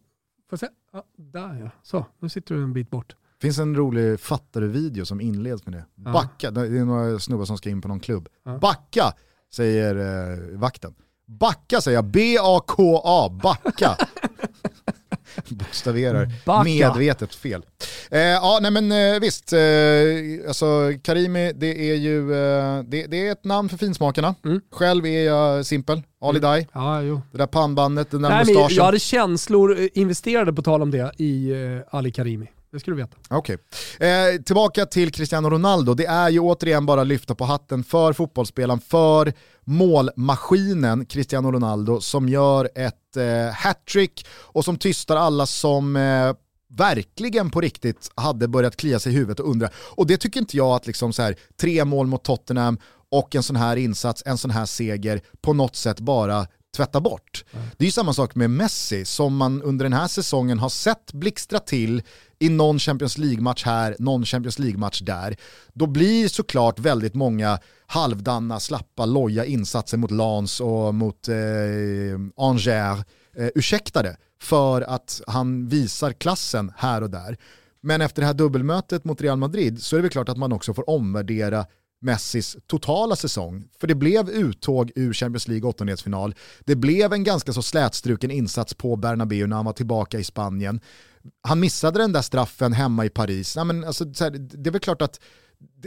jag 0.49 0.59
se? 0.59 0.67
Ja, 0.93 1.03
där 1.15 1.59
ja. 1.63 1.69
Så, 1.83 2.05
nu 2.19 2.29
sitter 2.29 2.55
du 2.55 2.63
en 2.63 2.73
bit 2.73 2.89
bort. 2.89 3.15
Det 3.39 3.47
finns 3.47 3.59
en 3.59 3.75
rolig 3.75 4.19
fattare-video 4.19 5.05
som 5.05 5.21
inleds 5.21 5.65
med 5.65 5.73
det. 5.73 5.85
Ja. 5.95 6.11
Backa, 6.11 6.51
det 6.51 6.61
är 6.61 6.85
några 6.85 7.19
snubbar 7.19 7.45
som 7.45 7.57
ska 7.57 7.69
in 7.69 7.81
på 7.81 7.87
någon 7.87 7.99
klubb. 7.99 8.29
Ja. 8.43 8.57
Backa, 8.57 9.13
säger 9.53 9.95
eh, 9.95 10.59
vakten. 10.59 10.93
Backa 11.25 11.81
säger 11.81 11.97
jag, 11.97 12.05
B-A-K-A, 12.05 13.29
backa. 13.43 13.97
Bokstaverar 15.49 16.29
Backa. 16.45 16.63
medvetet 16.63 17.35
fel. 17.35 17.65
Eh, 18.11 18.19
ja, 18.19 18.59
nej 18.61 18.71
men 18.71 18.91
eh, 18.91 19.19
visst, 19.19 19.53
eh, 19.53 19.59
alltså 20.47 20.65
Karimi, 21.03 21.51
det 21.53 21.91
är 21.91 21.95
ju 21.95 22.33
eh, 22.33 22.83
det, 22.83 23.07
det 23.07 23.27
är 23.27 23.31
ett 23.31 23.43
namn 23.45 23.69
för 23.69 23.77
finsmakarna. 23.77 24.35
Mm. 24.45 24.61
Själv 24.71 25.05
är 25.05 25.25
jag 25.25 25.65
simpel, 25.65 26.01
Ali 26.21 26.39
Dai. 26.39 26.67
Ja, 26.73 27.01
jo. 27.01 27.21
Det 27.31 27.37
där 27.37 27.47
pannbandet, 27.47 28.11
den 28.11 28.21
där 28.21 28.29
Nej, 28.29 28.45
mustaschen. 28.45 28.75
jag 28.75 28.83
hade 28.83 28.99
känslor 28.99 29.79
eh, 29.79 29.87
investerade 29.93 30.53
på 30.53 30.61
tal 30.61 30.81
om 30.81 30.91
det 30.91 31.11
i 31.17 31.51
eh, 31.51 31.97
Ali 31.97 32.11
Karimi. 32.11 32.47
Det 32.71 32.79
ska 32.79 32.91
du 32.91 32.97
veta. 32.97 33.17
Okej. 33.29 33.57
Eh, 33.99 34.41
tillbaka 34.41 34.85
till 34.85 35.11
Cristiano 35.11 35.49
Ronaldo. 35.49 35.93
Det 35.93 36.05
är 36.05 36.29
ju 36.29 36.39
återigen 36.39 36.85
bara 36.85 37.01
att 37.01 37.07
lyfta 37.07 37.35
på 37.35 37.45
hatten 37.45 37.83
för 37.83 38.13
fotbollsspelaren, 38.13 38.79
för 38.79 39.33
målmaskinen 39.63 41.05
Cristiano 41.05 41.51
Ronaldo 41.51 42.01
som 42.01 42.29
gör 42.29 42.69
ett 42.75 43.17
eh, 43.17 43.53
hattrick 43.53 44.25
och 44.29 44.65
som 44.65 44.77
tystar 44.77 45.15
alla 45.15 45.45
som 45.45 45.95
eh, 45.95 46.33
verkligen 46.77 47.49
på 47.49 47.61
riktigt 47.61 48.11
hade 48.15 48.47
börjat 48.47 48.75
klia 48.75 48.99
sig 48.99 49.13
i 49.13 49.15
huvudet 49.15 49.39
och 49.39 49.49
undra. 49.49 49.69
Och 49.75 50.07
det 50.07 50.17
tycker 50.17 50.39
inte 50.39 50.57
jag 50.57 50.75
att 50.75 50.87
liksom 50.87 51.13
så 51.13 51.21
här, 51.21 51.35
tre 51.61 51.85
mål 51.85 52.07
mot 52.07 52.23
Tottenham 52.23 52.77
och 53.09 53.35
en 53.35 53.43
sån 53.43 53.55
här 53.55 53.75
insats, 53.75 54.23
en 54.25 54.37
sån 54.37 54.51
här 54.51 54.65
seger 54.65 55.21
på 55.41 55.53
något 55.53 55.75
sätt 55.75 55.99
bara 55.99 56.47
tvätta 56.75 57.01
bort. 57.01 57.45
Det 57.77 57.83
är 57.83 57.85
ju 57.85 57.91
samma 57.91 58.13
sak 58.13 58.35
med 58.35 58.49
Messi 58.49 59.05
som 59.05 59.35
man 59.35 59.61
under 59.61 59.85
den 59.85 59.93
här 59.93 60.07
säsongen 60.07 60.59
har 60.59 60.69
sett 60.69 61.13
blixtra 61.13 61.59
till 61.59 62.03
i 62.39 62.49
någon 62.49 62.79
Champions 62.79 63.17
League-match 63.17 63.63
här, 63.65 63.95
någon 63.99 64.25
Champions 64.25 64.59
League-match 64.59 65.01
där. 65.01 65.37
Då 65.73 65.87
blir 65.87 66.27
såklart 66.27 66.79
väldigt 66.79 67.13
många 67.13 67.59
halvdanna, 67.85 68.59
slappa, 68.59 69.05
loja 69.05 69.45
insatser 69.45 69.97
mot 69.97 70.11
Lens 70.11 70.59
och 70.59 70.95
mot 70.95 71.27
eh, 71.27 71.35
Angers 72.37 72.67
eh, 72.67 73.47
ursäktade 73.55 74.17
för 74.41 74.81
att 74.81 75.21
han 75.27 75.67
visar 75.67 76.11
klassen 76.13 76.73
här 76.77 77.03
och 77.03 77.09
där. 77.09 77.37
Men 77.81 78.01
efter 78.01 78.21
det 78.21 78.25
här 78.25 78.33
dubbelmötet 78.33 79.05
mot 79.05 79.21
Real 79.21 79.37
Madrid 79.37 79.83
så 79.83 79.95
är 79.95 79.97
det 79.97 80.01
väl 80.01 80.11
klart 80.11 80.29
att 80.29 80.37
man 80.37 80.51
också 80.51 80.73
får 80.73 80.89
omvärdera 80.89 81.65
Messis 82.01 82.57
totala 82.67 83.15
säsong. 83.15 83.63
För 83.79 83.87
det 83.87 83.95
blev 83.95 84.29
uttåg 84.29 84.91
ur 84.95 85.13
Champions 85.13 85.47
League 85.47 85.69
åttondelsfinal. 85.69 86.35
Det 86.59 86.75
blev 86.75 87.13
en 87.13 87.23
ganska 87.23 87.53
så 87.53 87.61
slätstruken 87.61 88.31
insats 88.31 88.73
på 88.73 88.95
Bernabéu 88.95 89.47
när 89.47 89.55
han 89.55 89.65
var 89.65 89.73
tillbaka 89.73 90.19
i 90.19 90.23
Spanien. 90.23 90.81
Han 91.41 91.59
missade 91.59 91.99
den 91.99 92.11
där 92.11 92.21
straffen 92.21 92.73
hemma 92.73 93.05
i 93.05 93.09
Paris. 93.09 93.55
Nej, 93.55 93.65
men 93.65 93.83
alltså, 93.83 94.05
det 94.05 94.69
är 94.69 94.71
väl 94.71 94.81
klart 94.81 95.01
att 95.01 95.19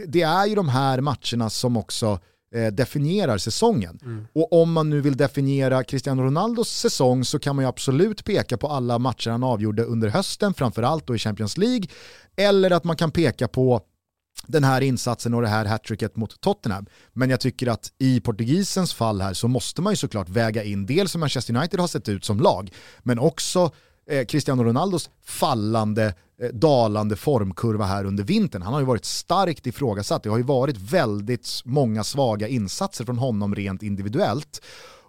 det, 0.07 0.21
är 0.21 0.45
ju 0.45 0.55
de 0.55 0.69
här 0.69 1.01
matcherna 1.01 1.49
som 1.49 1.77
också 1.77 2.19
eh, 2.55 2.67
definierar 2.67 3.37
säsongen. 3.37 3.99
Och 4.33 4.53
om 4.53 4.71
man 4.71 4.89
nu 4.89 5.01
vill 5.01 5.17
definiera 5.17 5.83
Cristiano 5.83 6.23
Ronaldos 6.23 6.69
säsong 6.69 7.25
så 7.25 7.39
kan 7.39 7.55
man 7.55 7.65
ju 7.65 7.69
absolut 7.69 8.25
peka 8.25 8.57
på 8.57 8.67
alla 8.67 8.99
matcher 8.99 9.29
han 9.29 9.43
avgjorde 9.43 9.83
under 9.83 10.09
hösten, 10.09 10.53
framförallt 10.53 11.07
då 11.07 11.15
i 11.15 11.17
Champions 11.17 11.57
League. 11.57 11.87
Eller 12.35 12.71
att 12.71 12.83
man 12.83 12.95
kan 12.95 13.11
peka 13.11 13.47
på 13.47 13.81
den 14.47 14.63
här 14.63 14.81
insatsen 14.81 15.33
och 15.33 15.41
det 15.41 15.47
här 15.47 15.65
hattricket 15.65 16.15
mot 16.15 16.41
Tottenham. 16.41 16.85
Men 17.13 17.29
jag 17.29 17.39
tycker 17.39 17.67
att 17.67 17.91
i 17.99 18.19
portugisens 18.19 18.93
fall 18.93 19.21
här 19.21 19.33
så 19.33 19.47
måste 19.47 19.81
man 19.81 19.93
ju 19.93 19.97
såklart 19.97 20.29
väga 20.29 20.63
in 20.63 20.85
dels 20.85 21.15
hur 21.15 21.19
Manchester 21.19 21.55
United 21.55 21.79
har 21.79 21.87
sett 21.87 22.09
ut 22.09 22.25
som 22.25 22.39
lag, 22.39 22.71
men 23.03 23.19
också 23.19 23.71
eh, 24.09 24.25
Cristiano 24.25 24.63
Ronaldos 24.63 25.09
fallande, 25.25 26.13
eh, 26.41 26.49
dalande 26.49 27.15
formkurva 27.15 27.85
här 27.85 28.05
under 28.05 28.23
vintern. 28.23 28.61
Han 28.61 28.73
har 28.73 28.79
ju 28.79 28.85
varit 28.85 29.05
starkt 29.05 29.67
ifrågasatt. 29.67 30.23
Det 30.23 30.29
har 30.29 30.37
ju 30.37 30.43
varit 30.43 30.77
väldigt 30.77 31.61
många 31.65 32.03
svaga 32.03 32.47
insatser 32.47 33.05
från 33.05 33.17
honom 33.17 33.55
rent 33.55 33.83
individuellt. 33.83 34.61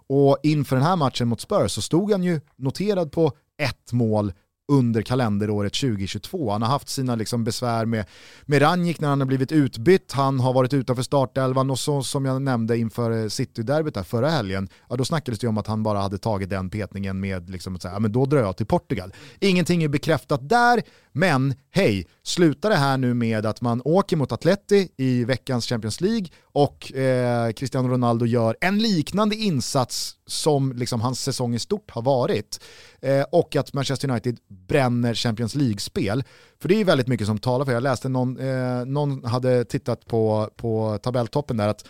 Och 0.09 0.37
inför 0.43 0.75
den 0.75 0.85
här 0.85 0.95
matchen 0.95 1.27
mot 1.27 1.41
Spurs 1.41 1.71
så 1.71 1.81
stod 1.81 2.11
han 2.11 2.23
ju 2.23 2.41
noterad 2.55 3.11
på 3.11 3.31
ett 3.57 3.91
mål 3.91 4.33
under 4.67 5.01
kalenderåret 5.01 5.73
2022. 5.73 6.51
Han 6.51 6.61
har 6.61 6.69
haft 6.69 6.89
sina 6.89 7.15
liksom 7.15 7.43
besvär 7.43 7.85
med, 7.85 8.05
med 8.45 8.61
Ranjik 8.61 8.99
när 8.99 9.07
han 9.07 9.19
har 9.19 9.27
blivit 9.27 9.51
utbytt, 9.51 10.11
han 10.11 10.39
har 10.39 10.53
varit 10.53 10.73
utanför 10.73 11.03
startelvan 11.03 11.69
och 11.71 11.79
så 11.79 12.03
som 12.03 12.25
jag 12.25 12.41
nämnde 12.41 12.77
inför 12.77 13.11
eh, 13.11 13.27
City-derbyt 13.27 13.93
där 13.93 14.03
förra 14.03 14.29
helgen, 14.29 14.69
ja, 14.89 14.95
då 14.95 15.05
snackades 15.05 15.39
det 15.39 15.47
om 15.47 15.57
att 15.57 15.67
han 15.67 15.83
bara 15.83 15.99
hade 15.99 16.17
tagit 16.17 16.49
den 16.49 16.69
petningen 16.69 17.19
med 17.19 17.49
liksom 17.49 17.75
att 17.75 17.81
säga, 17.81 17.93
ja, 17.93 17.99
men 17.99 18.11
då 18.11 18.25
drar 18.25 18.39
jag 18.39 18.57
till 18.57 18.65
Portugal. 18.65 19.13
Ingenting 19.39 19.83
är 19.83 19.87
bekräftat 19.87 20.49
där, 20.49 20.81
men 21.11 21.53
hej, 21.71 22.07
slutar 22.27 22.69
det 22.69 22.75
här 22.75 22.97
nu 22.97 23.13
med 23.13 23.45
att 23.45 23.61
man 23.61 23.81
åker 23.85 24.17
mot 24.17 24.31
Atleti 24.31 24.89
i 24.97 25.23
veckans 25.23 25.65
Champions 25.65 26.01
League 26.01 26.27
och 26.41 26.93
eh, 26.93 27.51
Cristiano 27.51 27.87
Ronaldo 27.87 28.25
gör 28.25 28.57
en 28.61 28.79
liknande 28.79 29.35
insats 29.35 30.15
som 30.25 30.73
liksom 30.73 31.01
hans 31.01 31.21
säsong 31.21 31.55
i 31.55 31.59
stort 31.59 31.91
har 31.91 32.01
varit 32.01 32.63
eh, 33.01 33.25
och 33.31 33.55
att 33.55 33.73
Manchester 33.73 34.09
United 34.09 34.37
bränner 34.67 35.13
Champions 35.13 35.55
League-spel. 35.55 36.23
För 36.59 36.69
det 36.69 36.75
är 36.75 36.77
ju 36.77 36.83
väldigt 36.83 37.07
mycket 37.07 37.27
som 37.27 37.37
talar 37.37 37.65
för, 37.65 37.71
jag 37.71 37.83
läste 37.83 38.09
någon, 38.09 38.37
eh, 38.39 38.85
någon 38.85 39.23
hade 39.23 39.65
tittat 39.65 40.05
på, 40.05 40.49
på 40.55 40.99
tabelltoppen 41.03 41.57
där 41.57 41.67
att 41.67 41.85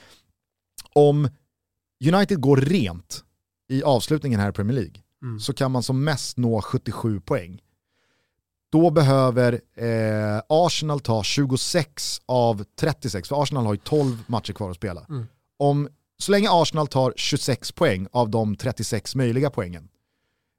om 0.93 1.29
United 2.13 2.41
går 2.41 2.57
rent 2.57 3.23
i 3.69 3.83
avslutningen 3.83 4.39
här 4.39 4.49
i 4.49 4.53
Premier 4.53 4.75
League 4.75 5.01
Mm. 5.21 5.39
så 5.39 5.53
kan 5.53 5.71
man 5.71 5.83
som 5.83 6.03
mest 6.03 6.37
nå 6.37 6.61
77 6.61 7.19
poäng. 7.19 7.61
Då 8.71 8.89
behöver 8.89 9.61
eh, 9.75 10.41
Arsenal 10.49 10.99
ta 10.99 11.23
26 11.23 12.21
av 12.25 12.63
36, 12.79 13.29
för 13.29 13.43
Arsenal 13.43 13.65
har 13.65 13.73
ju 13.73 13.79
12 13.79 14.23
matcher 14.27 14.53
kvar 14.53 14.69
att 14.69 14.75
spela. 14.75 15.05
Mm. 15.09 15.25
Om, 15.59 15.89
så 16.19 16.31
länge 16.31 16.47
Arsenal 16.51 16.87
tar 16.87 17.13
26 17.15 17.71
poäng 17.71 18.07
av 18.11 18.29
de 18.29 18.55
36 18.55 19.15
möjliga 19.15 19.49
poängen 19.49 19.87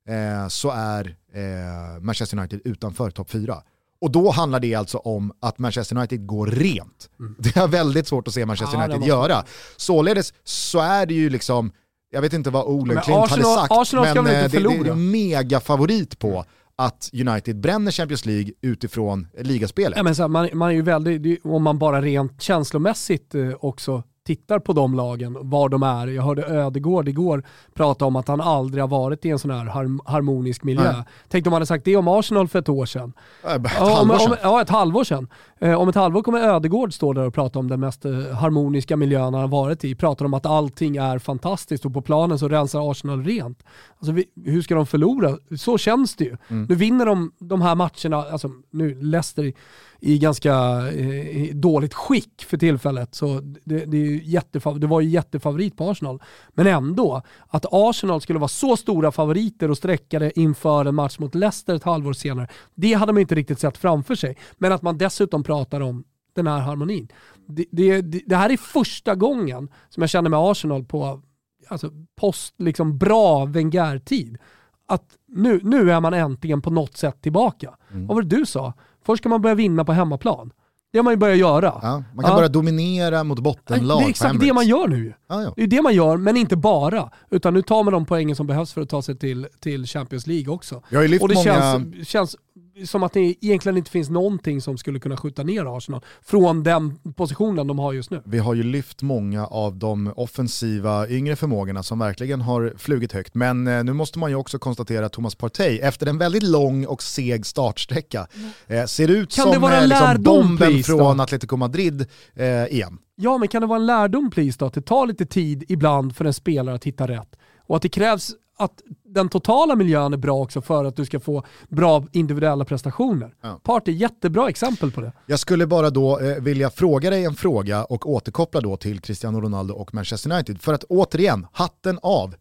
eh, 0.09 0.49
så 0.49 0.71
är 0.71 1.17
eh, 1.35 2.01
Manchester 2.01 2.39
United 2.39 2.61
utanför 2.65 3.11
topp 3.11 3.31
4. 3.31 3.63
Och 4.01 4.11
då 4.11 4.31
handlar 4.31 4.61
det 4.61 4.75
alltså 4.75 4.99
om 4.99 5.33
att 5.41 5.59
Manchester 5.59 5.97
United 5.97 6.27
går 6.27 6.47
rent. 6.47 7.11
Det 7.39 7.57
är 7.57 7.69
väldigt 7.69 8.07
svårt 8.09 8.29
att 8.29 8.35
se 8.35 8.47
Manchester 8.47 8.77
Mm. 8.77 8.89
Det 8.89 8.95
United 8.95 9.09
göra. 9.09 9.45
Således 9.77 10.35
så 10.45 10.79
är 10.79 11.07
det 11.07 11.15
ju 11.15 11.31
liksom, 11.31 11.73
jag 12.11 12.21
vet 12.21 12.33
inte 12.33 12.51
vad 12.51 12.67
Men 12.67 12.75
Olenklint 12.75 13.31
hade 13.31 13.43
sagt, 13.43 13.73
Arsenal 13.73 14.05
men 14.05 14.27
eh, 14.27 14.33
det, 14.33 14.49
det 14.49 14.57
är 14.57 14.91
en 14.91 15.11
megafavorit 15.11 16.19
på 16.19 16.45
att 16.79 17.11
United 17.13 17.61
bränner 17.61 17.91
Champions 17.91 18.27
League 18.27 18.53
utifrån 18.61 19.27
ligaspelet. 19.39 19.97
Ja, 19.97 20.03
men 20.03 20.15
så 20.15 20.23
här, 20.23 20.29
man, 20.29 20.49
man 20.53 20.69
är 20.69 20.75
ju 20.75 20.83
väldigt, 20.83 21.45
om 21.45 21.63
man 21.63 21.79
bara 21.79 22.03
rent 22.03 22.43
känslomässigt 22.43 23.35
eh, 23.35 23.51
också 23.61 24.03
tittar 24.29 24.59
på 24.59 24.73
de 24.73 24.95
lagen, 24.95 25.37
var 25.41 25.69
de 25.69 25.83
är. 25.83 26.07
Jag 26.07 26.23
hörde 26.23 26.47
Ödegård 26.47 27.09
igår 27.09 27.43
prata 27.75 28.05
om 28.05 28.17
att 28.17 28.29
han 28.29 28.41
aldrig 28.41 28.83
har 28.83 28.89
varit 28.89 29.25
i 29.25 29.31
en 29.31 29.39
sån 29.39 29.51
här 29.51 29.65
harm, 29.65 30.01
harmonisk 30.05 30.65
miljö. 30.65 30.93
Nej. 30.93 31.03
Tänk 31.29 31.47
om 31.47 31.53
han 31.53 31.57
hade 31.57 31.67
sagt 31.67 31.85
det 31.85 31.97
om 31.97 32.09
Arsenal 32.09 32.49
för 32.49 32.59
ett 32.59 32.69
år 32.69 32.87
sedan. 32.87 33.13
Äh, 33.45 33.55
Ett 33.55 33.81
om, 33.81 33.89
halvår 33.89 34.19
sedan. 34.19 34.33
om, 34.33 34.37
ja, 34.43 34.63
ett 34.63 34.69
halvår 34.69 35.05
sedan. 35.05 35.29
Eh, 35.59 35.75
om 35.75 35.89
ett 35.89 35.95
halvår 35.95 36.23
kommer 36.23 36.41
Ödegård 36.41 36.95
stå 36.95 37.13
där 37.13 37.27
och 37.27 37.35
prata 37.35 37.59
om 37.59 37.69
den 37.69 37.81
mest 37.81 38.05
eh, 38.05 38.13
harmoniska 38.13 38.97
miljön 38.97 39.23
han 39.23 39.35
har 39.35 39.49
varit 39.49 39.85
i. 39.85 39.95
Pratar 39.95 40.25
om 40.25 40.35
att 40.35 40.47
allting 40.47 40.97
är 40.97 41.19
fantastiskt 41.19 41.85
och 41.85 41.95
på 41.95 42.03
planen 42.03 42.39
så 42.39 42.49
rensar 42.49 42.91
Arsenal 42.91 43.25
rent. 43.25 43.63
Alltså, 43.99 44.13
vi, 44.13 44.25
hur 44.45 44.63
ska 44.63 44.75
de 44.75 44.87
förlora? 44.87 45.39
Så 45.59 45.79
känns 45.79 46.17
det 46.17 46.25
ju. 46.25 46.37
Mm. 46.49 46.67
Nu 46.69 46.75
vinner 46.75 47.07
de 47.07 47.33
de 47.39 47.63
här 47.63 47.75
matcherna, 47.75 48.17
alltså 48.33 48.51
nu 48.71 49.01
Leicester 49.01 49.53
i, 50.01 50.19
ganska 50.19 50.53
eh, 50.89 51.55
dåligt 51.55 51.95
skick 51.95 52.45
för 52.45 52.57
tillfället, 52.57 53.15
så 53.15 53.41
det, 53.41 53.85
det, 53.85 53.97
är 53.97 54.11
jättefav- 54.11 54.79
det 54.79 54.87
var 54.87 55.01
ju 55.01 55.09
jättefavorit 55.09 55.77
på 55.77 55.91
Arsenal. 55.91 56.23
Men 56.49 56.67
ändå, 56.67 57.23
att 57.49 57.67
Arsenal 57.71 58.21
skulle 58.21 58.39
vara 58.39 58.49
så 58.49 58.77
stora 58.77 59.13
favoriter 59.13 59.71
och 59.71 59.77
sträcka 59.77 60.19
det 60.19 60.39
inför 60.39 60.85
en 60.85 60.95
match 60.95 61.19
mot 61.19 61.35
Leicester 61.35 61.75
ett 61.75 61.85
halvår 61.85 62.13
senare, 62.13 62.49
det 62.75 62.93
hade 62.93 63.13
man 63.13 63.21
inte 63.21 63.35
riktigt 63.35 63.61
sett 63.61 63.79
framför 63.79 64.15
sig. 64.15 64.37
Men 64.59 64.73
att 64.73 64.83
man 64.83 64.99
dessutom 64.99 65.43
pratar 65.45 65.81
om 65.81 66.05
den 66.35 66.47
här 66.47 66.59
harmonin. 66.59 67.09
Det, 67.47 67.65
det, 67.71 68.01
det, 68.27 68.37
här 68.37 68.51
är 68.51 68.57
första 68.57 69.15
gången 69.15 69.69
som 69.89 70.01
jag 70.01 70.11
känner 70.11 70.31
med 70.31 70.41
Arsenal 70.41 70.85
på 70.85 71.23
alltså, 71.69 71.91
post 72.17 72.55
liksom 72.59 72.99
bra 72.99 73.45
Wenger-tid. 73.45 74.39
Att 74.87 75.05
nu, 75.29 75.61
nu 75.63 75.91
är 75.93 76.01
man 76.01 76.15
äntligen 76.15 76.63
på 76.63 76.71
något 76.71 76.97
sätt 76.97 77.23
tillbaka. 77.23 77.75
Vad 78.07 78.17
var 78.17 78.23
det 78.23 78.37
du 78.37 78.47
sa? 78.47 78.75
Först 79.09 79.23
ska 79.23 79.29
man 79.29 79.43
börja 79.43 79.55
vinna 79.55 79.85
på 79.85 79.93
hemmaplan. 79.93 80.51
Det 80.93 80.99
har 80.99 81.03
man 81.03 81.13
ju 81.13 81.17
börjat 81.17 81.39
göra. 81.39 81.79
Ja, 81.83 82.03
man 82.15 82.25
kan 82.25 82.31
Ja. 82.33 82.37
börja 82.37 82.49
dominera 82.49 83.25
mot 83.25 83.39
bottenlag 83.39 84.01
det 84.01 84.05
är 84.05 84.09
exakt 84.09 84.41
det 84.41 84.53
man 84.53 84.67
gör 84.67 84.89
nu. 84.89 85.15
Ja. 85.29 85.53
Det 85.57 85.63
är 85.63 85.67
det 85.67 85.83
man 85.83 85.95
gör, 85.95 86.17
men 86.17 86.37
inte 86.37 86.57
bara. 86.57 87.11
Utan 87.31 87.55
nu 87.55 87.63
tar 87.63 87.83
man 87.85 87.93
de 87.93 88.07
poängen 88.07 88.37
som 88.37 88.47
behövs 88.47 88.73
för 88.73 88.81
att 88.81 88.89
ta 88.89 89.03
sig 89.03 89.19
till, 89.19 89.47
till 89.61 89.87
Champions 89.87 90.27
League 90.27 90.55
också. 90.55 90.83
Jag 90.89 91.01
har 91.01 91.09
lyft 91.09 91.23
Och 91.23 91.29
det 91.29 91.35
många... 91.35 91.45
känns, 91.45 92.09
känns 92.09 92.37
som 92.85 93.03
att 93.03 93.13
det 93.13 93.21
egentligen 93.21 93.77
inte 93.77 93.91
finns 93.91 94.11
någonting 94.11 94.61
som 94.61 94.79
skulle 94.79 95.01
kunna 95.01 95.17
skjuta 95.17 95.43
ner 95.43 95.77
Arsenal 95.77 96.05
från 96.23 96.63
den 96.63 96.99
positionen 97.17 97.67
de 97.67 97.79
har 97.79 97.93
just 97.93 98.11
nu. 98.11 98.23
Vi 98.25 98.39
har 98.39 98.55
ju 98.55 98.63
lyft 98.63 99.03
många 99.03 99.47
av 99.47 99.77
de 99.77 100.13
offensiva 100.17 101.09
yngre 101.09 101.37
förmågorna 101.37 101.83
som 101.83 101.99
verkligen 101.99 102.41
har 102.41 102.73
flugit 102.77 103.13
högt. 103.13 103.35
Men 103.35 103.67
eh, 103.67 103.85
nu 103.85 103.93
måste 103.93 104.19
man 104.19 104.31
ju 104.31 104.37
också 104.37 104.59
konstatera 104.59 105.07
att 105.07 105.13
Thomas 105.13 105.35
Partey, 105.35 105.79
efter 105.79 106.07
en 106.07 106.19
väldigt 106.19 106.43
lång 106.43 106.87
och 106.87 107.03
seg 107.03 107.47
startsträcka, 107.47 108.27
eh, 108.67 108.85
ser 108.85 109.09
ut 109.09 109.35
Kan 109.35 109.43
som 109.43 109.53
det 109.53 109.59
vara 109.59 109.81
eh, 109.83 109.87
liksom 109.89 110.23
bomben 110.23 110.57
please, 110.57 110.93
då? 110.93 110.99
från 110.99 111.21
Atletico 111.21 111.57
Madrid 111.57 112.07
eh, 112.35 112.67
igen. 112.67 112.99
Ja, 113.17 113.39
men 113.39 113.49
kan 113.49 113.61
det 113.61 113.67
vara 113.67 113.79
en 113.79 113.87
lärdom 113.87 114.31
please 114.31 114.57
då? 114.59 114.67
Att 114.67 114.75
det 114.75 114.83
tar 114.83 115.07
lite 115.07 115.27
tid 115.27 115.65
ibland 115.69 116.17
för 116.17 116.25
en 116.25 116.35
spelare 116.35 116.75
att 116.75 116.85
hitta 116.85 117.09
rätt. 117.09 117.37
Och 117.67 117.77
att 117.77 117.83
det 117.83 117.89
krävs 117.89 118.31
att 118.59 118.83
den 119.09 119.29
totala 119.29 119.77
miljön 119.77 120.13
är 120.13 120.17
bra 120.17 120.43
också 120.43 120.61
för 120.61 120.85
att 120.85 120.97
du 120.97 121.05
ska 121.05 121.21
få 121.21 121.43
bra 121.69 122.05
individuella 122.13 122.65
prestationer. 122.65 123.35
Ja. 123.41 123.61
Party, 123.63 123.93
jättebra 123.93 124.49
exempel 124.49 124.93
på 124.93 125.01
det. 125.01 125.13
Jag 125.27 125.39
skulle 125.39 125.67
bara 125.67 125.91
då 125.91 126.21
eh, 126.21 126.37
vilja 126.43 126.71
fråga 126.71 127.11
dig 127.11 127.25
en 127.25 127.35
fråga 127.35 127.85
och 127.85 128.11
återkoppla 128.11 128.61
då 128.61 128.77
till 128.77 129.01
Cristiano 129.01 129.41
Ronaldo 129.41 129.75
och 129.75 129.95
Manchester 129.95 130.33
United. 130.33 130.61
För 130.61 130.75
att 130.75 130.85
återigen, 130.85 131.47
hatten 131.53 131.99
av 132.03 132.35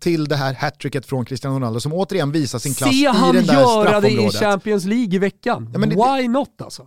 till 0.00 0.24
det 0.24 0.36
här 0.36 0.54
hattricket 0.54 1.06
från 1.06 1.24
Cristiano 1.24 1.54
Ronaldo 1.56 1.80
som 1.80 1.92
återigen 1.92 2.32
visar 2.32 2.58
sin 2.58 2.74
klass 2.74 2.90
Se 2.90 2.96
i 3.02 3.06
han 3.06 3.34
den 3.34 3.46
där 3.46 3.54
göra 3.60 4.00
det 4.00 4.10
i. 4.10 4.30
Champions 4.30 4.84
League 4.84 5.14
i 5.14 5.18
veckan. 5.18 5.70
Ja, 5.74 5.78
det- 5.80 5.86
Why 6.22 6.28
not 6.28 6.62
alltså? 6.62 6.86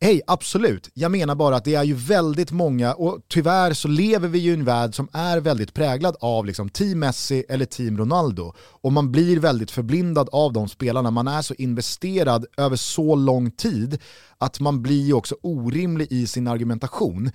Hej, 0.00 0.22
absolut. 0.26 0.90
Jag 0.94 1.10
menar 1.10 1.34
bara 1.34 1.56
att 1.56 1.64
det 1.64 1.74
är 1.74 1.82
ju 1.82 1.94
väldigt 1.94 2.50
många, 2.50 2.94
och 2.94 3.18
tyvärr 3.28 3.72
så 3.72 3.88
lever 3.88 4.28
vi 4.28 4.38
ju 4.38 4.50
i 4.50 4.54
en 4.54 4.64
värld 4.64 4.94
som 4.94 5.08
är 5.12 5.40
väldigt 5.40 5.74
präglad 5.74 6.16
av 6.20 6.46
liksom 6.46 6.68
team 6.68 6.98
Messi 6.98 7.44
eller 7.48 7.64
team 7.64 7.98
Ronaldo. 7.98 8.52
Och 8.58 8.92
man 8.92 9.12
blir 9.12 9.40
väldigt 9.40 9.70
förblindad 9.70 10.28
av 10.32 10.52
de 10.52 10.68
spelarna. 10.68 11.10
Man 11.10 11.28
är 11.28 11.42
så 11.42 11.54
investerad 11.58 12.46
över 12.56 12.76
så 12.76 13.14
lång 13.14 13.50
tid 13.50 13.98
att 14.38 14.60
man 14.60 14.82
blir 14.82 15.02
ju 15.02 15.12
också 15.12 15.36
orimlig 15.42 16.06
i 16.10 16.26
sin 16.26 16.48
argumentation. 16.48 17.30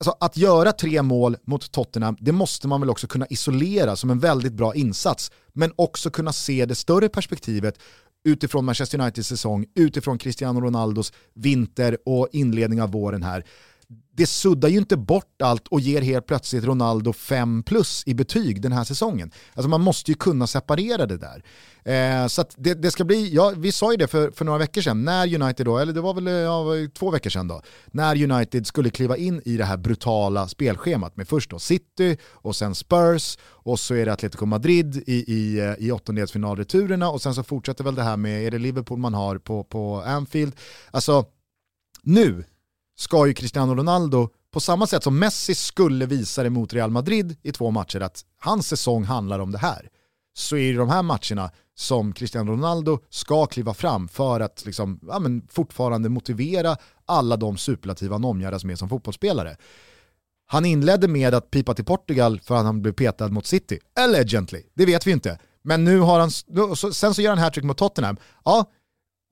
Alltså 0.00 0.16
att 0.20 0.36
göra 0.36 0.72
tre 0.72 1.02
mål 1.02 1.36
mot 1.44 1.72
Tottenham, 1.72 2.16
det 2.20 2.32
måste 2.32 2.68
man 2.68 2.80
väl 2.80 2.90
också 2.90 3.06
kunna 3.06 3.26
isolera 3.26 3.96
som 3.96 4.10
en 4.10 4.18
väldigt 4.18 4.52
bra 4.52 4.74
insats, 4.74 5.30
men 5.52 5.72
också 5.76 6.10
kunna 6.10 6.32
se 6.32 6.66
det 6.66 6.74
större 6.74 7.08
perspektivet 7.08 7.78
utifrån 8.24 8.64
Manchester 8.64 9.00
Uniteds 9.00 9.28
säsong, 9.28 9.66
utifrån 9.74 10.18
Cristiano 10.18 10.60
Ronaldos 10.60 11.12
vinter 11.34 11.98
och 12.04 12.28
inledning 12.32 12.82
av 12.82 12.92
våren 12.92 13.22
här. 13.22 13.44
Det 14.16 14.26
suddar 14.26 14.68
ju 14.68 14.78
inte 14.78 14.96
bort 14.96 15.42
allt 15.42 15.68
och 15.68 15.80
ger 15.80 16.02
helt 16.02 16.26
plötsligt 16.26 16.64
Ronaldo 16.64 17.12
5 17.12 17.62
plus 17.62 18.02
i 18.06 18.14
betyg 18.14 18.62
den 18.62 18.72
här 18.72 18.84
säsongen. 18.84 19.30
Alltså 19.54 19.68
man 19.68 19.80
måste 19.80 20.10
ju 20.10 20.14
kunna 20.14 20.46
separera 20.46 21.06
det 21.06 21.16
där. 21.16 21.42
Eh, 21.88 22.26
så 22.26 22.40
att 22.40 22.54
det, 22.56 22.74
det 22.74 22.90
ska 22.90 23.04
bli, 23.04 23.34
ja, 23.34 23.52
vi 23.56 23.72
sa 23.72 23.90
ju 23.90 23.96
det 23.96 24.06
för, 24.06 24.30
för 24.30 24.44
några 24.44 24.58
veckor 24.58 24.80
sedan, 24.80 25.04
när 25.04 25.42
United 25.42 25.66
då, 25.66 25.78
eller 25.78 25.92
det 25.92 26.00
var 26.00 26.14
väl 26.14 26.26
ja, 26.26 26.64
två 26.94 27.10
veckor 27.10 27.30
sedan 27.30 27.48
då, 27.48 27.62
när 27.86 28.32
United 28.32 28.66
skulle 28.66 28.90
kliva 28.90 29.16
in 29.16 29.42
i 29.44 29.56
det 29.56 29.64
här 29.64 29.76
brutala 29.76 30.48
spelschemat 30.48 31.16
med 31.16 31.28
först 31.28 31.50
då 31.50 31.58
City 31.58 32.16
och 32.30 32.56
sen 32.56 32.74
Spurs 32.74 33.38
och 33.42 33.80
så 33.80 33.94
är 33.94 34.06
det 34.06 34.12
Atletico 34.12 34.46
Madrid 34.46 35.02
i, 35.06 35.32
i, 35.32 35.60
eh, 35.60 35.74
i 35.78 35.92
åttondelsfinalreturerna 35.92 37.10
och 37.10 37.22
sen 37.22 37.34
så 37.34 37.42
fortsätter 37.42 37.84
väl 37.84 37.94
det 37.94 38.02
här 38.02 38.16
med, 38.16 38.46
är 38.46 38.50
det 38.50 38.58
Liverpool 38.58 38.98
man 38.98 39.14
har 39.14 39.38
på, 39.38 39.64
på 39.64 40.02
Anfield? 40.06 40.52
Alltså, 40.90 41.24
nu 42.02 42.44
ska 42.98 43.26
ju 43.26 43.34
Cristiano 43.34 43.74
Ronaldo, 43.74 44.28
på 44.50 44.60
samma 44.60 44.86
sätt 44.86 45.04
som 45.04 45.18
Messi 45.18 45.54
skulle 45.54 46.06
visa 46.06 46.42
det 46.42 46.50
mot 46.50 46.72
Real 46.72 46.90
Madrid 46.90 47.36
i 47.42 47.52
två 47.52 47.70
matcher, 47.70 48.00
att 48.00 48.24
hans 48.38 48.68
säsong 48.68 49.04
handlar 49.04 49.38
om 49.38 49.52
det 49.52 49.58
här, 49.58 49.88
så 50.34 50.56
är 50.56 50.72
det 50.72 50.78
de 50.78 50.88
här 50.88 51.02
matcherna 51.02 51.50
som 51.74 52.12
Cristiano 52.12 52.52
Ronaldo 52.52 52.98
ska 53.10 53.46
kliva 53.46 53.74
fram 53.74 54.08
för 54.08 54.40
att 54.40 54.66
liksom, 54.66 55.00
ja, 55.08 55.18
men 55.18 55.46
fortfarande 55.50 56.08
motivera 56.08 56.76
alla 57.06 57.36
de 57.36 57.56
superlativa 57.56 58.14
han 58.14 58.24
omgärdas 58.24 58.64
med 58.64 58.78
som 58.78 58.88
fotbollsspelare. 58.88 59.56
Han 60.46 60.64
inledde 60.64 61.08
med 61.08 61.34
att 61.34 61.50
pipa 61.50 61.74
till 61.74 61.84
Portugal 61.84 62.40
för 62.40 62.54
att 62.54 62.64
han 62.64 62.82
blev 62.82 62.92
petad 62.92 63.28
mot 63.28 63.46
City. 63.46 63.78
Allegedly, 64.00 64.62
det 64.74 64.86
vet 64.86 65.06
vi 65.06 65.10
inte. 65.10 65.38
Men 65.62 65.84
nu 65.84 65.98
har 66.00 66.20
han, 66.20 66.30
sen 66.92 67.14
så 67.14 67.22
gör 67.22 67.30
han 67.30 67.38
hattrick 67.38 67.64
mot 67.64 67.78
Tottenham. 67.78 68.16
Ja, 68.44 68.70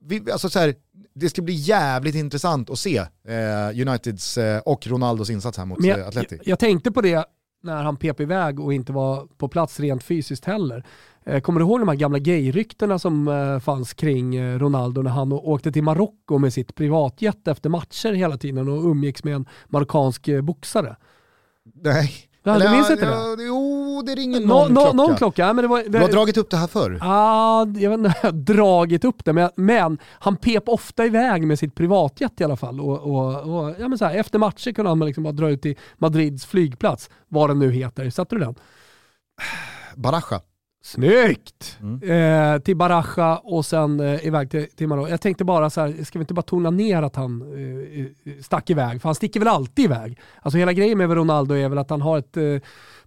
vi, 0.05 0.31
alltså 0.31 0.49
så 0.49 0.59
här, 0.59 0.75
det 1.13 1.29
ska 1.29 1.41
bli 1.41 1.53
jävligt 1.53 2.15
intressant 2.15 2.69
att 2.69 2.79
se 2.79 2.97
eh, 2.97 3.87
Uniteds 3.87 4.37
eh, 4.37 4.59
och 4.59 4.87
Ronaldos 4.87 5.29
insats 5.29 5.57
här 5.57 5.65
mot 5.65 5.79
Men 5.79 5.89
eh, 5.91 5.97
jag, 5.97 6.07
Atleti. 6.07 6.35
jag, 6.35 6.47
jag 6.47 6.59
tänkte 6.59 6.91
på 6.91 7.01
det 7.01 7.25
när 7.63 7.83
han 7.83 7.97
pep 7.97 8.19
iväg 8.19 8.59
och 8.59 8.73
inte 8.73 8.91
var 8.91 9.27
på 9.37 9.47
plats 9.47 9.79
rent 9.79 10.03
fysiskt 10.03 10.45
heller. 10.45 10.85
Eh, 11.25 11.41
Kommer 11.41 11.59
du 11.59 11.65
ihåg 11.65 11.79
de 11.79 11.87
här 11.87 11.95
gamla 11.95 12.19
gayryktena 12.19 12.99
som 12.99 13.27
eh, 13.27 13.59
fanns 13.59 13.93
kring 13.93 14.35
eh, 14.35 14.59
Ronaldo 14.59 15.01
när 15.01 15.11
han 15.11 15.33
åkte 15.33 15.71
till 15.71 15.83
Marocko 15.83 16.37
med 16.37 16.53
sitt 16.53 16.75
privatjet 16.75 17.47
efter 17.47 17.69
matcher 17.69 18.13
hela 18.13 18.37
tiden 18.37 18.69
och 18.69 18.85
umgicks 18.85 19.23
med 19.23 19.35
en 19.35 19.45
marockansk 19.67 20.27
eh, 20.27 20.41
boxare? 20.41 20.95
Nej. 21.83 22.11
Ja, 22.43 22.59
du 22.59 22.69
minns 22.69 22.89
inte 22.89 23.05
det? 23.05 23.11
ja, 23.11 23.35
Jo, 23.97 24.01
det 24.01 24.15
ringer 24.15 24.39
Nå- 24.39 24.47
någon 24.47 24.73
nå- 24.73 24.81
klocka. 24.81 24.95
någon 24.95 25.15
klocka, 25.15 25.53
men 25.53 25.63
det 25.63 25.67
var... 25.67 25.83
Du 25.87 25.97
har 25.99 26.07
dragit 26.07 26.37
upp 26.37 26.49
det 26.49 26.57
här 26.57 26.67
förr. 26.67 26.99
Ah, 27.01 27.65
jag 27.75 27.89
vet 27.89 27.97
inte, 27.97 28.13
jag 28.21 28.27
har 28.31 28.37
dragit 28.37 29.05
upp 29.05 29.25
det, 29.25 29.33
men, 29.33 29.49
men 29.55 29.97
han 30.19 30.35
pep 30.35 30.69
ofta 30.69 31.05
iväg 31.05 31.47
med 31.47 31.59
sitt 31.59 31.75
privatjet 31.75 32.41
i 32.41 32.43
alla 32.43 32.55
fall. 32.55 32.79
Och, 32.81 32.99
och, 32.99 33.35
och, 33.35 33.75
ja, 33.79 33.87
men 33.87 33.97
så 33.97 34.05
här, 34.05 34.15
efter 34.15 34.39
matcher 34.39 34.71
kunde 34.71 34.91
han 34.91 34.99
liksom 34.99 35.23
bara 35.23 35.33
dra 35.33 35.49
ut 35.49 35.61
till 35.61 35.75
Madrids 35.97 36.45
flygplats, 36.45 37.09
vad 37.27 37.49
den 37.49 37.59
nu 37.59 37.71
heter. 37.71 38.09
Satte 38.09 38.35
du 38.35 38.39
den? 38.39 38.55
Baraja. 39.95 40.41
Snyggt! 40.87 41.77
Mm. 41.81 42.53
Eh, 42.55 42.59
till 42.61 42.75
Baraja 42.77 43.37
och 43.37 43.65
sen 43.65 43.99
eh, 43.99 44.25
iväg 44.25 44.51
till, 44.51 44.67
till 44.75 44.87
Marocko. 44.87 45.09
Jag 45.09 45.21
tänkte 45.21 45.43
bara 45.43 45.69
så 45.69 45.81
här, 45.81 46.03
ska 46.03 46.19
vi 46.19 46.23
inte 46.23 46.33
bara 46.33 46.41
tona 46.41 46.69
ner 46.69 47.01
att 47.01 47.15
han 47.15 47.41
eh, 47.41 48.41
stack 48.43 48.69
iväg? 48.69 49.01
För 49.01 49.09
han 49.09 49.15
sticker 49.15 49.39
väl 49.39 49.47
alltid 49.49 49.85
iväg? 49.85 50.19
Alltså 50.41 50.57
hela 50.57 50.73
grejen 50.73 50.97
med 50.97 51.11
Ronaldo 51.11 51.55
är 51.55 51.69
väl 51.69 51.77
att 51.77 51.89
han 51.89 52.01
har 52.01 52.17
ett 52.17 52.37
eh, 52.37 52.43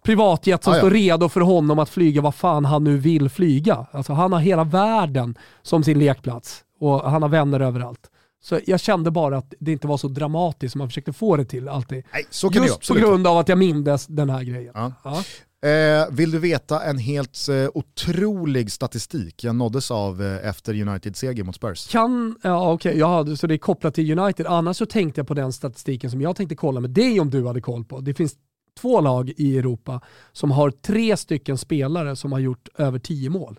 privatjet 0.03 0.65
som 0.65 0.73
Ah, 0.73 0.77
ja. 0.77 0.81
står 0.81 0.91
redo 0.91 1.29
för 1.29 1.41
honom 1.41 1.79
att 1.79 1.89
flyga 1.89 2.21
vad 2.21 2.35
fan 2.35 2.65
han 2.65 2.85
nu 2.85 2.97
vill 2.97 3.29
flyga. 3.29 3.87
Alltså 3.93 4.13
han 4.13 4.33
har 4.33 4.41
hela 4.41 4.65
världen 4.65 5.39
som 5.63 5.85
sin 5.85 5.99
lekplats 5.99 6.65
och 6.81 7.11
han 7.11 7.23
har 7.23 7.29
vänner 7.29 7.61
överallt. 7.61 8.11
Så 8.43 8.59
jag 8.67 8.81
kände 8.81 9.11
bara 9.11 9.39
att 9.39 9.55
det 9.61 9.73
inte 9.73 9.87
var 9.87 9.97
så 9.97 10.09
dramatiskt 10.09 10.73
som 10.73 10.79
man 10.79 10.89
försökte 10.89 11.13
få 11.13 11.37
det 11.37 11.45
till 11.45 11.69
alltid. 11.69 12.05
Nej, 12.13 12.27
så 12.31 12.51
kan 12.51 12.63
Just 12.63 12.75
på 12.75 12.79
absolut 12.79 13.03
vara. 13.03 13.11
grund 13.13 13.27
av 13.27 13.39
att 13.39 13.49
jag 13.49 13.59
mindes 13.59 14.07
den 14.07 14.31
här 14.31 14.43
grejen. 14.43 14.73
Ja. 14.75 14.93
Ja. 15.05 15.23
Eh, 15.63 16.15
vill 16.15 16.31
du 16.31 16.39
veta 16.39 16.83
en 16.85 16.99
helt 16.99 17.49
eh, 17.49 17.69
otrolig 17.75 18.73
statistik 18.73 19.45
jag 19.45 19.57
nåddes 19.57 19.91
av 19.91 20.23
eh, 20.23 20.49
efter 20.49 20.81
Uniteds 20.89 21.19
seger 21.21 21.45
mot 21.45 21.57
Spurs? 21.57 21.89
Kan, 21.89 22.37
ja 22.43 22.73
okej, 22.73 22.99
ja, 22.99 23.37
så 23.37 23.47
det 23.47 23.55
är 23.55 23.59
kopplat 23.59 23.95
till 23.95 24.19
United. 24.19 24.47
Annars 24.47 24.77
så 24.77 24.87
tänkte 24.87 25.19
jag 25.21 25.29
på 25.29 25.35
den 25.35 25.53
statistiken 25.53 26.11
som 26.11 26.21
jag 26.21 26.37
tänkte 26.37 26.55
kolla 26.57 26.81
med 26.81 26.91
dig 26.91 27.21
om 27.21 27.31
du 27.31 27.47
hade 27.47 27.61
koll 27.61 27.85
på. 27.85 28.01
Det 28.01 28.15
finns 28.15 28.35
två 28.81 29.01
lag 29.01 29.33
i 29.37 29.59
Europa 29.59 30.01
som 30.33 30.51
har 30.51 30.71
tre 30.71 31.17
stycken 31.17 31.59
spelare 31.59 32.17
som 32.17 32.33
har 32.33 32.39
gjort 32.39 32.69
över 32.79 32.99
tio 32.99 33.31
mål 33.31 33.59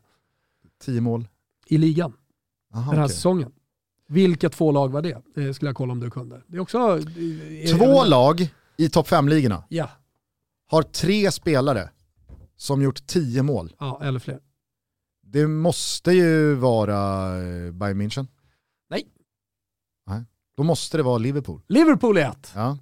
Tio 0.83 1.01
mål. 1.01 1.27
i 1.67 1.77
ligan 1.77 2.13
Aha, 2.73 2.89
den 2.91 2.99
här 2.99 3.05
okej. 3.05 3.15
säsongen. 3.15 3.51
Vilka 4.07 4.49
två 4.49 4.71
lag 4.71 4.91
var 4.91 5.01
det? 5.01 5.17
Det 5.35 5.53
skulle 5.53 5.69
jag 5.69 5.75
kolla 5.75 5.91
om 5.91 5.99
du 5.99 6.09
kunde. 6.09 6.41
Det 6.47 6.57
är 6.57 6.61
också... 6.61 6.77
är- 6.77 7.77
Två 7.77 8.03
lag 8.05 8.47
i 8.77 8.89
topp 8.89 9.07
5-ligorna 9.07 9.63
Ja, 9.69 9.89
har 10.71 10.83
tre 10.83 11.31
spelare 11.31 11.89
som 12.55 12.81
gjort 12.81 13.07
tio 13.07 13.43
mål. 13.43 13.73
ja, 13.79 13.99
eller 14.03 14.19
fler. 14.19 14.39
Det 15.23 15.47
måste 15.47 16.11
ju 16.11 16.53
vara 16.53 17.27
eh, 17.37 17.71
Bayern 17.71 18.01
München. 18.01 18.27
Nej. 18.89 19.07
Nej. 20.07 20.23
Då 20.57 20.63
måste 20.63 20.97
det 20.97 21.03
vara 21.03 21.17
Liverpool. 21.17 21.61
Liverpool 21.67 22.17
är 22.17 22.29
ett. 22.29 22.51
Ja. 22.55 22.77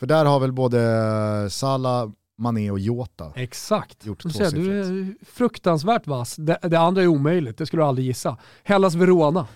För 0.00 0.06
där 0.06 0.24
har 0.24 0.40
väl 0.40 0.52
både 0.52 1.50
Salah, 1.50 2.10
Mané 2.38 2.70
och 2.70 2.78
Jota 2.78 3.32
Exakt. 3.36 4.06
gjort 4.06 4.22
ser, 4.22 4.50
du 4.50 4.80
är 4.80 5.14
fruktansvärt 5.24 6.06
vass. 6.06 6.36
Det, 6.36 6.58
det 6.62 6.78
andra 6.78 7.02
är 7.02 7.06
omöjligt, 7.06 7.58
det 7.58 7.66
skulle 7.66 7.82
du 7.82 7.86
aldrig 7.86 8.06
gissa. 8.06 8.36
Hellas 8.64 8.94
Verona. 8.94 9.46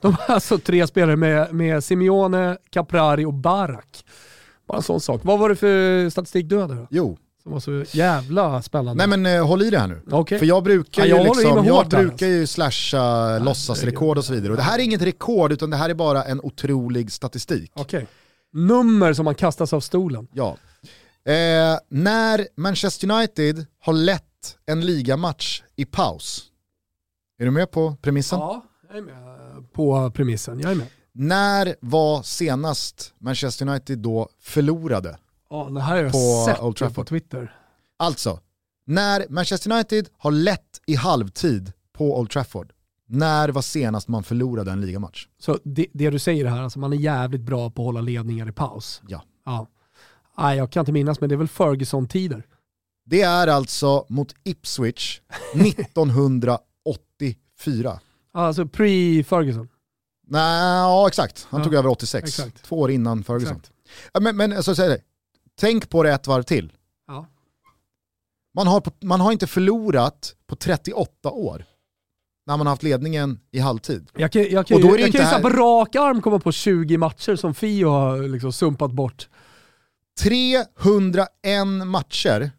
De 0.00 0.12
har 0.12 0.34
alltså 0.34 0.58
tre 0.58 0.86
spelare 0.86 1.16
med, 1.16 1.54
med 1.54 1.84
Simeone, 1.84 2.58
Caprari 2.70 3.24
och 3.24 3.34
Barak. 3.34 4.04
Bara 4.72 4.76
en 4.76 4.82
sån 4.82 5.00
sak. 5.00 5.20
Vad 5.24 5.38
var 5.38 5.48
det 5.48 5.56
för 5.56 6.10
statistik 6.10 6.48
du 6.48 6.60
hade 6.60 6.74
då? 6.74 6.86
Jo, 6.90 7.18
Som 7.42 7.52
var 7.52 7.60
så 7.60 7.84
jävla 7.92 8.62
spännande. 8.62 9.06
nej 9.06 9.18
men 9.18 9.36
eh, 9.36 9.46
håll 9.46 9.62
i 9.62 9.70
det 9.70 9.78
här 9.78 9.86
nu. 9.86 10.02
Okej. 10.10 10.38
För 10.38 10.46
jag 10.46 10.62
brukar 10.64 11.02
Ja, 11.02 11.06
ju, 11.06 11.14
jag 11.24 11.36
liksom, 11.36 11.64
jag 11.66 11.88
brukar 11.88 12.26
ju 12.26 12.46
slasha 12.46 13.38
låtsasrekord 13.38 14.18
och 14.18 14.24
så 14.24 14.32
vidare. 14.32 14.50
Och 14.50 14.56
det 14.56 14.62
här 14.62 14.78
är 14.78 14.82
inget 14.82 15.02
rekord 15.02 15.52
utan 15.52 15.70
det 15.70 15.76
här 15.76 15.90
är 15.90 15.94
bara 15.94 16.24
en 16.24 16.40
otrolig 16.40 17.12
statistik. 17.12 17.70
Okej. 17.74 18.06
Nummer 18.52 19.12
som 19.12 19.24
man 19.24 19.34
kastas 19.34 19.72
av 19.72 19.80
stolen. 19.80 20.28
Ja. 20.32 20.56
Eh, 21.26 21.78
när 21.88 22.46
Manchester 22.56 23.10
United 23.10 23.66
har 23.80 23.92
lett 23.92 24.56
en 24.66 24.80
ligamatch 24.86 25.62
i 25.76 25.84
paus, 25.84 26.44
är 27.38 27.44
du 27.44 27.50
med 27.50 27.70
på 27.70 27.96
premissen? 28.02 28.38
Ja, 28.38 28.64
jag 28.88 28.98
är 28.98 29.02
med 29.02 29.72
på 29.72 30.10
premissen. 30.10 30.60
Jag 30.60 30.70
är 30.70 30.74
med. 30.74 30.86
När 31.14 31.76
var 31.80 32.22
senast 32.22 33.14
Manchester 33.18 33.68
United 33.68 33.98
då 33.98 34.28
förlorade? 34.40 35.18
Ja, 35.50 35.64
det 35.70 35.80
här 35.80 35.96
har 35.96 36.02
jag 36.02 36.12
På 36.12 36.44
sett 36.46 36.60
Old 36.62 36.76
på 36.76 36.84
Trafford. 36.84 37.08
Twitter. 37.08 37.56
Alltså, 37.96 38.40
när 38.84 39.26
Manchester 39.28 39.72
United 39.72 40.08
har 40.18 40.30
lett 40.30 40.80
i 40.86 40.94
halvtid 40.94 41.72
på 41.92 42.18
Old 42.18 42.30
Trafford, 42.30 42.72
När 43.06 43.48
var 43.48 43.62
senast 43.62 44.08
man 44.08 44.22
förlorade 44.22 44.70
en 44.72 44.80
ligamatch? 44.80 45.26
Så 45.38 45.58
det, 45.64 45.86
det 45.92 46.10
du 46.10 46.18
säger 46.18 46.44
här, 46.46 46.62
alltså 46.62 46.78
man 46.78 46.92
är 46.92 46.96
jävligt 46.96 47.40
bra 47.40 47.70
på 47.70 47.82
att 47.82 47.86
hålla 47.86 48.00
ledningar 48.00 48.48
i 48.48 48.52
paus. 48.52 49.02
Ja. 49.08 49.22
ja. 49.44 49.66
Nej, 50.38 50.56
jag 50.58 50.72
kan 50.72 50.80
inte 50.80 50.92
minnas, 50.92 51.20
men 51.20 51.28
det 51.28 51.34
är 51.34 51.36
väl 51.36 51.48
Ferguson-tider. 51.48 52.46
Det 53.06 53.22
är 53.22 53.46
alltså 53.48 54.06
mot 54.08 54.34
Ipswich 54.44 55.20
1984. 55.54 58.00
Alltså 58.32 58.62
pre-Ferguson. 58.64 59.68
Nej, 60.26 60.62
ja 60.78 61.08
exakt. 61.08 61.46
Han 61.50 61.60
Ja. 61.60 61.64
tog 61.64 61.74
över 61.74 61.88
86. 61.88 62.28
Exakt. 62.28 62.62
Två 62.62 62.80
år 62.80 62.90
innan 62.90 63.24
Ferguson. 63.24 63.56
Exakt. 63.56 63.72
Men, 64.20 64.36
men 64.36 64.52
alltså, 64.52 64.74
säg 64.74 64.88
det. 64.88 65.00
tänk 65.60 65.88
på 65.90 66.02
det 66.02 66.12
ett 66.12 66.26
varv 66.26 66.42
till. 66.42 66.72
Ja. 67.06 67.26
Man 68.54 68.66
har, 68.66 68.82
man 69.04 69.20
har 69.20 69.32
inte 69.32 69.46
förlorat 69.46 70.34
på 70.46 70.56
38 70.56 71.30
år. 71.30 71.64
När 72.46 72.56
man 72.56 72.66
har 72.66 72.72
haft 72.72 72.82
ledningen 72.82 73.40
i 73.50 73.58
halvtid. 73.58 74.10
Jag 74.16 74.32
kan, 74.32 74.42
jag 74.50 74.66
kan, 74.66 74.74
Och 74.74 74.80
då 74.82 74.88
är 74.88 74.92
det 74.92 75.00
jag 75.00 75.08
inte 75.08 75.18
kan 75.18 75.26
här 75.26 75.40
på 75.42 75.48
rak 75.50 75.94
arm 75.96 76.22
komma 76.22 76.38
på 76.38 76.52
20 76.52 76.96
matcher 76.96 77.36
som 77.36 77.54
Fio 77.54 77.88
har 77.88 78.28
liksom 78.28 78.52
sumpat 78.52 78.92
bort. 78.92 79.28
301 80.20 81.86
matcher 81.86 82.50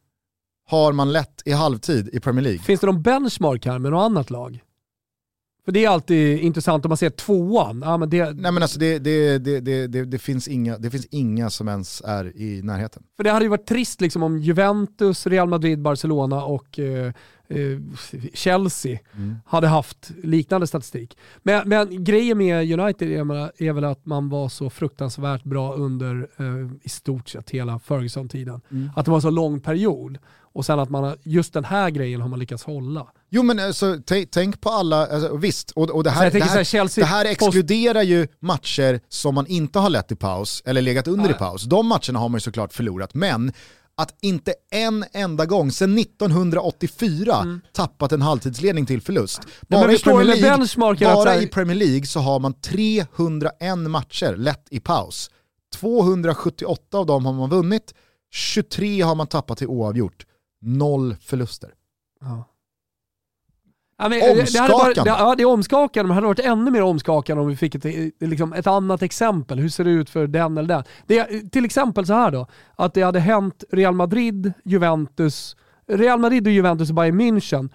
har 0.66 0.92
man 0.94 1.12
lett 1.12 1.42
i 1.46 1.52
halvtid 1.52 2.10
i 2.14 2.20
Premier 2.20 2.44
League. 2.44 2.60
Finns 2.60 2.80
det 2.82 2.88
någon 2.88 3.02
benchmark 3.02 3.66
här 3.66 3.80
med 3.80 3.92
något 3.92 4.06
annat 4.06 4.30
lag? 4.30 4.60
För 5.66 5.72
det 5.72 5.86
är 5.86 5.90
alltid 5.90 6.40
intressant 6.40 6.86
om 6.86 6.90
man 6.90 6.98
ser 6.98 7.10
tvåan. 7.10 7.82
Ja, 7.86 7.98
men 7.98 8.10
det, 8.10 8.24
Nej 8.24 8.52
men 8.52 8.64
alltså 8.64 8.80
det, 8.80 9.00
det, 9.00 9.38
det, 9.38 9.88
det, 10.06 10.20
finns 10.20 10.48
inga, 10.48 10.78
det 10.78 10.90
finns 10.90 11.06
inga 11.06 11.50
som 11.50 11.68
ens 11.68 12.02
är 12.06 12.38
i 12.38 12.62
närheten. 12.62 13.04
För 13.18 13.24
det 13.24 13.32
hade 13.32 13.46
ju 13.46 13.50
varit 13.50 13.66
trist 13.66 14.02
liksom 14.02 14.24
om 14.24 14.40
Juventus, 14.40 15.28
Real 15.28 15.50
Madrid, 15.50 15.82
Barcelona 15.82 16.46
och 16.46 16.80
eh, 16.80 17.14
eh, 17.48 17.80
Chelsea 18.34 19.00
hade 19.46 19.68
haft 19.68 20.12
liknande 20.24 20.68
statistik. 20.68 21.18
Men, 21.44 21.70
men 21.70 22.04
grejen 22.04 22.38
med 22.38 22.80
United 22.80 23.12
är, 23.12 23.64
är 23.64 23.74
väl 23.74 23.84
att 23.84 24.06
man 24.06 24.30
var 24.30 24.50
så 24.50 24.70
fruktansvärt 24.70 25.44
bra 25.44 25.74
under 25.74 26.28
eh, 26.38 26.72
i 26.82 26.90
stort 26.90 27.30
sett 27.30 27.50
hela 27.50 27.80
Ferguson-tiden. 27.80 28.62
Att 28.96 29.06
det 29.06 29.12
var 29.12 29.18
en 29.18 29.22
så 29.22 29.30
lång 29.30 29.60
period. 29.62 30.18
Och 30.56 30.66
sen 30.66 30.80
att 30.80 30.90
man 30.90 31.04
har, 31.04 31.18
just 31.24 31.54
den 31.54 31.66
här 31.66 31.90
grejen 31.90 32.22
har 32.22 32.28
man 32.30 32.40
lyckats 32.40 32.64
hålla. 32.64 33.08
Jo 33.30 33.44
men 33.44 33.60
alltså, 33.60 33.98
tänk 34.32 34.62
på 34.62 34.70
alla, 34.70 35.08
alltså, 35.08 35.36
visst, 35.38 35.72
och, 35.72 35.90
och 35.90 36.04
det, 36.04 36.10
Så 36.10 36.16
här, 36.16 36.32
det, 36.32 36.44
här, 36.44 36.56
här, 36.58 36.64
Chelsea 36.64 37.04
det 37.04 37.10
här 37.10 37.26
exkluderar 37.26 38.02
ju 38.02 38.28
matcher 38.40 39.00
som 39.10 39.36
man 39.36 39.48
inte 39.48 39.80
har 39.80 39.90
lett 39.90 40.12
i 40.12 40.16
paus 40.16 40.62
eller 40.66 40.82
legat 40.82 41.08
under 41.08 41.30
i 41.30 41.32
Ja. 41.32 41.38
paus. 41.38 41.64
De 41.64 41.88
matcherna 41.88 42.20
har 42.20 42.30
man 42.30 42.36
ju 42.36 42.40
såklart 42.42 42.74
förlorat, 42.74 43.14
men 43.14 43.52
att 43.98 44.16
inte 44.22 44.54
en 44.72 45.06
enda 45.14 45.46
gång 45.46 45.72
sedan 45.72 45.98
1984 45.98 47.60
tappat 47.72 48.12
en 48.12 48.22
halvtidsledning 48.22 48.86
till 48.86 49.02
förlust. 49.02 49.40
Mm. 49.44 49.82
Bara, 49.82 49.92
i 49.92 49.96
förstår 49.96 50.12
Premier, 50.12 50.36
League, 50.36 51.16
bara 51.16 51.36
i 51.36 51.48
Premier 51.48 51.78
League 51.78 52.06
så 52.06 52.20
har 52.20 52.40
man 52.40 52.54
301 52.54 53.78
matcher 53.78 54.36
lett 54.36 54.68
i 54.72 54.80
paus. 54.80 55.30
278 55.76 56.98
av 56.98 57.06
dem 57.06 57.26
har 57.26 57.34
man 57.34 57.50
vunnit, 57.50 57.94
23 58.32 59.02
har 59.02 59.16
man 59.16 59.28
tappat 59.28 59.58
till 59.58 59.68
oavgjort. 59.68 60.26
Noll 60.64 61.16
förluster. 61.22 61.70
Ja. 62.22 62.44
Ja, 63.98 64.10
men 64.10 64.20
det- 64.20 64.52
det 64.54 64.60
hade 64.60 64.74
varit, 64.74 64.98
Omskakande. 64.98 65.12
det, 65.12 65.18
ja, 65.18 65.36
det 65.36 65.44
är 65.44 65.48
omskakande, 65.48 66.08
men 66.08 66.08
det 66.08 66.14
hade 66.14 66.28
varit 66.28 66.40
ännu 66.40 66.72
mer 66.72 66.82
omskakande 66.82 67.42
om 67.42 67.48
vi 67.48 67.56
fick 67.56 67.76
ett, 67.76 67.86
liksom 68.20 68.54
ett 68.54 68.68
annat 68.68 69.02
exempel. 69.02 69.60
Hur 69.60 69.70
ser 69.70 69.84
det 69.84 69.92
ut 69.92 70.10
för 70.10 70.28
den 70.28 70.58
eller 70.58 70.68
den? 70.68 70.84
Det, 71.08 71.52
till 71.52 71.66
exempel 71.66 72.06
så 72.06 72.14
här 72.14 72.32
då, 72.32 72.48
att 72.76 72.94
det 72.94 73.02
hade 73.02 73.20
hänt 73.20 73.64
Real 73.72 73.94
Madrid, 73.96 74.54
Juventus, 74.66 75.56
Real 75.88 76.20
Madrid 76.20 76.48
och 76.48 76.54
Juventus 76.54 76.90
och 76.90 76.96
Bayern 76.96 77.22
München 77.22 77.70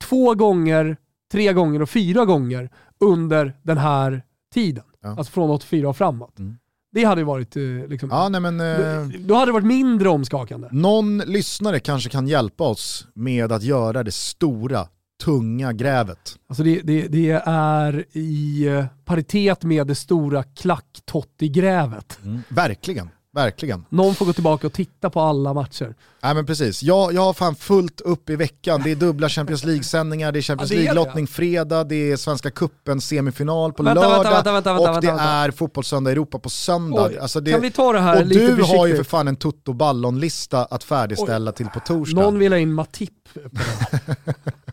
två 0.00 0.34
gånger, 0.34 0.96
tre 1.32 1.52
gånger 1.52 1.82
och 1.82 1.90
fyra 1.90 2.24
gånger 2.24 2.70
under 3.00 3.52
den 3.62 3.78
här 3.78 4.22
tiden. 4.54 4.84
Ja. 5.00 5.08
Alltså 5.08 5.32
från 5.32 5.50
84 5.50 5.88
och 5.88 5.96
framåt. 5.96 6.38
Mm. 6.38 6.56
Det 6.94 7.04
hade 7.04 7.20
ju 7.20 7.24
varit, 7.24 7.56
eh, 7.56 7.62
liksom, 7.88 8.08
Ja, 8.12 8.28
nej, 8.28 8.40
men, 8.40 8.60
eh, 8.60 9.08
då, 9.18 9.34
hade 9.34 9.46
det 9.46 9.52
varit 9.52 9.66
mindre 9.66 10.08
omskakande. 10.08 10.68
Någon 10.72 11.18
lyssnare 11.18 11.80
kanske 11.80 12.10
kan 12.10 12.28
hjälpa 12.28 12.64
oss 12.64 13.06
med 13.14 13.52
att 13.52 13.62
göra 13.62 14.02
det 14.02 14.12
stora, 14.12 14.88
tunga 15.24 15.72
grävet. 15.72 16.36
Alltså 16.48 16.62
det, 16.62 16.80
det, 16.84 17.08
det 17.08 17.30
är 17.46 18.04
i 18.12 18.66
eh, 18.66 18.84
paritet 19.04 19.64
med 19.64 19.86
det 19.86 19.94
stora 19.94 20.42
klack-Totti-grävet. 20.42 22.18
Verkligen, 22.48 23.10
verkligen. 23.34 23.84
Någon 23.88 24.14
får 24.14 24.26
gå 24.26 24.32
tillbaka 24.32 24.66
och 24.66 24.72
titta 24.72 25.10
på 25.10 25.20
alla 25.20 25.54
matcher. 25.54 25.94
Nej 26.22 26.34
men 26.34 26.46
precis, 26.46 26.82
jag, 26.82 27.12
jag 27.12 27.20
har 27.20 27.32
fan 27.32 27.54
fullt 27.56 28.00
upp 28.00 28.30
i 28.30 28.36
veckan. 28.36 28.80
Det 28.84 28.90
är 28.90 28.96
dubbla 28.96 29.28
Champions 29.28 29.64
League-sändningar, 29.64 30.32
det 30.32 30.38
är 30.38 30.42
Champions 30.42 30.70
Ja, 30.70 30.76
det 30.76 30.82
är 30.82 30.94
det, 30.94 30.94
League-lottning 30.94 31.26
fredag, 31.26 31.84
det 31.84 32.12
är 32.12 32.16
Svenska 32.16 32.50
Cupen 32.50 33.00
semifinal 33.00 33.72
på 33.72 33.82
Vänta, 33.82 34.00
lördag 34.08 34.30
vänta, 34.30 34.52
vänta, 34.52 34.94
och 34.94 35.00
det 35.00 35.10
är 35.10 35.50
Fotbollssöndag 35.50 36.10
Europa 36.10 36.38
på 36.38 36.50
söndag. 36.50 37.06
Oj, 37.06 37.18
Alltså 37.18 37.40
det, 37.40 37.50
kan 37.50 37.60
vi 37.60 37.70
ta 37.70 37.92
det 37.92 38.00
här 38.00 38.20
och 38.20 38.26
lite 38.26 38.54
du 38.56 38.62
har 38.62 38.86
ju 38.86 38.96
för 38.96 39.04
fan 39.04 39.28
en 39.28 39.36
Toto 39.36 39.72
Ballon-lista 39.72 40.64
att 40.64 40.84
färdigställa 40.84 41.52
till 41.52 41.66
på 41.66 41.80
torsdag. 41.80 42.20
Någon 42.20 42.38
vill 42.38 42.52
ha 42.52 42.58
in 42.58 42.72
Matip 42.72 43.10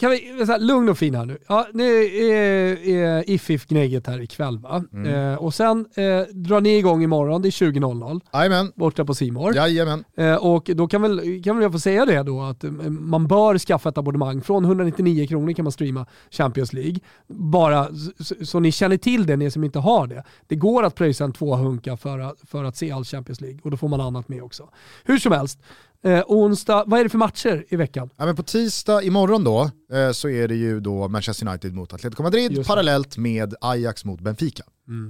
kan 0.00 0.10
vi, 0.10 0.46
så 0.46 0.52
här, 0.52 0.58
lugn 0.58 0.88
och 0.88 0.98
fin 0.98 1.14
här 1.14 1.24
nu. 1.24 1.38
Ja, 1.48 1.66
nu 1.72 2.04
är, 2.04 2.88
är 2.88 3.30
If-If-gnägget 3.30 4.06
här 4.06 4.20
ikväll 4.20 4.58
va? 4.58 4.84
Mm. 4.92 5.14
Eh, 5.14 5.34
och 5.34 5.54
sen 5.54 5.86
eh, 5.94 6.20
drar 6.32 6.60
ni 6.60 6.76
igång 6.76 7.02
imorgon, 7.02 7.42
det 7.42 7.48
är 7.48 7.50
20.00, 7.50 8.20
Jajamän, 8.32 8.72
borta 8.74 9.04
på 9.04 9.14
Simor. 9.14 9.54
jajamän. 9.54 10.04
Eh, 10.16 10.34
och 10.34 10.70
då 10.74 10.88
kan 10.88 11.02
väl, 11.02 11.42
kan 11.44 11.56
väl 11.56 11.62
jag 11.62 11.72
få 11.72 11.78
säga 11.78 12.04
det 12.04 12.22
då 12.22 12.42
att 12.42 12.64
eh, 12.64 12.70
man 12.90 13.26
bör 13.26 13.58
skaffa 13.58 13.88
ett 13.88 13.98
abonnemang. 13.98 14.40
Från 14.42 14.64
199 14.64 15.26
kronor 15.26 15.52
kan 15.52 15.64
man 15.64 15.72
streama 15.72 16.06
Champions 16.30 16.72
League. 16.72 16.96
Bara 17.26 17.88
så, 18.20 18.34
så 18.44 18.60
ni 18.60 18.72
känner 18.72 18.96
till 18.96 19.26
det, 19.26 19.36
ni 19.36 19.50
som 19.50 19.64
inte 19.64 19.78
har 19.78 20.06
det. 20.06 20.24
Det 20.46 20.56
går 20.56 20.82
att 20.82 20.94
pröjsa 20.94 21.24
en 21.24 21.32
tvåhunka 21.32 21.96
för 21.96 22.18
att, 22.18 22.36
för 22.46 22.64
att 22.64 22.76
se 22.76 22.92
all 22.92 23.04
Champions 23.04 23.40
League 23.40 23.60
och 23.62 23.70
då 23.70 23.76
får 23.76 23.88
man 23.88 24.00
annat 24.00 24.28
med 24.28 24.42
också. 24.42 24.68
Hur 25.04 25.18
som 25.18 25.32
helst, 25.32 25.58
eh, 26.06 26.22
onsdag, 26.26 26.84
vad 26.86 27.00
är 27.00 27.04
det 27.04 27.10
för 27.10 27.18
matcher 27.18 27.64
i 27.68 27.76
veckan? 27.76 28.10
Ja, 28.16 28.26
men 28.26 28.36
på 28.36 28.42
tisdag 28.42 29.02
imorgon 29.02 29.44
då 29.44 29.70
eh, 29.92 30.12
så 30.12 30.28
är 30.28 30.48
det 30.48 30.54
ju 30.54 30.80
då 30.80 31.08
Manchester 31.08 31.48
United 31.48 31.74
mot 31.74 31.92
Atletico 31.92 32.22
Madrid 32.22 32.66
parallellt 32.66 33.16
med 33.16 33.54
Ajax 33.60 34.04
mot 34.04 34.20
Benfica. 34.20 34.64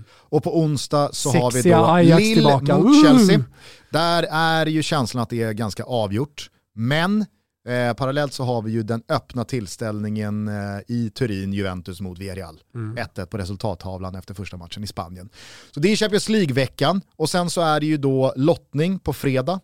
Och 0.08 0.42
på 0.44 0.58
onsdag 0.58 1.08
så 1.12 1.30
har 1.30 1.50
vi 1.50 1.54
Sexiga 1.54 1.78
då 1.78 1.84
Ajax 1.84 2.20
Lille 2.20 2.34
tillbaka. 2.34 2.78
mot 2.78 2.86
Uh! 2.86 3.02
Chelsea. 3.04 3.44
Där 3.90 4.26
är 4.30 4.66
ju 4.66 4.82
känslan 4.82 5.22
att 5.22 5.30
det 5.30 5.42
är 5.42 5.52
ganska 5.52 5.84
avgjort. 5.84 6.50
Men 6.74 7.26
eh, 7.68 7.92
parallellt 7.96 8.32
så 8.32 8.44
har 8.44 8.62
vi 8.62 8.72
ju 8.72 8.82
den 8.82 9.02
öppna 9.08 9.44
tillställningen 9.44 10.48
eh, 10.48 10.54
i 10.88 11.10
Turin, 11.10 11.52
Juventus 11.52 12.00
mot 12.00 12.18
Villarreal. 12.18 12.60
1-1 12.74 13.26
på 13.26 13.38
resultattavlan 13.38 14.14
efter 14.14 14.34
första 14.34 14.56
matchen 14.56 14.84
i 14.84 14.86
Spanien. 14.86 15.28
Så 15.74 15.80
det 15.80 15.92
är 15.92 15.96
Champions 15.96 16.28
League-veckan 16.28 17.00
och 17.16 17.30
sen 17.30 17.50
så 17.50 17.60
är 17.60 17.80
det 17.80 17.86
ju 17.86 17.96
då 17.96 18.32
lottning 18.36 18.98
på 18.98 19.12
fredag. 19.12 19.60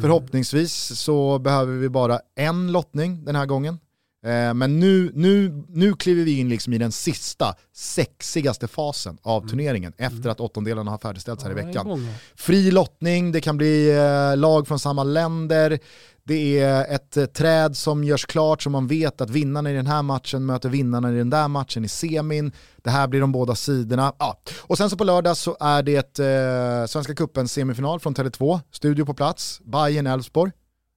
Förhoppningsvis 0.00 1.00
så 1.00 1.38
behöver 1.38 1.76
vi 1.76 1.88
bara 1.88 2.20
en 2.36 2.72
lottning 2.72 3.24
den 3.24 3.36
här 3.36 3.46
gången. 3.46 3.78
Eh, 4.26 4.54
Men 4.54 4.80
nu, 4.80 5.10
nu, 5.14 5.64
nu 5.68 5.92
kliver 5.94 6.24
vi 6.24 6.38
in 6.38 6.48
liksom 6.48 6.72
i 6.72 6.78
den 6.78 6.92
sista, 6.92 7.54
sexigaste 7.74 8.68
fasen 8.68 9.18
av 9.22 9.48
turneringen 9.48 9.92
efter 9.98 10.30
att 10.30 10.40
åttondelarna 10.40 10.90
har 10.90 10.98
färdigställts 10.98 11.44
här 11.44 11.50
i 11.58 11.60
Ja, 11.60 11.66
veckan. 11.66 12.08
Fri 12.36 12.70
lottning, 12.70 13.32
det 13.32 13.40
kan 13.40 13.56
bli 13.56 13.90
eh, 13.90 14.36
lag 14.36 14.68
från 14.68 14.78
samma 14.78 15.04
länder, 15.04 15.78
det 16.24 16.60
är 16.60 16.94
ett 16.94 17.16
eh, 17.16 17.24
träd 17.24 17.76
som 17.76 18.04
görs 18.04 18.26
klart 18.26 18.62
så 18.62 18.70
man 18.70 18.86
vet 18.86 19.20
att 19.20 19.30
vinnarna 19.30 19.70
i 19.70 19.74
den 19.74 19.86
här 19.86 20.02
matchen 20.02 20.46
möter 20.46 20.68
vinnarna 20.68 21.12
i 21.12 21.16
den 21.16 21.30
där 21.30 21.48
matchen 21.48 21.84
i 21.84 21.88
semin. 21.88 22.52
Det 22.82 22.90
här 22.90 23.08
blir 23.08 23.20
de 23.20 23.32
båda 23.32 23.54
sidorna. 23.54 24.12
Ja. 24.18 24.40
Och 24.60 24.78
sen 24.78 24.90
så 24.90 24.96
på 24.96 25.04
lördag 25.04 25.36
så 25.36 25.56
är 25.60 25.82
det 25.82 26.18
eh, 26.18 26.86
Svenska 26.86 27.14
Cupen 27.14 27.48
semifinal 27.48 28.00
från 28.00 28.14
Tele2, 28.14 28.60
studio 28.72 29.04
på 29.04 29.14
plats, 29.14 29.60
Bayern 29.64 30.06
elfsborg 30.06 30.52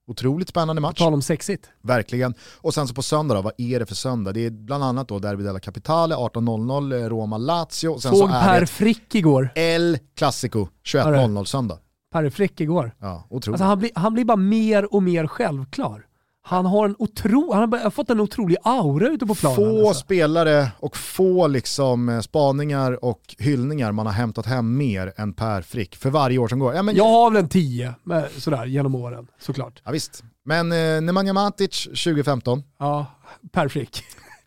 Otroligt 0.07 0.49
spännande 0.49 0.81
På 0.81 0.87
match. 0.87 0.97
tal 0.97 1.13
om 1.13 1.21
sexigt. 1.21 1.69
Verkligen. 1.83 2.33
Och 2.57 2.73
sen 2.73 2.87
så 2.87 2.93
på 2.93 3.01
söndag 3.01 3.35
då, 3.35 3.41
vad 3.41 3.53
är 3.57 3.79
det 3.79 3.85
för 3.85 3.95
söndag? 3.95 4.31
Det 4.31 4.45
är 4.45 4.49
bland 4.49 4.83
annat 4.83 5.07
då 5.07 5.19
Derby 5.19 5.43
della 5.43 5.59
Capitale 5.59 6.15
18.00, 6.15 6.93
eh, 6.93 7.09
Roma-Lazio. 7.09 7.99
Såg 7.99 8.01
så 8.01 8.27
Per 8.27 8.65
Frick 8.65 9.15
igår. 9.15 9.49
El 9.55 9.97
Clasico 10.17 10.67
21.00 10.85 11.45
söndag. 11.45 11.79
Per 12.23 12.29
Frick 12.29 12.61
igår. 12.61 12.91
Ja, 12.99 13.27
otroligt. 13.29 13.47
Alltså 13.61 13.63
han, 13.65 13.79
blir, 13.79 13.91
han 13.95 14.13
blir 14.13 14.25
bara 14.25 14.37
mer 14.37 14.93
och 14.95 15.03
mer 15.03 15.27
självklar. 15.27 16.05
Han 16.47 16.65
har, 16.65 16.85
en 16.85 16.95
otro, 16.99 17.53
han 17.53 17.73
har 17.73 17.89
fått 17.89 18.09
en 18.09 18.19
otrolig 18.19 18.57
aura 18.63 19.07
ute 19.07 19.25
på 19.25 19.35
planen. 19.35 19.55
få 19.55 19.87
alltså. 19.87 20.03
spelare 20.03 20.71
och 20.79 20.97
få 20.97 21.47
liksom 21.47 22.09
eh, 22.09 22.19
spaningar 22.19 23.05
och 23.05 23.35
hyllningar 23.39 23.91
man 23.91 24.05
har 24.05 24.13
hämtat 24.13 24.45
hem 24.45 24.77
mer 24.77 25.13
än 25.17 25.33
Per 25.33 25.61
Frick 25.61 25.95
för 25.95 26.09
varje 26.09 26.37
år 26.37 26.47
som 26.47 26.59
går. 26.59 26.73
Ja, 26.75 26.83
men, 26.83 26.95
Jag 26.95 27.03
har 27.09 27.31
väl 27.31 27.43
en 27.43 27.49
10 27.49 27.93
med- 28.03 28.29
sådär 28.37 28.65
genom 28.65 28.95
åren, 28.95 29.27
såklart. 29.39 29.81
ja, 29.85 29.91
visst. 29.91 30.23
Men 30.45 30.71
eh, 30.71 31.01
Nemanja 31.01 31.33
Matic 31.33 31.83
2015, 31.83 32.63
Ja, 32.79 33.05
Per 33.51 33.67
Frick. 33.67 34.03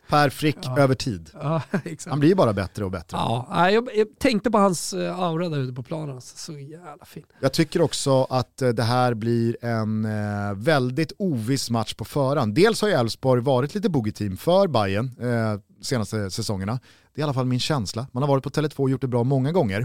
Per 0.08 0.30
Frick 0.30 0.58
över 0.78 0.94
tid. 0.94 1.30
Ja. 1.40 1.62
Han 2.06 2.20
blir 2.20 2.34
bara 2.34 2.52
bättre 2.52 2.84
och 2.84 2.90
bättre. 2.90 3.16
Ja, 3.16 3.70
jag, 3.70 3.88
tänkte 4.18 4.50
på 4.50 4.58
hans 4.58 4.92
eh, 4.92 5.20
aura 5.20 5.48
där 5.48 5.58
ute 5.58 5.72
på 5.72 5.82
planen. 5.82 6.14
alltså. 6.14 6.36
Så 6.36 6.58
jävla 6.58 7.04
fin. 7.04 7.24
Jag 7.40 7.52
tycker 7.52 7.82
också 7.82 8.24
att 8.24 8.62
eh, 8.62 8.68
det 8.68 8.82
här 8.82 9.14
blir 9.14 9.64
en 9.64 10.04
eh, 10.04 10.54
väldigt 10.54 11.12
oviss 11.18 11.70
match 11.70 11.94
på 11.94 12.04
förhand. 12.04 12.54
Dels 12.54 12.80
har 12.80 12.88
ju 12.88 12.94
Elfsborg 12.94 13.42
varit 13.42 13.74
lite 13.74 13.88
boogie-team 13.88 14.36
för 14.36 14.68
Bayern 14.68 15.10
eh, 15.20 15.60
senaste 15.82 16.30
säsongerna. 16.30 16.80
Det 17.14 17.20
är 17.20 17.22
i 17.22 17.24
alla 17.24 17.34
fall 17.34 17.46
min 17.46 17.60
känsla. 17.60 18.06
Man 18.12 18.22
har 18.22 18.28
varit 18.28 18.44
på 18.44 18.50
Tele2 18.50 18.78
och 18.78 18.90
gjort 18.90 19.00
det 19.00 19.08
bra 19.08 19.24
många 19.24 19.52
gånger. 19.52 19.80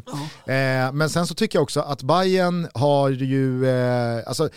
Eh, 0.45 0.93
men 0.93 1.09
sen 1.09 1.27
så 1.27 1.33
tycker 1.33 1.57
jag 1.57 1.63
också 1.63 1.79
att 1.79 2.03
Bayern 2.03 2.67
har 2.73 3.09
ju, 3.09 3.67
eh, 3.67 4.27
alltså, 4.27 4.49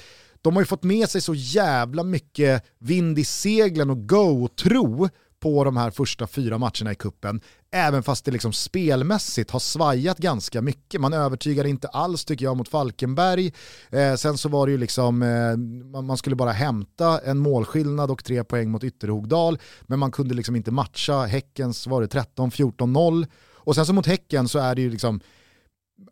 de 0.42 0.56
har 0.56 0.62
ju 0.62 0.66
fått 0.66 0.82
med 0.82 1.08
sig 1.08 1.20
så 1.20 1.34
jävla 1.34 2.02
mycket 2.02 2.64
vind 2.78 3.18
i 3.18 3.24
seglen 3.24 3.90
och 3.90 4.08
go 4.08 4.44
och 4.44 4.56
tro 4.56 5.08
på 5.40 5.64
de 5.64 5.76
här 5.76 5.90
första 5.90 6.26
fyra 6.26 6.58
matcherna 6.58 6.92
i 6.92 6.94
kuppen 6.94 7.40
även 7.76 8.02
fast 8.02 8.24
det 8.24 8.30
liksom 8.30 8.52
spelmässigt 8.52 9.50
har 9.50 9.60
svajat 9.60 10.18
ganska 10.18 10.62
mycket. 10.62 11.00
Man 11.00 11.12
övertygade 11.12 11.68
inte 11.68 11.88
alls 11.88 12.24
tycker 12.24 12.44
jag 12.44 12.56
mot 12.56 12.68
Falkenberg. 12.68 13.52
Eh, 13.90 14.14
sen 14.14 14.38
så 14.38 14.48
var 14.48 14.66
det 14.66 14.72
ju 14.72 14.78
liksom, 14.78 15.22
eh, 15.22 15.56
man 16.02 16.16
skulle 16.16 16.36
bara 16.36 16.52
hämta 16.52 17.18
en 17.18 17.38
målskillnad 17.38 18.10
och 18.10 18.24
tre 18.24 18.44
poäng 18.44 18.70
mot 18.70 18.84
Ytterhogdal, 18.84 19.58
men 19.82 19.98
man 19.98 20.10
kunde 20.10 20.34
liksom 20.34 20.56
inte 20.56 20.70
matcha 20.70 21.24
Häckens, 21.24 21.86
var 21.86 22.00
det 22.00 22.06
13-14-0. 22.06 23.26
Och 23.54 23.74
sen 23.74 23.86
så 23.86 23.92
mot 23.92 24.06
Häcken 24.06 24.48
så 24.48 24.58
är 24.58 24.74
det 24.74 24.82
ju 24.82 24.90
liksom, 24.90 25.20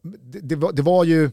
det, 0.03 0.41
det, 0.41 0.57
var, 0.57 0.73
det 0.73 0.83
var 0.83 1.05
ju 1.05 1.31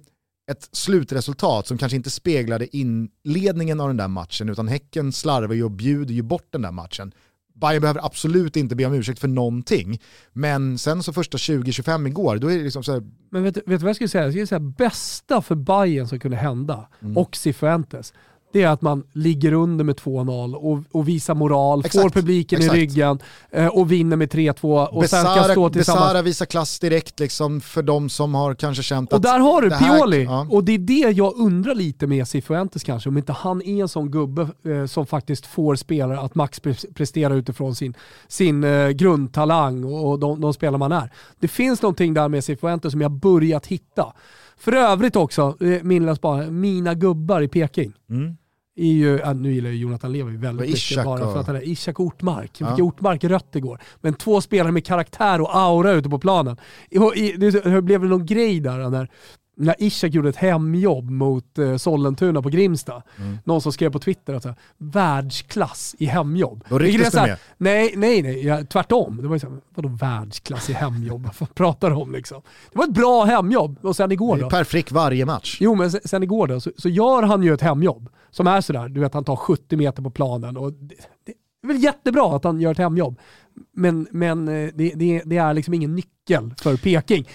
ett 0.52 0.70
slutresultat 0.72 1.68
som 1.68 1.78
kanske 1.78 1.96
inte 1.96 2.10
speglade 2.10 2.78
inledningen 2.78 3.80
av 3.80 3.88
den 3.88 3.98
där 3.98 4.08
matchen, 4.08 4.50
utan 4.50 4.68
Häcken 4.68 5.14
slarvar 5.14 5.56
ju 5.56 5.64
och 5.64 5.72
bjuder 5.72 6.14
ju 6.14 6.22
bort 6.22 6.48
den 6.50 6.62
där 6.62 6.72
matchen. 6.72 7.14
Bayern 7.54 7.82
behöver 7.82 8.06
absolut 8.06 8.56
inte 8.56 8.76
be 8.76 8.86
om 8.86 8.94
ursäkt 8.94 9.20
för 9.20 9.28
någonting. 9.28 10.02
Men 10.34 10.78
sen 10.78 11.04
så 11.04 11.14
första 11.14 11.38
20-25 11.38 12.08
igår, 12.08 12.38
då 12.38 12.48
är 12.52 12.58
det 12.58 12.64
liksom 12.64 12.84
så 12.84 12.92
här... 12.92 13.04
Men 13.32 13.44
vet, 13.44 13.58
vet 13.58 13.66
du 13.66 13.78
vad 13.78 13.90
jag 13.90 13.96
skulle 13.96 14.10
säga? 14.10 14.24
Jag 14.24 14.34
skulle 14.34 14.48
säga 14.48 14.60
bästa 14.60 15.42
för 15.42 15.56
Bayern 15.56 16.08
som 16.08 16.20
kunde 16.20 16.38
hända, 16.38 16.88
Mm. 17.02 17.18
och 17.18 17.36
Cifuentes, 17.36 18.14
det 18.52 18.62
är 18.64 18.68
att 18.68 18.82
man 18.82 19.04
ligger 19.14 19.54
under 19.54 19.84
med 19.86 19.96
2-0 19.96 20.54
och, 20.56 20.80
och 20.92 21.08
visar 21.08 21.36
moral, 21.36 21.80
Exakt, 21.86 22.02
får 22.02 22.10
publiken 22.10 22.60
exakt. 22.60 22.78
i 22.78 22.82
ryggen 22.82 23.20
eh, 23.52 23.68
och 23.68 23.92
vinner 23.92 24.16
med 24.18 24.30
3-2 24.34 24.86
och 24.86 25.06
sen 25.10 25.26
kan 25.26 25.34
stå 25.44 25.44
Besara, 25.54 25.70
tillsammans. 25.70 26.04
Besara 26.06 26.22
visar 26.22 26.46
klass 26.46 26.80
direkt 26.80 27.20
liksom 27.20 27.62
för 27.62 27.84
de 27.84 28.10
som 28.10 28.36
har 28.36 28.54
kanske 28.54 28.84
känt 28.84 29.10
Och 29.12 29.16
att... 29.16 29.24
där 29.24 29.40
har 29.40 29.62
du 29.62 29.70
det 29.70 29.76
här- 29.76 29.98
Pioli. 29.98 30.24
ja. 30.24 30.48
Och 30.50 30.64
det 30.64 30.72
är 30.72 30.78
det 30.78 31.12
jag 31.18 31.36
undrar 31.38 31.76
lite 31.76 32.08
med 32.08 32.28
Cifuentes 32.28 32.84
kanske, 32.84 33.10
om 33.10 33.18
inte 33.18 33.32
han 33.34 33.62
är 33.62 33.82
en 33.82 33.88
sån 33.88 34.12
gubbe 34.12 34.48
eh, 34.66 34.86
som 34.86 35.06
faktiskt 35.06 35.46
får 35.46 35.76
spelare 35.76 36.20
att 36.20 36.36
max 36.36 36.62
pre- 36.62 36.94
prestera 36.94 37.34
utifrån 37.34 37.76
sin, 37.76 37.94
sin 38.28 38.64
eh, 38.64 38.90
grundtalang 38.90 39.84
och, 39.84 40.10
och 40.10 40.20
de, 40.20 40.42
de 40.42 40.54
spelare 40.54 40.78
man 40.78 40.92
är. 40.92 41.12
Det 41.40 41.48
finns 41.48 41.82
någonting 41.82 42.14
där 42.14 42.30
med 42.30 42.44
Cifuentes 42.44 42.92
som 42.92 43.02
jag 43.02 43.12
börjat 43.12 43.68
hitta. 43.68 44.14
För 44.58 44.74
övrigt 44.74 45.16
också, 45.16 45.56
eh, 45.60 45.84
min 45.84 46.16
mina 46.50 46.94
gubbar 46.94 47.42
i 47.42 47.48
Peking. 47.48 47.94
Mm. 48.10 48.38
Är 48.82 48.94
ju, 48.94 49.34
nu 49.34 49.54
gillar 49.54 49.70
ju 49.70 49.76
Jonathan 49.76 50.12
Levi 50.12 50.38
väldigt 50.38 50.70
mycket 50.70 51.06
bara 51.06 51.18
för 51.18 51.40
att 51.40 51.48
han 51.48 51.56
är 51.56 51.68
Ishak 51.68 52.00
Ortmark. 52.00 52.52
Ja. 52.58 52.68
Vilka 52.68 52.84
Ortmark 52.84 53.24
rött 53.24 53.56
igår. 53.56 53.82
Men 54.02 54.14
två 54.14 54.42
spelare 54.42 54.72
med 54.72 54.86
karaktär 54.86 55.42
och 55.42 55.56
aura 55.56 55.92
ute 55.92 56.10
på 56.10 56.20
planen. 56.20 56.58
I, 56.90 56.98
i, 56.98 57.32
det 57.38 57.82
blev 57.82 58.02
det 58.02 58.08
någon 58.08 58.26
grej 58.26 58.60
där 58.60 58.90
när, 58.90 59.10
när 59.56 59.76
Ishak 59.80 60.14
gjorde 60.14 60.30
ett 60.30 60.36
hemjobb 60.36 61.10
mot 61.10 61.58
eh, 61.58 61.78
Sollentuna 61.78 62.42
på 62.42 62.50
Grimsta. 62.50 63.04
Mm. 63.18 63.38
Någon 63.44 63.62
som 63.62 63.72
skrev 63.72 63.92
på 63.92 64.00
Twitter 64.00 64.34
att 64.34 64.44
så 64.44 64.50
här, 64.50 64.58
världsklass 64.78 65.96
i 66.00 66.06
hemjobb. 66.06 66.64
Då 66.70 66.80
rycktes 66.80 67.12
så 67.12 67.20
här, 67.20 67.28
det 67.28 67.38
med. 67.58 67.74
Nej, 67.74 67.94
nej, 67.96 68.22
nej. 68.22 68.46
Ja, 68.46 68.64
tvärtom. 68.64 69.20
Det 69.22 69.28
var 69.28 69.36
ju 69.36 69.40
så 69.40 69.50
här, 69.50 69.58
vadå 69.76 69.90
världsklass 69.90 70.70
i 70.70 70.74
hemjobb? 70.74 71.30
Vad 71.40 71.56
pratar 71.56 71.90
du 71.90 71.96
om 71.96 72.12
liksom? 72.12 72.42
Det 72.72 72.78
var 72.78 72.86
ett 72.86 72.94
bra 72.94 73.24
hemjobb. 73.24 73.86
Och 73.86 73.96
sen 73.96 74.12
igår 74.12 74.36
Det 74.36 74.42
då? 74.42 74.50
Per 74.50 74.64
Frick 74.64 74.92
varje 74.92 75.26
match. 75.26 75.58
Jo, 75.60 75.76
men 75.76 75.92
sen, 75.92 76.02
sen 76.06 76.24
igår 76.24 76.48
då, 76.48 76.60
så, 76.60 76.72
så 76.78 76.90
gör 76.90 77.24
han 77.24 77.44
ju 77.44 77.54
ett 77.54 77.62
hemjobb 77.62 78.10
som 78.32 78.48
är 78.48 78.62
sådär, 78.62 78.90
du 78.90 79.00
vet 79.00 79.14
han 79.14 79.24
tar 79.24 79.36
70 79.36 79.78
meter 79.78 80.04
på 80.04 80.10
planen 80.10 80.58
och 80.58 80.74
det, 80.74 80.96
det 81.26 81.32
är 81.64 81.68
väl 81.68 81.84
jättebra 81.84 82.36
att 82.36 82.44
han 82.44 82.62
gör 82.62 82.72
ett 82.72 82.78
hemjobb. 82.78 83.20
Men, 83.74 84.08
men 84.12 84.48
eh, 84.48 84.70
det, 84.74 84.94
det, 84.96 85.22
det 85.26 85.38
är 85.38 85.54
liksom 85.54 85.74
ingen 85.74 85.96
nyckel 85.96 86.54
för 86.58 86.78
Peking. 86.78 87.28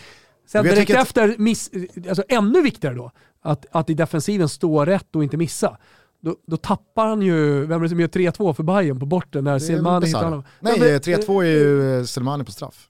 Sen 0.46 0.64
direkt 0.64 0.90
att- 0.90 0.96
efter, 1.02 1.34
miss, 1.38 1.70
alltså 2.08 2.24
ännu 2.28 2.62
viktigare 2.62 2.94
då, 2.94 3.10
att, 3.42 3.66
att 3.72 3.90
i 3.90 3.94
defensiven 3.94 4.48
stå 4.48 4.84
rätt 4.84 5.16
och 5.16 5.22
inte 5.24 5.36
missa. 5.36 5.76
Då, 6.20 6.36
då 6.46 6.56
tappar 6.56 7.06
han 7.06 7.22
ju, 7.22 7.66
vem 7.66 7.78
är 7.80 7.82
det 7.82 7.88
som 7.88 8.00
gör 8.00 8.08
3-2 8.08 8.52
för 8.54 8.62
Bayern 8.62 9.00
på 9.00 9.06
borten 9.06 9.44
när 9.44 9.58
Selmani 9.58 10.06
hittar 10.06 10.24
honom? 10.24 10.44
Nej, 10.60 10.72
Ja, 10.78 10.84
men- 10.84 11.00
3-2 11.00 11.42
är 11.42 11.46
ju 11.46 11.98
eh, 11.98 12.04
Selmani 12.04 12.44
på 12.44 12.52
straff. 12.52 12.88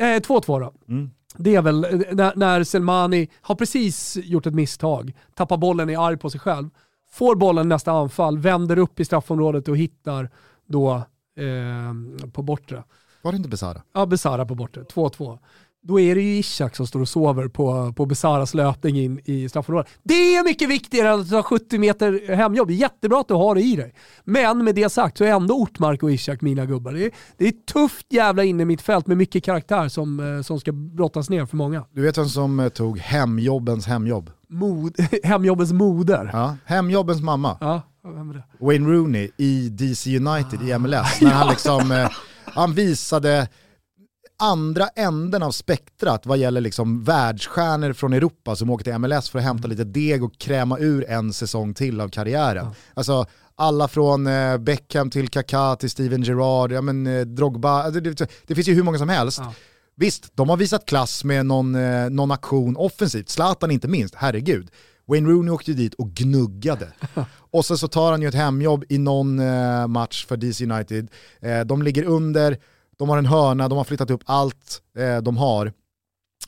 Eh, 0.00 0.04
2-2 0.04 0.60
då. 0.60 0.72
Mm. 0.88 1.10
Det 1.36 1.54
är 1.54 1.62
väl 1.62 1.84
eh, 1.84 1.90
när, 2.12 2.32
när 2.36 2.64
Selmani 2.64 3.28
har 3.40 3.54
precis 3.54 4.16
gjort 4.16 4.46
ett 4.46 4.54
misstag, 4.54 5.12
tappar 5.34 5.56
bollen, 5.56 5.90
är 5.90 6.06
arg 6.06 6.16
på 6.16 6.30
sig 6.30 6.40
själv, 6.40 6.68
får 7.10 7.36
bollen 7.36 7.68
nästa 7.68 7.92
anfall, 7.92 8.38
vänder 8.38 8.78
upp 8.78 9.00
i 9.00 9.04
straffområdet 9.04 9.68
och 9.68 9.76
hittar 9.76 10.30
då 10.66 10.94
eh, 11.36 12.30
på 12.32 12.42
bortre. 12.42 12.82
Var 13.22 13.32
det 13.32 13.36
inte 13.36 13.48
Besara? 13.48 13.82
Ja, 13.92 14.06
Besara 14.06 14.46
på 14.46 14.54
bortre, 14.54 14.82
2-2. 14.82 15.38
Då 15.86 16.00
är 16.00 16.14
det 16.14 16.20
ju 16.20 16.38
Ishak 16.38 16.76
som 16.76 16.86
står 16.86 17.00
och 17.00 17.08
sover 17.08 17.48
på, 17.48 17.92
på 17.96 18.06
Besaras 18.06 18.54
löpning 18.54 18.98
in 18.98 19.20
i 19.24 19.48
straffområdet. 19.48 19.90
Det 20.02 20.14
är 20.14 20.44
mycket 20.44 20.68
viktigare 20.68 21.08
än 21.08 21.20
att 21.20 21.30
ta 21.30 21.42
70 21.42 21.78
meter 21.78 22.34
hemjobb. 22.34 22.68
Det 22.68 22.74
är 22.74 22.76
jättebra 22.76 23.20
att 23.20 23.28
du 23.28 23.34
har 23.34 23.54
det 23.54 23.60
i 23.60 23.76
dig. 23.76 23.94
Men 24.24 24.64
med 24.64 24.74
det 24.74 24.88
sagt 24.88 25.18
så 25.18 25.24
är 25.24 25.28
ändå 25.28 25.54
Ortmark 25.54 26.02
och 26.02 26.12
Ishak 26.12 26.40
mina 26.40 26.66
gubbar. 26.66 26.92
Det 26.92 27.04
är, 27.04 27.10
det 27.36 27.44
är 27.44 27.48
ett 27.48 27.66
tufft 27.66 28.06
jävla 28.12 28.44
inne 28.44 28.64
mitt 28.64 28.82
fält 28.82 29.06
med 29.06 29.16
mycket 29.16 29.44
karaktär 29.44 29.88
som, 29.88 30.36
eh, 30.36 30.42
som 30.42 30.60
ska 30.60 30.72
brottas 30.72 31.30
ner 31.30 31.46
för 31.46 31.56
många. 31.56 31.84
Du 31.92 32.02
vet 32.02 32.18
vem 32.18 32.28
som 32.28 32.60
eh, 32.60 32.68
tog 32.68 32.98
hemjobbens 32.98 33.86
hemjobb? 33.86 34.30
Mod, 34.48 34.96
hemjobbens 35.22 35.72
moder. 35.72 36.30
Ja. 36.32 36.56
Hemjobbens 36.64 37.22
mamma. 37.22 37.56
Ja? 37.60 37.82
Wayne 38.60 38.88
Rooney 38.88 39.30
i 39.36 39.68
DC 39.68 40.16
United 40.16 40.62
i 40.62 40.78
MLS. 40.78 41.20
När 41.20 41.30
han, 41.30 41.48
liksom, 41.50 41.92
eh, 41.92 42.10
han 42.44 42.72
visade 42.72 43.48
andra 44.38 44.88
änden 44.88 45.42
av 45.42 45.50
spektrat 45.50 46.26
vad 46.26 46.38
gäller 46.38 46.60
liksom 46.60 47.04
världsstjärnor 47.04 47.92
från 47.92 48.12
Europa 48.12 48.56
som 48.56 48.70
åker 48.70 48.84
till 48.84 48.98
MLS 48.98 49.28
för 49.28 49.38
att 49.38 49.44
hämta 49.44 49.68
lite 49.68 49.84
deg 49.84 50.24
och 50.24 50.38
kräma 50.38 50.78
ur 50.78 51.10
en 51.10 51.32
säsong 51.32 51.74
till 51.74 52.00
av 52.00 52.08
karriären. 52.08 52.66
Alltså 52.94 53.26
alla 53.54 53.88
från 53.88 54.26
eh, 54.26 54.58
Beckham 54.58 55.10
till 55.10 55.28
Kaká 55.28 55.76
till 55.76 55.90
Steven 55.90 56.22
Gerrard, 56.22 56.72
ja, 56.72 56.80
men, 56.80 57.06
eh, 57.06 57.20
Drogba, 57.20 57.90
det, 57.90 58.28
det 58.46 58.54
finns 58.54 58.68
ju 58.68 58.74
hur 58.74 58.82
många 58.82 58.98
som 58.98 59.08
helst. 59.08 59.38
Ja. 59.38 59.54
Visst, 59.96 60.30
de 60.34 60.48
har 60.48 60.56
visat 60.56 60.86
klass 60.86 61.24
med 61.24 61.46
någon, 61.46 61.74
eh, 61.74 62.10
någon 62.10 62.30
aktion 62.30 62.76
offensivt, 62.76 63.28
Zlatan 63.28 63.70
inte 63.70 63.88
minst, 63.88 64.14
herregud. 64.14 64.70
Wayne 65.08 65.28
Rooney 65.28 65.50
åkte 65.50 65.70
ju 65.70 65.76
dit 65.76 65.94
och 65.94 66.10
gnuggade. 66.10 66.88
och 67.50 67.64
sen 67.64 67.78
så 67.78 67.88
tar 67.88 68.10
han 68.10 68.22
ju 68.22 68.28
ett 68.28 68.34
hemjobb 68.34 68.84
i 68.88 68.98
någon 68.98 69.36
match 69.90 70.26
för 70.26 70.36
DC 70.36 70.64
United. 70.64 71.08
De 71.66 71.82
ligger 71.82 72.04
under, 72.04 72.58
de 72.98 73.08
har 73.08 73.18
en 73.18 73.26
hörna, 73.26 73.68
de 73.68 73.78
har 73.78 73.84
flyttat 73.84 74.10
upp 74.10 74.22
allt 74.24 74.82
eh, 74.98 75.18
de 75.18 75.36
har. 75.36 75.72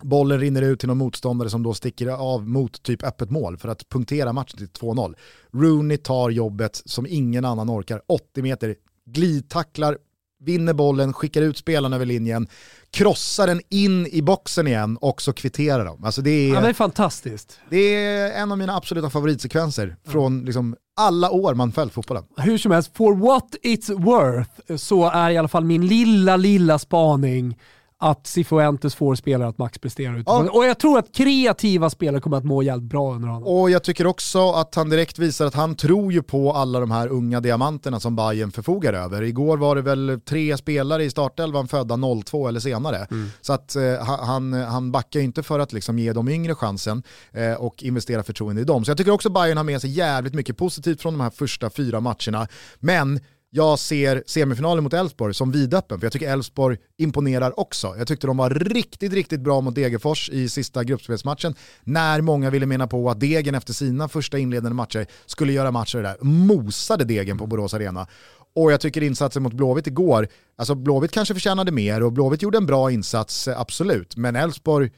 Bollen 0.03 0.41
rinner 0.41 0.63
ut 0.63 0.81
till 0.81 0.89
någon 0.89 0.99
motståndare 0.99 1.51
som 1.51 1.63
då 1.63 1.75
sticker 1.75 2.09
av 2.09 2.49
mot 2.49 2.83
typ 2.83 3.03
öppet 3.03 3.31
mål 3.31 3.57
för 3.57 3.69
att 3.69 3.89
punktera 3.89 4.33
matchen 4.33 4.59
till 4.59 4.69
2-0. 4.69 5.15
Rooney 5.53 5.97
tar 5.97 6.31
jobbet 6.31 6.83
som 6.85 7.07
ingen 7.09 7.45
annan 7.45 7.71
orkar, 7.71 8.03
80 8.07 8.43
meter, 8.43 8.77
glidtacklar, 9.05 9.99
vinner 10.41 10.73
bollen, 10.73 11.13
skickar 11.13 11.43
ut 11.43 11.57
spelarna 11.57 11.97
över 11.97 12.07
linjen, 12.07 12.49
krossar 12.91 13.47
den 13.47 13.61
in 13.69 14.07
i 14.07 14.23
boxen 14.23 14.67
igen 14.67 14.97
och 15.01 15.23
så 15.23 15.33
kvitterar 15.33 15.85
de. 15.85 16.05
Alltså 16.05 16.23
det, 16.23 16.31
är, 16.31 16.55
Ja, 16.55 16.61
det 16.61 16.69
är 16.69 16.73
fantastiskt. 16.73 17.61
det 17.71 17.77
är 17.95 18.43
en 18.43 18.53
av 18.53 18.59
mina 18.59 18.77
absoluta 18.77 19.11
favoritsekvenser 19.11 19.97
från 20.07 20.45
liksom 20.45 20.77
alla 20.97 21.31
år 21.31 21.55
man 21.55 21.73
följt 21.73 21.93
fotbollen. 21.93 22.25
Hur 22.37 22.59
som 22.59 22.73
helst, 22.73 22.91
for 22.97 23.15
what 23.15 23.55
it's 23.63 24.05
worth 24.05 24.77
så 24.77 25.11
är 25.11 25.31
i 25.31 25.39
alla 25.39 25.49
fall 25.49 25.65
min 25.65 25.87
lilla, 25.87 26.37
lilla 26.37 26.79
spaning 26.79 27.59
att 28.01 28.27
Cifuentes 28.27 28.95
får 28.95 29.15
spelare 29.15 29.49
att 29.49 29.59
maxprestera. 29.59 30.23
Ja. 30.27 30.51
Och 30.51 30.65
jag 30.65 30.79
tror 30.79 30.99
att 30.99 31.15
kreativa 31.15 31.91
spelare 31.91 32.21
kommer 32.21 32.37
att 32.37 32.45
må 32.45 32.63
jävligt 32.63 32.91
bra 32.91 33.15
under 33.15 33.29
honom. 33.29 33.49
Och 33.49 33.71
jag 33.71 33.83
tycker 33.83 34.07
också 34.07 34.51
att 34.51 34.75
han 34.75 34.91
direkt 34.91 35.19
visar 35.19 35.47
att 35.47 35.55
han 35.55 35.75
tror 35.75 36.13
ju 36.13 36.23
på 36.23 36.53
alla 36.53 36.81
de 36.81 36.91
här 36.91 37.09
unga 37.09 37.41
diamanterna 37.41 38.01
som 38.01 38.17
Bayern 38.17 38.51
förfogar 38.51 38.93
över. 38.93 39.23
Igår 39.23 39.57
var 39.57 39.77
det 39.77 39.83
väl 39.83 40.21
tre 40.25 40.57
spelare 40.57 41.05
i 41.05 41.11
startelvan 41.11 41.69
födda 41.69 41.99
02 42.25 42.49
eller 42.49 42.61
senare. 42.61 43.07
Så 43.41 43.53
att 43.53 43.77
eh, 43.77 44.05
han, 44.05 44.53
han 44.53 44.93
backar 44.93 45.21
ju 45.21 45.25
inte 45.25 45.43
för 45.43 45.59
att 45.59 45.73
liksom 45.73 45.99
ge 45.99 46.13
de 46.13 46.29
yngre 46.29 46.55
chansen 46.55 47.03
eh, 47.33 47.53
och 47.53 47.83
investera 47.83 48.23
förtroende 48.23 48.63
i 48.63 48.65
dem. 48.65 48.85
Så 48.85 48.91
jag 48.91 48.99
tycker 48.99 49.11
också 49.11 49.31
Bayern 49.31 49.57
har 49.57 49.65
med 49.65 49.81
sig 49.81 49.91
jävligt 49.91 50.35
mycket 50.35 50.57
positivt 50.57 51.03
från 51.03 51.15
de 51.15 51.21
här 51.21 51.31
första 51.31 51.71
fyra 51.71 52.01
matcherna. 52.01 52.49
Men 52.79 53.21
jag 53.51 53.79
ser 53.79 54.23
semifinalen 54.27 54.85
mot 54.85 54.93
Elfsborg 54.93 55.35
som 55.35 55.53
vidöppen, 55.53 56.01
för 56.01 56.07
jag 56.07 56.13
tycker 56.13 56.33
Elfsborg 56.33 56.77
imponerar 56.97 57.61
också. 57.61 57.95
Jag 57.99 58.09
tyckte 58.09 58.27
de 58.27 58.37
var 58.37 58.51
riktigt, 58.51 59.13
riktigt 59.13 59.41
bra 59.41 59.61
mot 59.61 59.75
Degerfors 59.75 60.31
i 60.31 60.49
sista 60.49 60.85
gruppspelsmatchen, 60.85 61.55
när 61.85 62.21
många 62.21 62.51
ville 62.51 62.67
mena 62.67 62.87
på 62.87 63.11
att 63.11 63.21
Degen 63.21 63.55
efter 63.55 63.73
sina 63.73 64.09
första 64.09 64.39
inledande 64.39 64.75
matcher 64.75 65.07
skulle 65.27 65.53
göra 65.53 65.71
matcher 65.71 65.99
där, 66.03 66.17
mosade 66.21 67.05
Degen 67.05 67.39
på 67.39 67.47
Borås 67.47 67.75
Arena. 67.75 68.07
Och 68.55 68.73
jag 68.73 68.81
tycker 68.81 69.03
insatsen 69.03 69.43
mot 69.43 69.53
Blåvitt 69.53 69.87
igår, 69.87 70.29
alltså 70.57 70.75
Blåvitt 70.75 71.13
kanske 71.13 71.35
förtjänade 71.35 71.73
mer 71.73 72.03
och 72.03 72.13
Blåvitt 72.13 72.43
gjorde 72.43 72.59
en 72.59 72.67
bra 72.67 72.91
insats, 72.91 73.49
eh, 73.49 73.61
absolut. 73.61 74.17
Men 74.17 74.37
Elfsborg, 74.37 74.91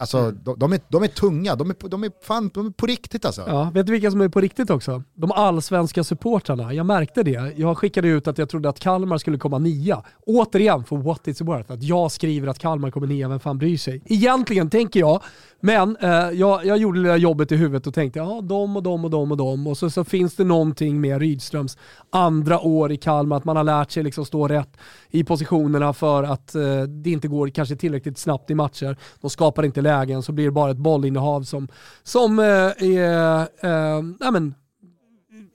alltså 0.00 0.18
Mm. 0.18 0.38
de, 0.44 0.58
de, 0.58 0.72
är, 0.72 0.80
de 0.88 1.02
är 1.02 1.06
tunga, 1.08 1.56
de 1.56 1.70
är, 1.70 1.88
de, 1.88 2.04
är, 2.04 2.10
fan, 2.22 2.50
de 2.54 2.66
är 2.66 2.70
på 2.70 2.86
riktigt 2.86 3.24
alltså. 3.24 3.44
Ja, 3.46 3.70
vet 3.74 3.86
du 3.86 3.92
vilka 3.92 4.10
som 4.10 4.20
är 4.20 4.28
på 4.28 4.40
riktigt 4.40 4.70
också? 4.70 5.02
De 5.14 5.32
allsvenska 5.32 6.04
supportrarna. 6.04 6.74
Jag 6.74 6.86
märkte 6.86 7.22
det. 7.22 7.52
Jag 7.56 7.78
skickade 7.78 8.08
ut 8.08 8.28
att 8.28 8.38
jag 8.38 8.48
trodde 8.48 8.68
att 8.68 8.78
Kalmar 8.80 9.18
skulle 9.18 9.38
komma 9.38 9.58
nia. 9.58 10.02
Återigen, 10.26 10.84
för 10.84 10.96
what 10.96 11.20
it's 11.26 11.44
worth. 11.44 11.72
Att 11.72 11.82
jag 11.82 12.12
skriver 12.12 12.48
att 12.48 12.58
Kalmar 12.58 12.90
kommer 12.90 13.06
nia, 13.06 13.28
vem 13.28 13.40
fan 13.40 13.58
bryr 13.58 13.76
sig? 13.78 14.02
Egentligen 14.06 14.70
tänker 14.70 15.00
jag, 15.00 15.22
men 15.60 15.96
eh, 15.96 16.10
jag, 16.10 16.66
jag 16.66 16.78
gjorde 16.78 17.02
det 17.02 17.08
där 17.08 17.16
jobbet 17.16 17.52
i 17.52 17.56
huvudet 17.56 17.86
och 17.86 17.94
tänkte 17.94 18.18
ja, 18.18 18.40
de 18.42 18.76
och 18.76 18.82
de 18.82 19.04
och 19.04 19.10
de 19.10 19.30
och 19.30 19.36
de. 19.36 19.66
Och 19.66 19.78
så, 19.78 19.90
så 19.90 20.04
finns 20.04 20.36
det 20.36 20.44
någonting 20.44 21.00
med 21.00 21.20
Rydströms 21.20 21.78
andra 22.10 22.60
år 22.60 22.92
i 22.92 22.96
Kalmar, 22.96 23.36
att 23.36 23.44
man 23.44 23.56
har 23.56 23.64
lärt 23.64 23.90
sig 23.90 24.02
liksom 24.02 24.24
stå 24.24 24.48
rätt 24.48 24.76
i 25.10 25.24
positionerna 25.24 25.92
för 25.92 26.22
att 26.22 26.54
eh, 26.54 26.82
det 26.82 27.10
inte 27.10 27.28
går 27.28 27.48
kanske 27.48 27.76
tillräckligt 27.76 28.18
snabbt 28.18 28.50
i 28.50 28.54
matcher. 28.54 28.96
De 29.20 29.30
skapar 29.30 29.64
inte 29.64 29.80
lägen, 29.80 30.22
så 30.22 30.32
blir 30.32 30.44
det 30.44 30.50
bara 30.50 30.70
ett 30.70 30.76
bollinnehav 30.76 31.42
som, 31.42 31.68
som 32.02 32.38
eh, 32.38 32.44
är 32.44 33.40
eh, 33.40 34.02
nej 34.20 34.32
men, 34.32 34.54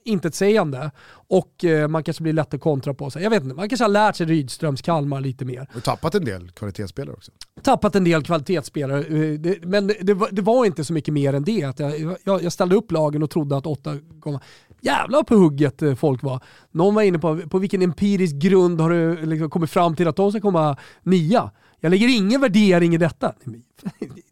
intetsägande. 0.06 0.92
Och 1.12 1.66
eh, 1.66 1.88
man 1.88 2.04
kanske 2.04 2.24
blir 2.24 2.34
lätt 2.34 2.54
att 2.54 2.62
kontra 2.62 2.94
på 2.94 3.10
sig. 3.10 3.24
Jag 3.24 3.30
vet 3.30 3.44
inte, 3.44 3.56
man 3.56 3.70
kanske 3.70 3.84
har 3.84 3.90
lärt 3.90 4.16
sig 4.16 4.26
Rydströms 4.26 4.82
Kalmar 4.82 5.22
lite 5.22 5.46
mer. 5.46 5.70
Och 5.76 5.84
tappat 5.84 6.16
en 6.16 6.26
del 6.26 6.52
kvalitetsspelare 6.52 7.16
också. 7.16 7.32
Tappat 7.62 7.96
en 7.96 8.04
del 8.04 8.24
kvalitetsspelare, 8.24 9.00
eh, 9.00 9.56
men 9.62 9.88
det, 9.88 10.18
det, 10.32 10.42
var, 10.42 10.66
inte 10.66 10.86
så 10.86 10.94
mycket 10.94 11.14
mer 11.14 11.34
än 11.34 11.44
det. 11.44 11.64
Att 11.64 11.80
jag, 11.80 12.18
jag, 12.24 12.44
jag 12.44 12.54
ställde 12.54 12.76
upp 12.76 12.92
lagen 12.92 13.24
och 13.24 13.30
trodde 13.30 13.58
att 13.58 13.66
åtta 13.66 13.98
kom. 14.20 14.40
Jävlar 14.82 15.24
på 15.24 15.36
hugget 15.36 15.82
eh, 15.82 15.96
folk 15.96 16.24
var. 16.24 16.44
Någon 16.72 16.96
var 16.96 17.02
inne 17.02 17.20
på, 17.20 17.38
på 17.50 17.60
vilken 17.60 17.82
empirisk 17.82 18.36
grund 18.36 18.82
har 18.82 18.90
du 18.90 19.26
liksom 19.26 19.50
kommit 19.50 19.70
fram 19.70 19.96
till 19.96 20.08
att 20.08 20.16
de 20.16 20.32
ska 20.32 20.42
komma 20.42 20.78
nia? 21.04 21.52
Jag 21.80 21.90
lägger 21.90 22.18
ingen 22.18 22.42
värdering 22.42 22.96
i 22.96 22.98
detta. 22.98 23.34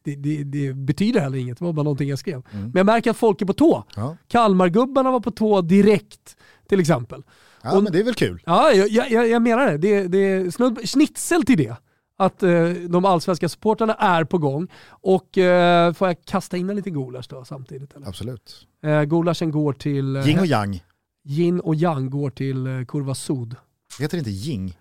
Det, 0.03 0.15
det, 0.15 0.43
det 0.43 0.73
betyder 0.73 1.19
heller 1.19 1.37
inget, 1.37 1.59
det 1.59 1.65
var 1.65 1.73
bara 1.73 1.83
någonting 1.83 2.09
jag 2.09 2.19
skrev. 2.19 2.43
Men 2.51 2.71
jag 2.73 2.85
märker 2.85 3.11
att 3.11 3.17
folk 3.17 3.41
är 3.41 3.45
på 3.45 3.53
tå. 3.53 3.83
Ja, 3.95 4.17
Kalmargubbarna 4.27 5.11
var 5.11 5.19
på 5.19 5.31
tå 5.31 5.61
direkt 5.61 6.37
till 6.69 6.79
exempel. 6.79 7.23
ja 7.63 7.77
Och- 7.77 7.83
men 7.83 7.91
det 7.93 7.99
är 7.99 8.03
väl 8.03 8.13
kul. 8.13 8.41
Ja, 8.45 8.71
jag, 8.71 8.89
jag, 9.11 9.27
jag 9.29 9.41
menar 9.41 9.65
det. 9.71 9.77
Det, 9.77 10.07
det 10.07 10.17
är 10.17 10.51
snudd, 10.51 10.89
schnitzel 10.89 11.43
till 11.43 11.57
det. 11.57 11.75
Att 12.17 12.43
eh, 12.43 12.69
de 12.89 13.05
allsvenska 13.05 13.49
supportrarna 13.49 13.93
är 13.93 14.23
på 14.23 14.37
gång. 14.37 14.67
Och 14.89 15.37
eh, 15.37 15.93
får 15.93 16.07
jag 16.07 16.17
kasta 16.25 16.57
in 16.57 16.69
en 16.69 16.75
liten 16.75 16.93
gulasch 16.93 17.25
då 17.29 17.45
samtidigt? 17.45 17.93
Eller? 17.95 18.07
Absolut. 18.07 18.67
Eh, 18.83 19.03
gulaschen 19.03 19.51
går 19.51 19.73
till... 19.73 20.15
Eh, 20.15 20.27
Yin 20.29 20.39
och 20.39 20.45
yang. 20.45 20.83
yin 21.25 21.59
och 21.59 21.75
yang 21.75 22.09
går 22.09 22.29
till 22.29 22.67
eh, 22.67 22.85
Kurva 22.85 23.15
Sud. 23.15 23.55
Heter 23.99 24.17
det 24.17 24.19
inte 24.19 24.49
ying? 24.49 24.77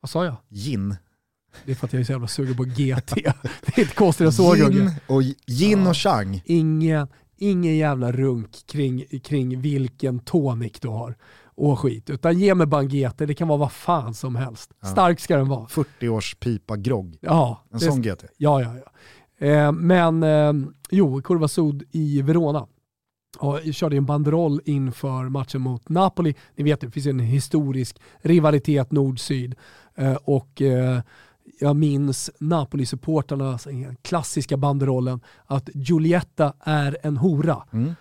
Vad 0.00 0.10
sa 0.10 0.24
jag? 0.24 0.34
Yin. 0.50 0.94
Det 1.64 1.70
är 1.70 1.74
för 1.74 1.86
att 1.86 1.92
jag 1.92 2.00
är 2.00 2.04
så 2.04 2.12
jävla 2.12 2.28
sugen 2.28 2.56
på 2.56 2.64
GT. 2.64 3.14
det 3.14 3.76
är 3.76 3.80
inte 3.80 3.94
konstigt 3.94 4.26
än 4.26 4.32
så 4.32 4.56
Yin 4.56 4.90
och, 5.06 5.22
yin 5.46 5.86
och 5.86 5.96
chang. 5.96 6.42
Ingen, 6.44 7.08
ingen 7.36 7.76
jävla 7.76 8.12
runk 8.12 8.66
kring, 8.66 9.04
kring 9.24 9.60
vilken 9.60 10.18
tonic 10.18 10.72
du 10.80 10.88
har 10.88 11.16
och 11.56 11.78
skit. 11.78 12.10
Utan 12.10 12.38
ge 12.38 12.54
mig 12.54 12.66
bara 12.66 12.80
en 12.80 12.88
GT, 12.88 13.18
det 13.18 13.34
kan 13.34 13.48
vara 13.48 13.58
vad 13.58 13.72
fan 13.72 14.14
som 14.14 14.36
helst. 14.36 14.70
Ja. 14.80 14.88
Stark 14.88 15.20
ska 15.20 15.36
den 15.36 15.48
vara. 15.48 15.66
40 15.66 16.08
års 16.08 16.34
pipa 16.34 16.76
grogg. 16.76 17.18
Ja, 17.20 17.64
En 17.72 17.80
sån 17.80 18.02
GT. 18.02 18.24
Ja, 18.36 18.62
ja, 18.62 18.74
ja. 18.76 18.90
Eh, 19.46 19.72
men 19.72 20.22
eh, 20.22 20.52
jo, 20.90 21.22
Curva 21.22 21.48
Sud 21.48 21.82
i 21.90 22.22
Verona. 22.22 22.66
Och 23.38 23.60
jag 23.64 23.74
körde 23.74 23.96
en 23.96 24.06
banderoll 24.06 24.60
inför 24.64 25.28
matchen 25.28 25.60
mot 25.60 25.88
Napoli. 25.88 26.34
Ni 26.56 26.64
vet, 26.64 26.80
det 26.80 26.90
finns 26.90 27.06
en 27.06 27.20
historisk 27.20 28.00
rivalitet 28.18 28.92
nord-syd. 28.92 29.54
Eh, 29.94 30.14
och 30.14 30.62
eh, 30.62 31.00
jag 31.60 31.76
minns 31.76 32.30
Napoli-supportarna, 32.40 33.58
den 33.64 33.96
klassiska 34.02 34.56
banderollen, 34.56 35.20
att 35.46 35.68
Giulietta 35.74 36.52
är 36.60 36.96
en 37.02 37.16
hora. 37.16 37.62
Mm. 37.72 37.94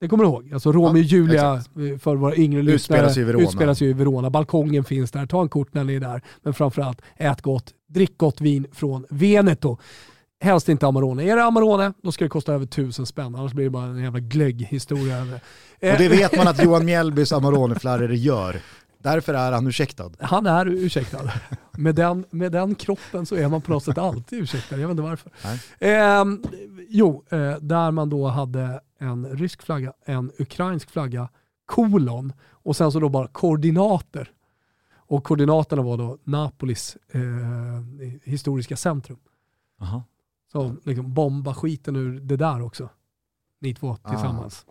Det 0.00 0.08
kommer 0.08 0.24
du 0.24 0.30
ihåg? 0.30 0.50
Alltså 0.52 0.72
Romeo 0.72 0.90
och 0.90 0.98
Ja, 0.98 1.02
Julia 1.02 1.54
exakt. 1.56 1.76
eh, 1.76 1.98
för 1.98 2.16
våra 2.16 2.36
yngre 2.36 2.62
lyssnare. 2.62 3.00
Utspelas 3.00 3.16
ju 3.16 3.20
i 3.20 3.24
Verona. 3.24 3.44
Utspelas 3.44 3.82
ju 3.82 3.88
i 3.88 3.92
Verona. 3.92 4.30
Balkongen 4.30 4.84
finns 4.84 5.10
där, 5.10 5.26
ta 5.26 5.42
en 5.42 5.48
kort 5.48 5.74
när 5.74 5.84
ni 5.84 5.94
är 5.94 6.00
där. 6.00 6.22
Men 6.42 6.54
framförallt, 6.54 7.02
ät 7.16 7.42
gott, 7.42 7.74
drick 7.88 8.18
gott 8.18 8.40
vin 8.40 8.66
från 8.72 9.06
Veneto. 9.10 9.78
Helst 10.42 10.68
inte 10.68 10.86
Amarone. 10.86 11.22
Är 11.24 11.36
det 11.36 11.44
Amarone, 11.44 11.92
då 12.02 12.12
ska 12.12 12.24
det 12.24 12.28
kosta 12.28 12.52
över 12.54 12.66
tusen 12.66 13.06
spänn. 13.06 13.34
Annars 13.34 13.52
blir 13.52 13.64
det 13.64 13.70
bara 13.70 13.84
en 13.84 14.02
jävla 14.02 14.20
glögghistoria. 14.20 15.20
Och 15.22 15.26
det 15.80 15.88
Eh, 16.06 16.10
vet 16.10 16.36
man 16.36 16.48
att 16.48 16.64
Johan 16.64 16.84
Mjällbys 16.84 17.32
Amarone-flarror 17.32 18.12
gör. 18.14 18.60
Därför 19.02 19.34
är 19.34 19.52
han 19.52 19.66
ursäktad. 19.66 20.10
Han 20.20 20.46
är 20.46 20.66
ursäktad. 20.66 21.32
Med 21.78 21.94
den, 21.94 22.24
med 22.30 22.52
den 22.52 22.74
kroppen 22.74 23.26
så 23.26 23.36
är 23.36 23.48
man 23.48 23.62
på 23.62 23.72
något 23.72 23.84
sätt 23.84 23.98
alltid 23.98 24.38
ursäktad. 24.42 24.76
Jag 24.76 24.88
vet 24.88 24.90
inte 24.90 25.02
varför. 25.02 25.32
Ehm, 25.78 26.42
jo, 26.88 27.24
eh, 27.30 27.56
där 27.60 27.90
man 27.90 28.10
då 28.10 28.26
hade 28.26 28.80
en 28.98 29.26
rysk 29.26 29.62
flagga, 29.62 29.92
en 30.04 30.32
ukrainsk 30.38 30.90
flagga, 30.90 31.28
kolon 31.66 32.32
och 32.50 32.76
sen 32.76 32.92
så 32.92 33.00
då 33.00 33.08
bara 33.08 33.26
koordinater. 33.28 34.30
Och 34.94 35.24
koordinaterna 35.24 35.82
var 35.82 35.96
då 35.96 36.18
Napolis 36.24 36.96
eh, 37.12 37.20
historiska 38.24 38.76
centrum. 38.76 39.18
Så 40.52 40.76
liksom 40.84 41.14
bomba 41.14 41.54
skiten 41.54 41.96
ur 41.96 42.20
det 42.20 42.36
där 42.36 42.62
också. 42.62 42.88
Ni 43.60 43.74
två 43.74 43.96
tillsammans. 43.96 44.66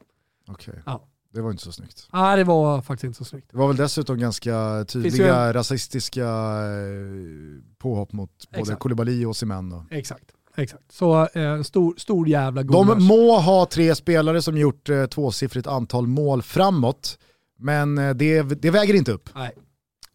Okej. 0.48 0.82
Ja. 0.86 1.06
Det 1.34 1.42
var 1.42 1.52
inte 1.52 1.64
så 1.64 1.72
snyggt. 1.72 2.08
Nej, 2.14 2.38
det 2.38 2.44
var 2.44 2.82
faktiskt 2.82 3.04
inte 3.04 3.18
så 3.18 3.26
snyggt. 3.26 3.52
Det 3.52 3.58
var 3.58 3.68
väl 3.68 3.76
dessutom 3.78 4.20
ganska 4.20 4.86
tydliga 4.88 5.54
rasistiska 5.54 6.26
eh, 6.26 7.64
påhopp 7.78 8.14
mot 8.14 8.32
både 8.50 8.62
Exakt. 8.62 8.80
Koulibaly 8.80 9.26
och 9.26 9.36
då. 9.70 9.86
Exakt. 9.92 10.26
Exakt. 10.56 10.92
Så 10.92 11.28
eh, 11.28 11.62
stor, 11.62 11.96
stor 11.98 12.28
jävla 12.28 12.64
gulasch. 12.64 12.88
De 12.98 13.04
må 13.04 13.40
ha 13.40 13.66
tre 13.66 13.96
spelare 13.96 14.42
som 14.42 14.58
gjort 14.58 14.90
eh, 14.90 15.06
tvåsiffrigt 15.06 15.68
antal 15.68 16.08
mål 16.08 16.42
framåt, 16.42 17.20
men 17.60 17.98
eh, 17.98 18.14
det, 18.14 18.42
det 18.42 18.70
väger 18.72 18.94
inte 18.94 19.12
upp. 19.12 19.30
Nej. 19.36 19.52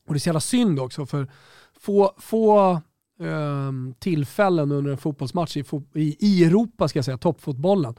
Och 0.07 0.15
det 0.15 0.19
är 0.19 0.21
så 0.21 0.29
jävla 0.29 0.41
synd 0.41 0.81
också 0.81 1.07
för 1.07 1.31
få, 1.81 2.15
få 2.19 2.81
ehm, 3.21 3.95
tillfällen 3.99 4.73
under 4.73 4.91
en 4.91 4.99
fotbollsmatch 4.99 5.57
i, 5.57 5.63
fo- 5.63 5.99
i, 5.99 6.17
i 6.21 6.45
Europa, 6.45 6.89
ska 6.89 6.99
jag 6.99 7.05
säga, 7.05 7.19
toppfotbollen, 7.19 7.95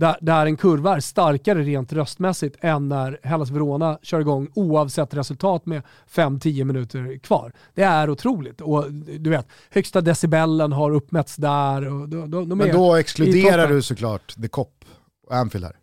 där, 0.00 0.16
där 0.20 0.46
en 0.46 0.56
kurva 0.56 0.96
är 0.96 1.00
starkare 1.00 1.62
rent 1.62 1.92
röstmässigt 1.92 2.56
än 2.60 2.88
när 2.88 3.20
Hellas 3.22 3.50
Verona 3.50 3.98
kör 4.02 4.20
igång 4.20 4.48
oavsett 4.54 5.14
resultat 5.14 5.66
med 5.66 5.82
5-10 6.10 6.64
minuter 6.64 7.18
kvar. 7.18 7.52
Det 7.74 7.82
är 7.82 8.10
otroligt. 8.10 8.60
Och 8.60 8.92
du 8.92 9.30
vet, 9.30 9.46
högsta 9.70 10.00
decibellen 10.00 10.72
har 10.72 10.90
uppmätts 10.90 11.36
där. 11.36 11.88
Och 11.92 12.08
de, 12.08 12.30
de, 12.30 12.48
de 12.48 12.58
Men 12.58 12.72
då 12.72 12.94
exkluderar 12.94 13.68
du 13.68 13.82
såklart 13.82 14.34
The 14.42 14.48
Cop 14.48 14.84
och 15.26 15.36
Anfield 15.36 15.64
här. 15.64 15.76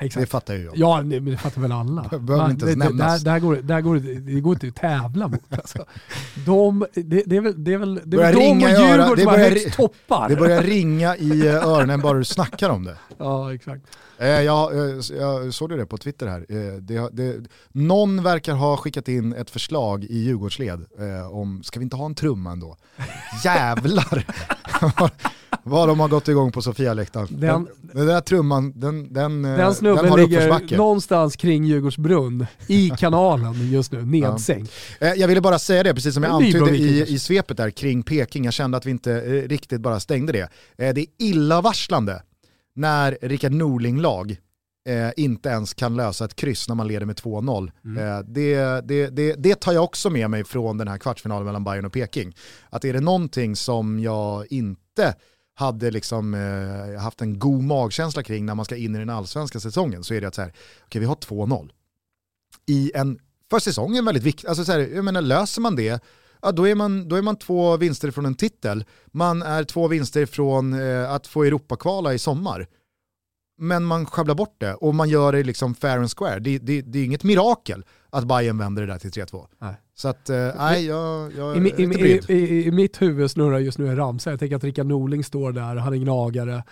Det 0.00 0.06
Exakt. 0.06 0.30
fattar 0.30 0.54
ju 0.54 0.64
jag. 0.64 0.72
Ja, 0.76 0.96
det, 1.04 1.20
men 1.20 1.24
det 1.32 1.36
fattar 1.36 1.60
väl 1.60 1.72
alla. 1.72 2.02
Behöver 2.10 2.36
Va? 2.36 2.50
inte 2.50 2.66
ens 2.66 2.78
det, 2.78 2.84
det, 2.84 2.88
nämnas. 2.88 3.22
där, 3.22 3.32
där 3.32 3.38
går, 3.40 3.54
det- 3.56 3.62
där 3.62 3.80
går, 3.80 3.96
det- 3.96 4.14
det 4.20 4.40
går 4.40 4.52
inte 4.54 4.68
att 4.68 4.74
tävla 4.74 5.28
mot. 5.28 5.40
Alltså. 5.50 5.84
De, 6.46 6.86
det, 6.94 7.22
det 7.26 7.36
är 7.36 7.40
väl, 7.40 7.64
det 7.64 7.72
är 7.74 7.78
väl 7.78 8.00
det 8.04 8.16
är 8.22 8.32
de 8.32 8.38
ringa 8.40 8.66
och 8.66 8.72
Djurgården 8.72 9.16
det 9.16 9.22
som 9.22 9.30
har 9.30 9.38
högst 9.38 9.72
toppar. 9.76 10.28
Det 10.28 10.36
börjar 10.36 10.62
ringa 10.62 11.16
i 11.16 11.48
öronen 11.48 12.00
bara 12.00 12.18
du 12.18 12.24
snackar 12.24 12.70
om 12.70 12.84
det. 12.84 12.96
Ja, 13.18 13.54
exakt. 13.54 13.82
Eh, 14.18 14.28
jag, 14.28 14.76
eh, 14.78 14.96
jag 15.20 15.54
såg 15.54 15.70
det 15.70 15.86
på 15.86 15.98
Twitter 15.98 16.26
här. 16.26 16.46
Eh, 16.48 16.74
det, 16.80 17.08
det, 17.12 17.36
någon 17.72 18.22
verkar 18.22 18.52
ha 18.54 18.76
skickat 18.76 19.08
in 19.08 19.32
ett 19.32 19.50
förslag 19.50 20.04
i 20.04 20.18
Djurgårdsled 20.18 20.84
om, 21.30 21.62
ska 21.62 21.78
vi 21.80 21.84
inte 21.84 21.96
ha 21.96 22.06
en 22.06 22.14
trumma 22.14 22.52
ändå? 22.52 22.76
Jävlar 23.44 24.26
vad- 25.62 25.88
de 25.88 26.00
har 26.00 26.08
gått 26.08 26.28
igång 26.28 26.52
på 26.52 26.62
Sofia-läktaren. 26.62 27.26
Den, 27.30 27.40
Den- 27.40 27.68
den 27.92 28.06
där 28.06 28.20
trumman, 28.20 28.72
den, 28.80 29.12
den, 29.12 29.42
Den 29.42 29.74
snubben 29.74 30.08
har 30.08 30.18
ligger 30.18 30.76
någonstans 30.76 31.36
kring 31.36 31.64
Djurgårdsbrunn 31.64 32.46
i 32.66 32.90
kanalen 32.98 33.70
just 33.70 33.92
nu, 33.92 34.02
nedsänkt. 34.06 34.72
Eh, 35.00 35.12
Jag 35.12 35.28
ville 35.28 35.40
bara 35.40 35.58
säga 35.58 35.82
det, 35.82 35.94
precis 35.94 36.14
som 36.14 36.22
jag 36.22 36.32
antydde 36.32 36.76
i, 36.76 37.14
i 37.14 37.18
svepet 37.18 37.56
där 37.56 37.70
kring 37.70 38.02
Peking. 38.02 38.44
Jag 38.44 38.54
kände 38.54 38.76
att 38.76 38.86
vi 38.86 38.90
inte 38.90 39.20
riktigt 39.48 39.80
bara 39.80 40.00
stängde 40.00 40.32
det. 40.32 40.48
Det 40.76 41.00
är 41.00 41.06
illavarslande 41.18 42.22
när 42.74 43.18
Rickard 43.22 43.52
Norling-lag 43.52 44.36
eh, 44.88 45.10
inte 45.16 45.48
ens 45.48 45.74
kan 45.74 45.96
lösa 45.96 46.24
ett 46.24 46.36
kryss 46.36 46.68
när 46.68 46.74
man 46.74 46.88
leder 46.88 47.06
med 47.06 47.16
2-0. 47.16 47.72
Eh, 47.98 48.24
det, 48.26 48.80
det, 48.80 49.08
det, 49.08 49.34
det 49.34 49.54
tar 49.60 49.72
jag 49.72 49.84
också 49.84 50.10
med 50.10 50.30
mig 50.30 50.44
från 50.44 50.78
den 50.78 50.88
här 50.88 50.98
kvartsfinalen 50.98 51.44
mellan 51.46 51.64
Bayern 51.64 51.84
och 51.84 51.92
Peking. 51.92 52.36
Att 52.70 52.84
är 52.84 52.92
det 52.92 53.00
någonting 53.00 53.56
som 53.56 54.00
jag 54.00 54.52
inte 54.52 55.14
hade 55.54 55.90
liksom, 55.90 56.34
eh, 56.34 57.00
haft 57.00 57.20
en 57.20 57.38
god 57.38 57.64
magkänsla 57.64 58.22
kring 58.22 58.46
när 58.46 58.54
man 58.54 58.64
ska 58.64 58.76
in 58.76 58.94
i 58.94 58.98
den 58.98 59.10
allsvenska 59.10 59.60
säsongen 59.60 60.04
så 60.04 60.14
är 60.14 60.20
det 60.20 60.28
att 60.28 60.34
så 60.34 60.42
här, 60.42 60.52
okej 60.84 61.00
vi 61.00 61.06
har 61.06 61.14
2-0 61.14 61.70
i 62.66 62.92
en 62.94 63.18
för 63.50 63.58
säsongen 63.58 64.04
väldigt 64.04 64.22
viktig, 64.24 64.48
alltså 64.48 64.64
så 64.64 64.72
här, 64.72 64.78
jag 64.78 65.04
menar 65.04 65.22
löser 65.22 65.60
man 65.60 65.76
det, 65.76 66.02
ja, 66.44 66.52
då, 66.52 66.68
är 66.68 66.74
man, 66.74 67.08
då 67.08 67.16
är 67.16 67.22
man 67.22 67.36
två 67.36 67.76
vinster 67.76 68.10
från 68.10 68.26
en 68.26 68.34
titel, 68.34 68.84
man 69.06 69.42
är 69.42 69.64
två 69.64 69.88
vinster 69.88 70.26
från 70.26 70.72
eh, 70.72 71.12
att 71.12 71.26
få 71.26 71.44
Europakvala 71.44 72.14
i 72.14 72.18
sommar. 72.18 72.66
Men 73.58 73.84
man 73.84 74.06
sjabblar 74.06 74.34
bort 74.34 74.56
det 74.58 74.74
och 74.74 74.94
man 74.94 75.08
gör 75.08 75.32
det 75.32 75.42
liksom 75.42 75.74
fair 75.74 75.98
and 75.98 76.10
square. 76.10 76.38
Det, 76.38 76.58
det, 76.58 76.82
det 76.82 76.98
är 76.98 77.04
inget 77.04 77.24
mirakel 77.24 77.84
att 78.10 78.24
Bayern 78.24 78.58
vänder 78.58 78.86
det 78.86 78.92
där 78.92 78.98
till 78.98 79.10
3-2. 79.10 79.46
Nej. 79.58 79.74
Så 79.94 80.08
att, 80.08 80.30
eh, 80.30 80.50
nej 80.56 80.86
jag, 80.86 81.32
jag 81.32 81.56
I, 81.56 81.70
är 81.70 81.80
i, 81.80 82.20
i, 82.28 82.34
i, 82.34 82.66
I 82.66 82.70
mitt 82.70 83.02
huvud 83.02 83.30
snurrar 83.30 83.58
just 83.58 83.78
nu 83.78 83.88
en 83.88 83.96
ramsa. 83.96 84.30
Jag 84.30 84.40
tänker 84.40 84.56
att 84.56 84.64
Rickard 84.64 84.86
Norling 84.86 85.24
står 85.24 85.52
där, 85.52 85.76
han 85.76 85.92
är 85.92 85.96
gnagare. 85.98 86.62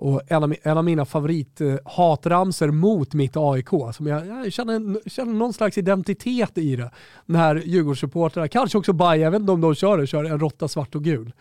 Och 0.00 0.22
en 0.26 0.42
av, 0.44 0.54
en 0.62 0.78
av 0.78 0.84
mina 0.84 1.04
favorithatramser 1.04 2.70
mot 2.70 3.14
mitt 3.14 3.36
AIK, 3.36 3.68
som 3.94 4.06
jag, 4.06 4.26
jag 4.26 4.52
känner, 4.52 5.08
känner 5.08 5.32
någon 5.32 5.52
slags 5.52 5.78
identitet 5.78 6.58
i 6.58 6.76
det. 6.76 6.90
När 7.26 7.54
Djurgårdssupportrarna, 7.56 8.48
kanske 8.48 8.78
också 8.78 8.92
Bajen, 8.92 9.24
jag 9.24 9.30
vet 9.30 9.40
inte 9.40 9.52
om 9.52 9.60
de 9.60 9.74
kör 9.74 9.98
det, 9.98 10.06
kör 10.06 10.24
en 10.24 10.40
råtta 10.40 10.68
svart 10.68 10.94
och 10.94 11.04
gul. 11.04 11.32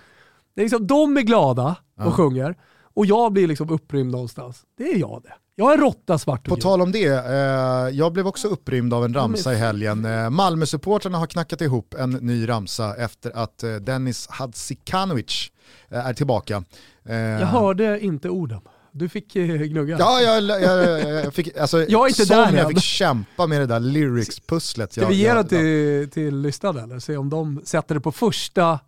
Det 0.56 0.62
är 0.62 0.66
liksom, 0.66 0.88
de 0.88 1.18
är 1.18 1.22
glada 1.22 1.76
och 1.98 2.06
Ja. 2.06 2.12
sjunger 2.12 2.56
och 2.94 3.06
jag 3.06 3.32
blir 3.34 3.48
liksom 3.48 3.70
upprymd 3.70 4.12
någonstans. 4.12 4.62
Det 4.78 4.84
är 4.84 4.98
jag 4.98 5.22
det. 5.24 5.34
Jag 5.56 5.74
är 5.74 5.78
råtta 5.78 6.18
svart 6.18 6.48
och 6.48 6.56
På 6.56 6.62
tal 6.62 6.82
om 6.82 6.92
det, 6.92 7.06
eh, 7.08 7.98
jag 7.98 8.14
blev 8.14 8.28
också 8.28 8.48
upprymd 8.48 8.94
av 8.94 9.06
en 9.06 9.14
ramsa 9.14 9.54
i 9.54 9.56
helgen. 9.56 10.06
Eh, 10.06 10.30
Malmösupportrarna 10.30 11.18
har 11.18 11.28
knackat 11.28 11.62
ihop 11.62 11.94
en 11.94 12.10
ny 12.12 12.50
ramsa 12.50 12.96
efter 12.96 13.32
att 13.36 13.64
eh, 13.64 13.74
Dennis 13.76 14.28
Hadzikanovic 14.30 15.52
eh, 15.56 15.59
är 15.90 16.14
tillbaka. 16.14 16.64
Eh, 17.10 17.16
Jag 17.18 17.48
hörde 17.48 18.00
inte 18.00 18.30
orden. 18.30 18.60
Du 18.92 19.10
fick 19.10 19.36
eh, 19.36 19.46
gnugga. 19.46 19.96
Ja, 20.00 20.22
jag, 20.22 20.44
jag, 20.62 21.00
jag, 21.26 21.34
fick, 21.34 21.58
alltså, 21.58 21.86
Jag 21.90 22.06
är 22.06 22.08
inte 22.10 22.26
som 22.26 22.38
där 22.38 22.52
jag 22.54 22.60
än. 22.60 22.70
fick 22.70 22.84
kämpa 22.84 23.48
med 23.48 23.62
det 23.62 23.66
där 23.66 23.80
lyrics-pusslet. 23.80 24.92
Ska 24.92 25.02
Jag- 25.02 25.08
vi 25.10 25.16
ge 25.16 25.34
den 25.34 25.48
till, 25.48 26.10
till 26.14 26.38
lyssnarna 26.42 26.84
eller 26.84 27.00
se 27.00 27.18
om 27.18 27.30
de 27.30 27.62
sätter 27.66 27.96
det 27.96 28.02
på 28.02 28.12
första 28.12 28.80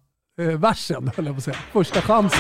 eh, 0.41 0.47
versen, 0.47 1.11
höll 1.15 1.25
jag 1.25 1.35
på 1.35 1.37
att 1.37 1.43
säga. 1.43 1.57
Första 1.73 2.01
chansen. 2.01 2.39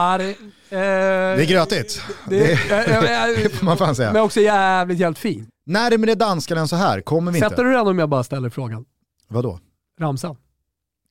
Ja, 0.00 0.18
det, 0.18 0.28
eh, 0.30 0.36
Det 0.70 1.44
är 1.44 1.46
grötigt. 1.46 2.02
det, 2.28 2.38
Det, 2.38 2.52
eh, 2.52 2.72
eh, 2.72 3.28
eh, 3.30 3.36
det 3.42 3.48
får 3.48 3.64
man 3.64 3.76
fan 3.76 3.96
säga. 3.96 4.12
Men 4.12 4.22
också 4.22 4.40
jävligt, 4.40 4.98
jävligt 4.98 5.18
fin. 5.18 5.46
Närmare 5.66 6.14
danskarna 6.14 6.60
än 6.60 6.68
så 6.68 6.76
här 6.76 7.00
kommer 7.00 7.32
vi 7.32 7.38
inte. 7.38 7.48
Sätter 7.48 7.64
du 7.64 7.72
den 7.72 7.86
om 7.86 7.98
jag 7.98 8.08
bara 8.08 8.22
ställer 8.24 8.50
frågan? 8.50 8.84
Vadå? 9.28 9.58
Ramsan. 10.00 10.36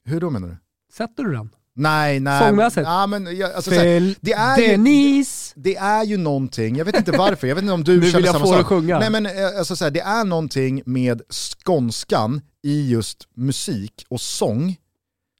Hur 0.05 0.19
då 0.21 0.29
menar 0.29 0.47
du? 0.47 0.57
Sätter 0.93 1.23
du 1.23 1.33
den? 1.33 1.49
Nej, 1.75 2.19
nej. 2.19 2.47
Sångmässigt? 2.47 2.85
Ja, 2.87 3.07
men, 3.07 3.37
jag, 3.37 3.53
alltså, 3.53 3.71
så 3.71 3.75
här, 3.77 3.83
Fel. 3.83 4.15
det, 4.21 4.33
är 4.33 4.57
ju, 4.57 4.67
Dennis! 4.67 5.53
det 5.55 5.75
är 5.75 6.03
ju 6.03 6.17
någonting, 6.17 6.75
jag 6.75 6.85
vet 6.85 6.97
inte 6.97 7.11
varför, 7.11 7.47
jag 7.47 7.55
vet 7.55 7.61
inte 7.61 7.73
om 7.73 7.83
du 7.83 7.93
Nu 7.93 7.99
vill 7.99 8.11
känner 8.11 8.25
jag 8.25 8.33
samma 8.33 8.45
få 8.45 8.51
sak. 8.51 8.59
att 8.61 8.67
sjunga. 8.67 8.99
Nej 8.99 9.09
men 9.09 9.27
alltså, 9.57 9.75
så 9.75 9.83
här, 9.83 9.91
det 9.91 9.99
är 9.99 10.23
någonting 10.23 10.81
med 10.85 11.21
skånskan 11.29 12.41
i 12.63 12.89
just 12.91 13.27
musik 13.35 14.05
och 14.09 14.21
sång 14.21 14.75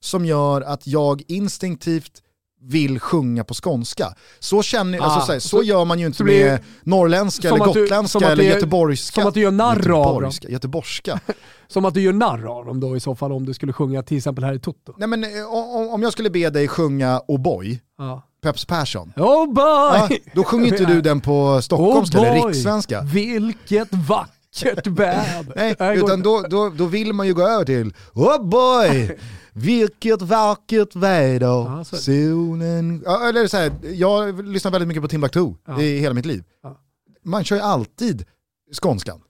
som 0.01 0.25
gör 0.25 0.61
att 0.61 0.87
jag 0.87 1.21
instinktivt 1.27 2.21
vill 2.61 2.99
sjunga 2.99 3.43
på 3.43 3.53
skånska. 3.53 4.13
Så, 4.39 4.61
känner, 4.63 4.99
alltså, 4.99 5.19
Ah, 5.19 5.25
så, 5.25 5.31
här, 5.31 5.39
så, 5.39 5.47
så- 5.49 5.63
gör 5.63 5.85
man 5.85 5.99
ju 5.99 6.05
inte 6.05 6.17
så 6.17 6.23
blir 6.23 6.45
med 6.45 6.59
norrländska 6.83 7.47
eller 7.47 7.73
du- 7.73 7.81
gotländska 7.81 8.17
att 8.19 8.23
eller 8.31 8.43
är- 8.43 8.47
göteborgska. 8.49 9.21
som 9.21 9.27
att 9.27 9.33
du 9.33 9.41
gör 9.41 9.51
narr 9.51 9.91
av 9.91 10.21
dem. 10.21 10.31
Göteborgska. 10.41 11.19
Som 11.67 11.85
att 11.85 11.93
du 11.93 12.01
gör 12.01 12.13
narr 12.13 12.45
av 12.59 12.65
dem 12.65 12.79
då 12.79 12.95
i 12.97 12.99
så 12.99 13.15
fall 13.15 13.31
om 13.31 13.45
du 13.45 13.53
skulle 13.53 13.73
sjunga 13.73 14.03
till 14.03 14.17
exempel 14.17 14.43
här 14.43 14.53
i 14.53 14.59
Toto. 14.59 14.93
Nej 14.97 15.07
men 15.07 15.23
eh, 15.23 15.29
om, 15.53 15.89
om 15.89 16.03
jag 16.03 16.11
skulle 16.13 16.29
be 16.29 16.49
dig 16.49 16.67
sjunga 16.67 17.21
O'boy, 17.27 17.79
Ja. 17.97 18.21
Peps 18.43 18.65
Persson, 18.65 19.13
Oh 19.17 19.53
boy! 19.53 19.63
ja, 19.65 20.09
då 20.33 20.43
sjunger 20.43 20.65
inte 20.67 20.85
du 20.85 21.01
den 21.09 21.21
på 21.21 21.61
stockholmska 21.61 22.19
Oh 22.19 22.27
eller 22.27 22.47
rikssvenska. 22.47 23.01
Vilket 23.01 23.93
vackert. 23.93 24.85
Nej, 25.55 25.75
utan 25.97 26.21
då, 26.21 26.45
då, 26.49 26.69
då 26.69 26.85
vill 26.85 27.13
man 27.13 27.27
ju 27.27 27.33
gå 27.33 27.41
över 27.47 27.65
till 27.65 27.93
Oh 28.13 28.43
boy, 28.49 29.17
vilket 29.59 30.21
vackert 30.21 30.95
väder, 30.95 31.47
Ja, 31.47 31.83
så 31.83 31.97
solen... 31.97 33.01
Ja, 33.05 33.29
eller 33.29 33.47
så 33.47 33.57
här, 33.57 33.71
jag 33.93 34.45
lyssnar 34.47 34.71
väldigt 34.71 34.87
mycket 34.87 35.03
på 35.03 35.07
Timbuktu 35.07 35.53
Ja. 35.65 35.81
i 35.81 35.99
hela 35.99 36.13
mitt 36.13 36.25
liv. 36.25 36.43
Ja. 36.63 36.77
Man 37.23 37.43
kör 37.43 37.55
ju 37.55 37.61
alltid 37.61 38.25
skånskan, 38.73 39.21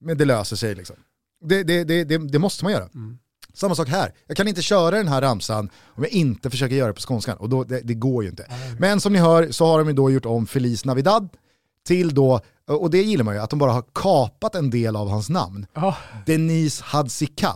men 0.00 0.18
det 0.18 0.24
löser 0.24 0.56
sig 0.56 0.74
liksom. 0.74 0.96
Det, 1.44 1.62
det, 1.62 1.84
det, 1.84 2.04
det, 2.04 2.38
måste 2.38 2.64
man 2.64 2.72
göra. 2.72 2.88
Mm. 2.94 3.18
Samma 3.54 3.74
sak 3.74 3.88
här, 3.88 4.12
jag 4.26 4.36
kan 4.36 4.48
inte 4.48 4.62
köra 4.62 4.96
den 4.96 5.08
här 5.08 5.22
ramsan 5.22 5.70
om 5.84 6.02
jag 6.02 6.12
inte 6.12 6.50
försöker 6.50 6.76
göra 6.76 6.88
det 6.88 6.94
på 6.94 7.00
skånskan 7.00 7.36
och 7.36 7.48
då, 7.48 7.64
det, 7.64 7.94
går 7.94 8.24
ju 8.24 8.30
inte. 8.30 8.46
Men 8.78 9.00
som 9.00 9.12
ni 9.12 9.18
hör 9.18 9.50
så 9.50 9.66
har 9.66 9.78
de 9.78 9.88
ju 9.88 9.94
då 9.94 10.10
gjort 10.10 10.26
om 10.26 10.46
Feliz 10.46 10.84
Navidad 10.84 11.28
till 11.86 12.14
då, 12.14 12.40
och 12.66 12.90
det 12.90 13.02
gillar 13.02 13.24
man 13.24 13.34
ju, 13.34 13.40
att 13.40 13.50
de 13.50 13.58
bara 13.58 13.72
har 13.72 13.84
kapat 13.92 14.54
en 14.54 14.70
del 14.70 14.96
av 14.96 15.08
hans 15.08 15.28
namn. 15.28 15.66
Ja. 15.74 15.96
Denise 16.26 16.84
Hadzika 16.84 17.52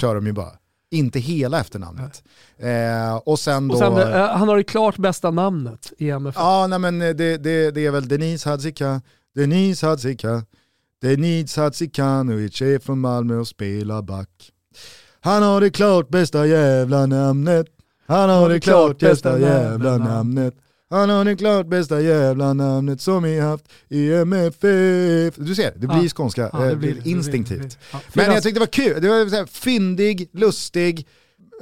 kör 0.00 0.14
de 0.14 0.26
ju 0.26 0.32
bara. 0.32 0.52
Inte 0.92 1.18
hela 1.18 1.60
efternamnet. 1.60 2.22
Eh, 2.58 3.16
och 3.16 3.38
sen 3.38 3.68
då... 3.68 3.74
Och 3.74 3.78
sen, 3.78 3.96
eh, 3.96 4.28
han 4.28 4.48
har 4.48 4.56
det 4.56 4.64
klart 4.64 4.96
bästa 4.96 5.30
namnet 5.30 5.92
i 5.98 6.10
MFF. 6.10 6.36
ja, 6.38 6.66
nej 6.66 6.78
men 6.78 6.98
det, 6.98 7.14
det, 7.14 7.70
det 7.70 7.86
är 7.86 7.90
väl 7.90 8.08
Denise 8.08 8.48
Hadzika, 8.48 9.00
Denise 9.34 9.86
Hadzika, 9.86 10.42
Denise 11.02 11.60
Hadzikanovic 11.60 12.62
är 12.62 12.78
från 12.78 13.00
Malmö 13.00 13.36
och 13.36 13.48
spelar 13.48 14.02
back. 14.02 14.50
Han 15.20 15.42
har 15.42 15.60
det 15.60 15.70
klart 15.70 16.08
bästa 16.08 16.46
jävla 16.46 17.06
namnet. 17.06 17.66
Han 18.06 18.30
har 18.30 18.48
det 18.48 18.60
klart 18.60 18.98
bästa 18.98 19.38
jävla 19.38 19.98
namnet. 19.98 20.54
Han 20.92 21.10
har 21.10 21.24
det 21.24 21.36
klart 21.36 21.66
bästa 21.66 22.00
jävla 22.00 22.52
namnet 22.52 23.00
som 23.00 23.22
vi 23.22 23.40
haft 23.40 23.64
i 23.88 24.12
MFF. 24.14 25.34
Du 25.36 25.54
ser, 25.54 25.72
det 25.76 25.86
blir 25.86 26.02
Ja. 26.02 26.08
skånska 26.08 26.50
Ja, 26.52 26.66
eh, 26.70 26.74
blir 26.76 26.94
det, 26.94 27.10
instinktivt. 27.10 27.60
det 27.60 27.66
blir 27.66 27.68
det. 27.70 27.76
Ja, 27.92 27.98
Men 28.14 28.34
jag 28.34 28.42
tyckte 28.42 28.56
det 28.60 28.60
var 28.60 28.66
kul, 28.72 29.02
det 29.02 29.08
var 29.08 29.28
så 29.28 29.36
här, 29.36 29.46
fyndig, 29.46 30.28
lustig, 30.32 31.06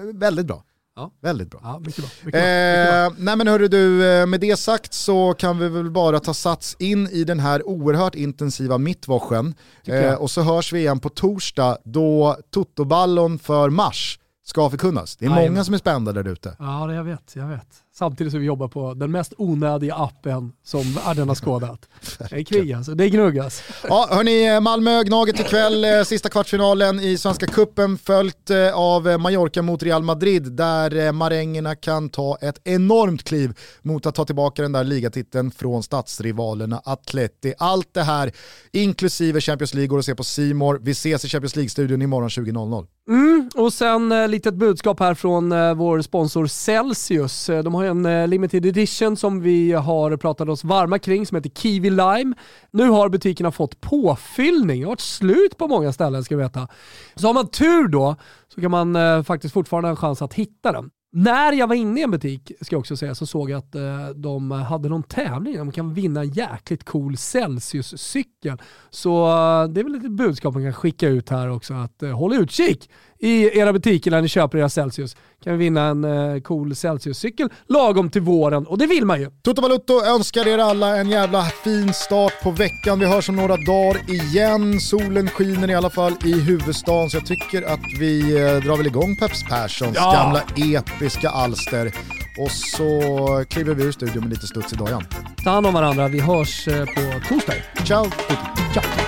eh, 0.01 0.05
väldigt 0.19 0.47
bra. 0.47 0.65
Ja. 0.97 1.11
Väldigt 1.23 1.51
bra. 1.51 1.61
Ja, 1.63 1.79
mycket 1.79 1.97
bra. 2.05 2.11
Mycket 2.25 2.33
bra. 2.33 2.41
Mycket 2.41 2.89
bra. 2.91 3.07
Eh, 3.07 3.13
nej 3.19 3.37
men 3.37 3.47
hörru 3.49 3.69
du, 3.69 4.05
eh, 4.13 4.27
med 4.27 4.41
det 4.41 4.57
sagt 4.59 4.93
så 4.95 5.35
kan 5.35 5.59
vi 5.59 5.69
väl 5.69 5.91
bara 5.91 6.21
ta 6.21 6.35
sats 6.35 6.77
in 6.79 7.09
i 7.09 7.25
den 7.25 7.41
här 7.41 7.69
oerhört 7.69 8.15
intensiva 8.15 8.79
jag. 8.79 9.55
Eh, 9.85 10.15
och 10.15 10.31
så 10.31 10.43
hörs 10.43 10.73
vi 10.73 10.79
igen 10.79 10.99
på 11.01 11.09
torsdag 11.09 11.79
då 11.85 12.37
Totoballon 12.51 13.39
för 13.39 13.71
mars 13.71 14.19
ska 14.47 14.71
förkunnas. 14.71 15.17
Det 15.17 15.25
är 15.25 15.31
Jajamän. 15.31 15.53
många 15.53 15.65
som 15.65 15.75
är 15.75 15.79
spända 15.79 16.13
där 16.13 16.29
ute. 16.29 16.57
Ja, 16.59 16.87
det 16.87 16.95
jag 16.95 17.05
vet, 17.05 17.33
jag 17.37 17.47
vet. 17.49 17.67
Samtidigt 18.01 18.31
som 18.33 18.41
vi 18.41 18.47
jobbar 18.47 18.69
på 18.69 18.95
den 18.95 19.11
mest 19.11 19.33
onödiga 19.39 19.95
appen 19.95 20.53
som 20.65 20.93
världen 20.93 21.29
har 21.29 21.35
skådat. 21.35 21.89
Det 22.31 22.37
är 22.37 22.45
krig 22.45 22.73
alltså, 22.73 22.95
det 22.95 23.05
är 23.05 23.09
gnuggas. 23.09 23.63
Ja, 23.89 24.09
hörni, 24.11 24.47
eh, 24.47 24.61
Malmö 24.61 25.03
Gnaget 25.03 25.41
ikväll, 25.41 25.85
eh, 25.85 26.03
sista 26.03 26.29
kvartsfinalen 26.29 27.01
i 27.01 27.19
Svenska 27.19 27.47
Cupen 27.47 27.99
följt 27.99 28.51
eh, 28.51 28.75
av 28.75 29.21
Mallorca 29.21 29.63
mot 29.63 29.83
Real 29.83 30.03
Madrid 30.03 30.53
där 30.53 30.97
eh, 30.97 31.13
marängerna 31.13 31.75
kan 31.75 32.09
ta 32.09 32.39
ett 32.41 32.61
enormt 32.65 33.25
kliv 33.25 33.59
mot 33.83 34.07
att 34.07 34.15
ta 34.15 34.25
tillbaka 34.25 34.63
den 34.63 34.73
där 34.73 34.85
ligatiteln 34.85 35.51
från 35.51 35.83
stadsrivalerna 35.83 36.83
Atleti. 36.85 37.55
Allt 37.59 37.95
det 37.95 38.03
här, 38.03 38.33
inklusive 38.73 39.41
Champions 39.41 39.75
League, 39.75 39.89
går 39.89 39.99
att 39.99 40.05
se 40.05 40.15
på 40.15 40.25
Simor. 40.25 40.81
Vi 40.83 40.91
ses 40.91 41.25
i 41.25 41.29
Champions 41.29 41.57
League-studion 41.57 42.03
imorgon 42.03 42.29
20.00. 42.29 42.87
Mm, 43.11 43.51
och 43.55 43.73
sen 43.73 44.13
eh, 44.13 44.29
litet 44.29 44.55
budskap 44.55 45.01
här 45.01 45.15
från 45.15 45.53
eh, 45.53 45.75
vår 45.75 46.01
sponsor 46.01 46.47
Celsius. 46.47 47.49
Eh, 47.49 47.63
de 47.63 47.75
har 47.75 47.83
ju 47.83 47.89
en 47.89 48.07
eh, 48.07 48.29
limited 48.29 48.67
edition 48.67 49.17
som 49.17 49.41
vi 49.41 49.73
har 49.73 50.17
pratat 50.17 50.49
oss 50.49 50.65
varma 50.65 50.99
kring 50.99 51.27
som 51.27 51.35
heter 51.35 51.51
Kiwi 51.51 51.91
Lime. 51.91 52.35
Nu 52.71 52.89
har 52.89 53.09
butikerna 53.09 53.53
fått 53.53 53.81
påfyllning. 53.81 54.81
Det 54.81 54.87
har 54.87 54.91
varit 54.91 55.01
slut 55.01 55.59
på 55.59 55.69
många 55.69 55.93
ställen 55.93 56.25
ska 56.25 56.37
vi 56.37 56.43
veta. 56.43 56.69
Så 57.15 57.27
har 57.27 57.35
man 57.35 57.49
tur 57.51 57.89
då 57.89 58.17
så 58.55 58.61
kan 58.61 58.71
man 58.71 58.97
eh, 58.97 59.23
faktiskt 59.23 59.55
fortfarande 59.55 59.89
ha 59.89 59.91
en 59.91 59.97
chans 59.97 60.23
att 60.23 60.35
hitta 60.35 60.73
den. 60.73 60.91
När 61.13 61.53
jag 61.53 61.67
var 61.67 61.75
inne 61.75 62.01
i 62.01 62.03
en 62.03 62.11
butik, 62.11 62.53
ska 62.61 62.75
jag 62.75 62.81
också 62.81 62.97
säga, 62.97 63.15
så 63.15 63.27
såg 63.27 63.51
jag 63.51 63.59
att 63.59 63.75
eh, 63.75 64.09
de 64.09 64.51
hade 64.51 64.89
någon 64.89 65.03
tävling 65.03 65.55
där 65.55 65.65
man 65.65 65.73
kan 65.73 65.95
vinna 65.95 66.21
en 66.21 66.31
jäkligt 66.31 66.85
cool 66.85 67.17
Celsius-cykel. 67.17 68.59
Så 68.91 69.27
eh, 69.27 69.69
det 69.69 69.81
är 69.81 69.85
väl 69.85 69.95
ett 69.95 70.11
budskap 70.11 70.55
man 70.55 70.63
kan 70.63 70.73
skicka 70.73 71.09
ut 71.09 71.29
här 71.29 71.49
också, 71.49 71.75
att 71.75 72.03
eh, 72.03 72.11
håll 72.11 72.35
utkik 72.35 72.91
i 73.19 73.59
era 73.59 73.73
butiker 73.73 74.11
när 74.11 74.23
ni 74.23 74.29
köper 74.29 74.59
era 74.59 74.69
Celsius. 74.69 75.17
Kan 75.45 75.53
vi 75.53 75.59
vinna 75.65 75.83
en 75.87 76.05
eh, 76.05 76.41
cool 76.41 76.75
Celsius-cykel 76.77 77.49
lagom 77.69 78.11
till 78.11 78.23
våren 78.23 78.67
och 78.67 78.79
det 78.79 78.87
vill 78.87 79.05
man 79.05 79.21
ju. 79.21 79.31
Toto 79.43 79.63
Balutto 79.63 80.05
önskar 80.05 80.49
er 80.49 80.59
alla 80.59 80.97
en 80.97 81.09
jävla 81.11 81.43
fin 81.45 81.93
start 81.93 82.33
på 82.43 82.51
veckan. 82.51 82.99
Vi 82.99 83.07
hörs 83.07 83.29
om 83.29 83.37
några 83.37 83.57
dagar 83.57 84.11
igen. 84.11 84.81
Solen 84.81 85.29
skiner 85.29 85.71
i 85.71 85.75
alla 85.75 85.91
fall 85.91 86.13
i 86.25 86.41
huvudstaden 86.41 87.11
så 87.11 87.17
jag 87.17 87.27
tycker 87.27 87.63
att 87.63 87.81
vi 88.01 88.21
eh, 88.21 88.57
drar 88.65 88.77
väl 88.77 88.87
igång 88.87 89.17
Peps 89.17 89.43
Perssons 89.49 89.97
Ja. 89.97 90.13
gamla 90.13 90.43
episka 90.79 91.31
alster 91.31 91.93
och 92.39 92.51
så 92.51 93.45
kliver 93.49 93.75
vi 93.75 93.83
ur 93.85 93.93
studion 93.93 94.23
med 94.23 94.31
lite 94.31 94.47
studs 94.47 94.73
i 94.73 94.77
dojan. 94.77 95.05
Ta 95.45 95.51
hand 95.51 95.67
om 95.67 95.75
varandra, 95.75 96.09
vi 96.09 96.21
hörs 96.21 96.69
eh, 96.69 96.85
på 96.85 97.29
torsdag. 97.29 97.55
Ciao! 97.87 98.07
Ciao! 98.75 99.00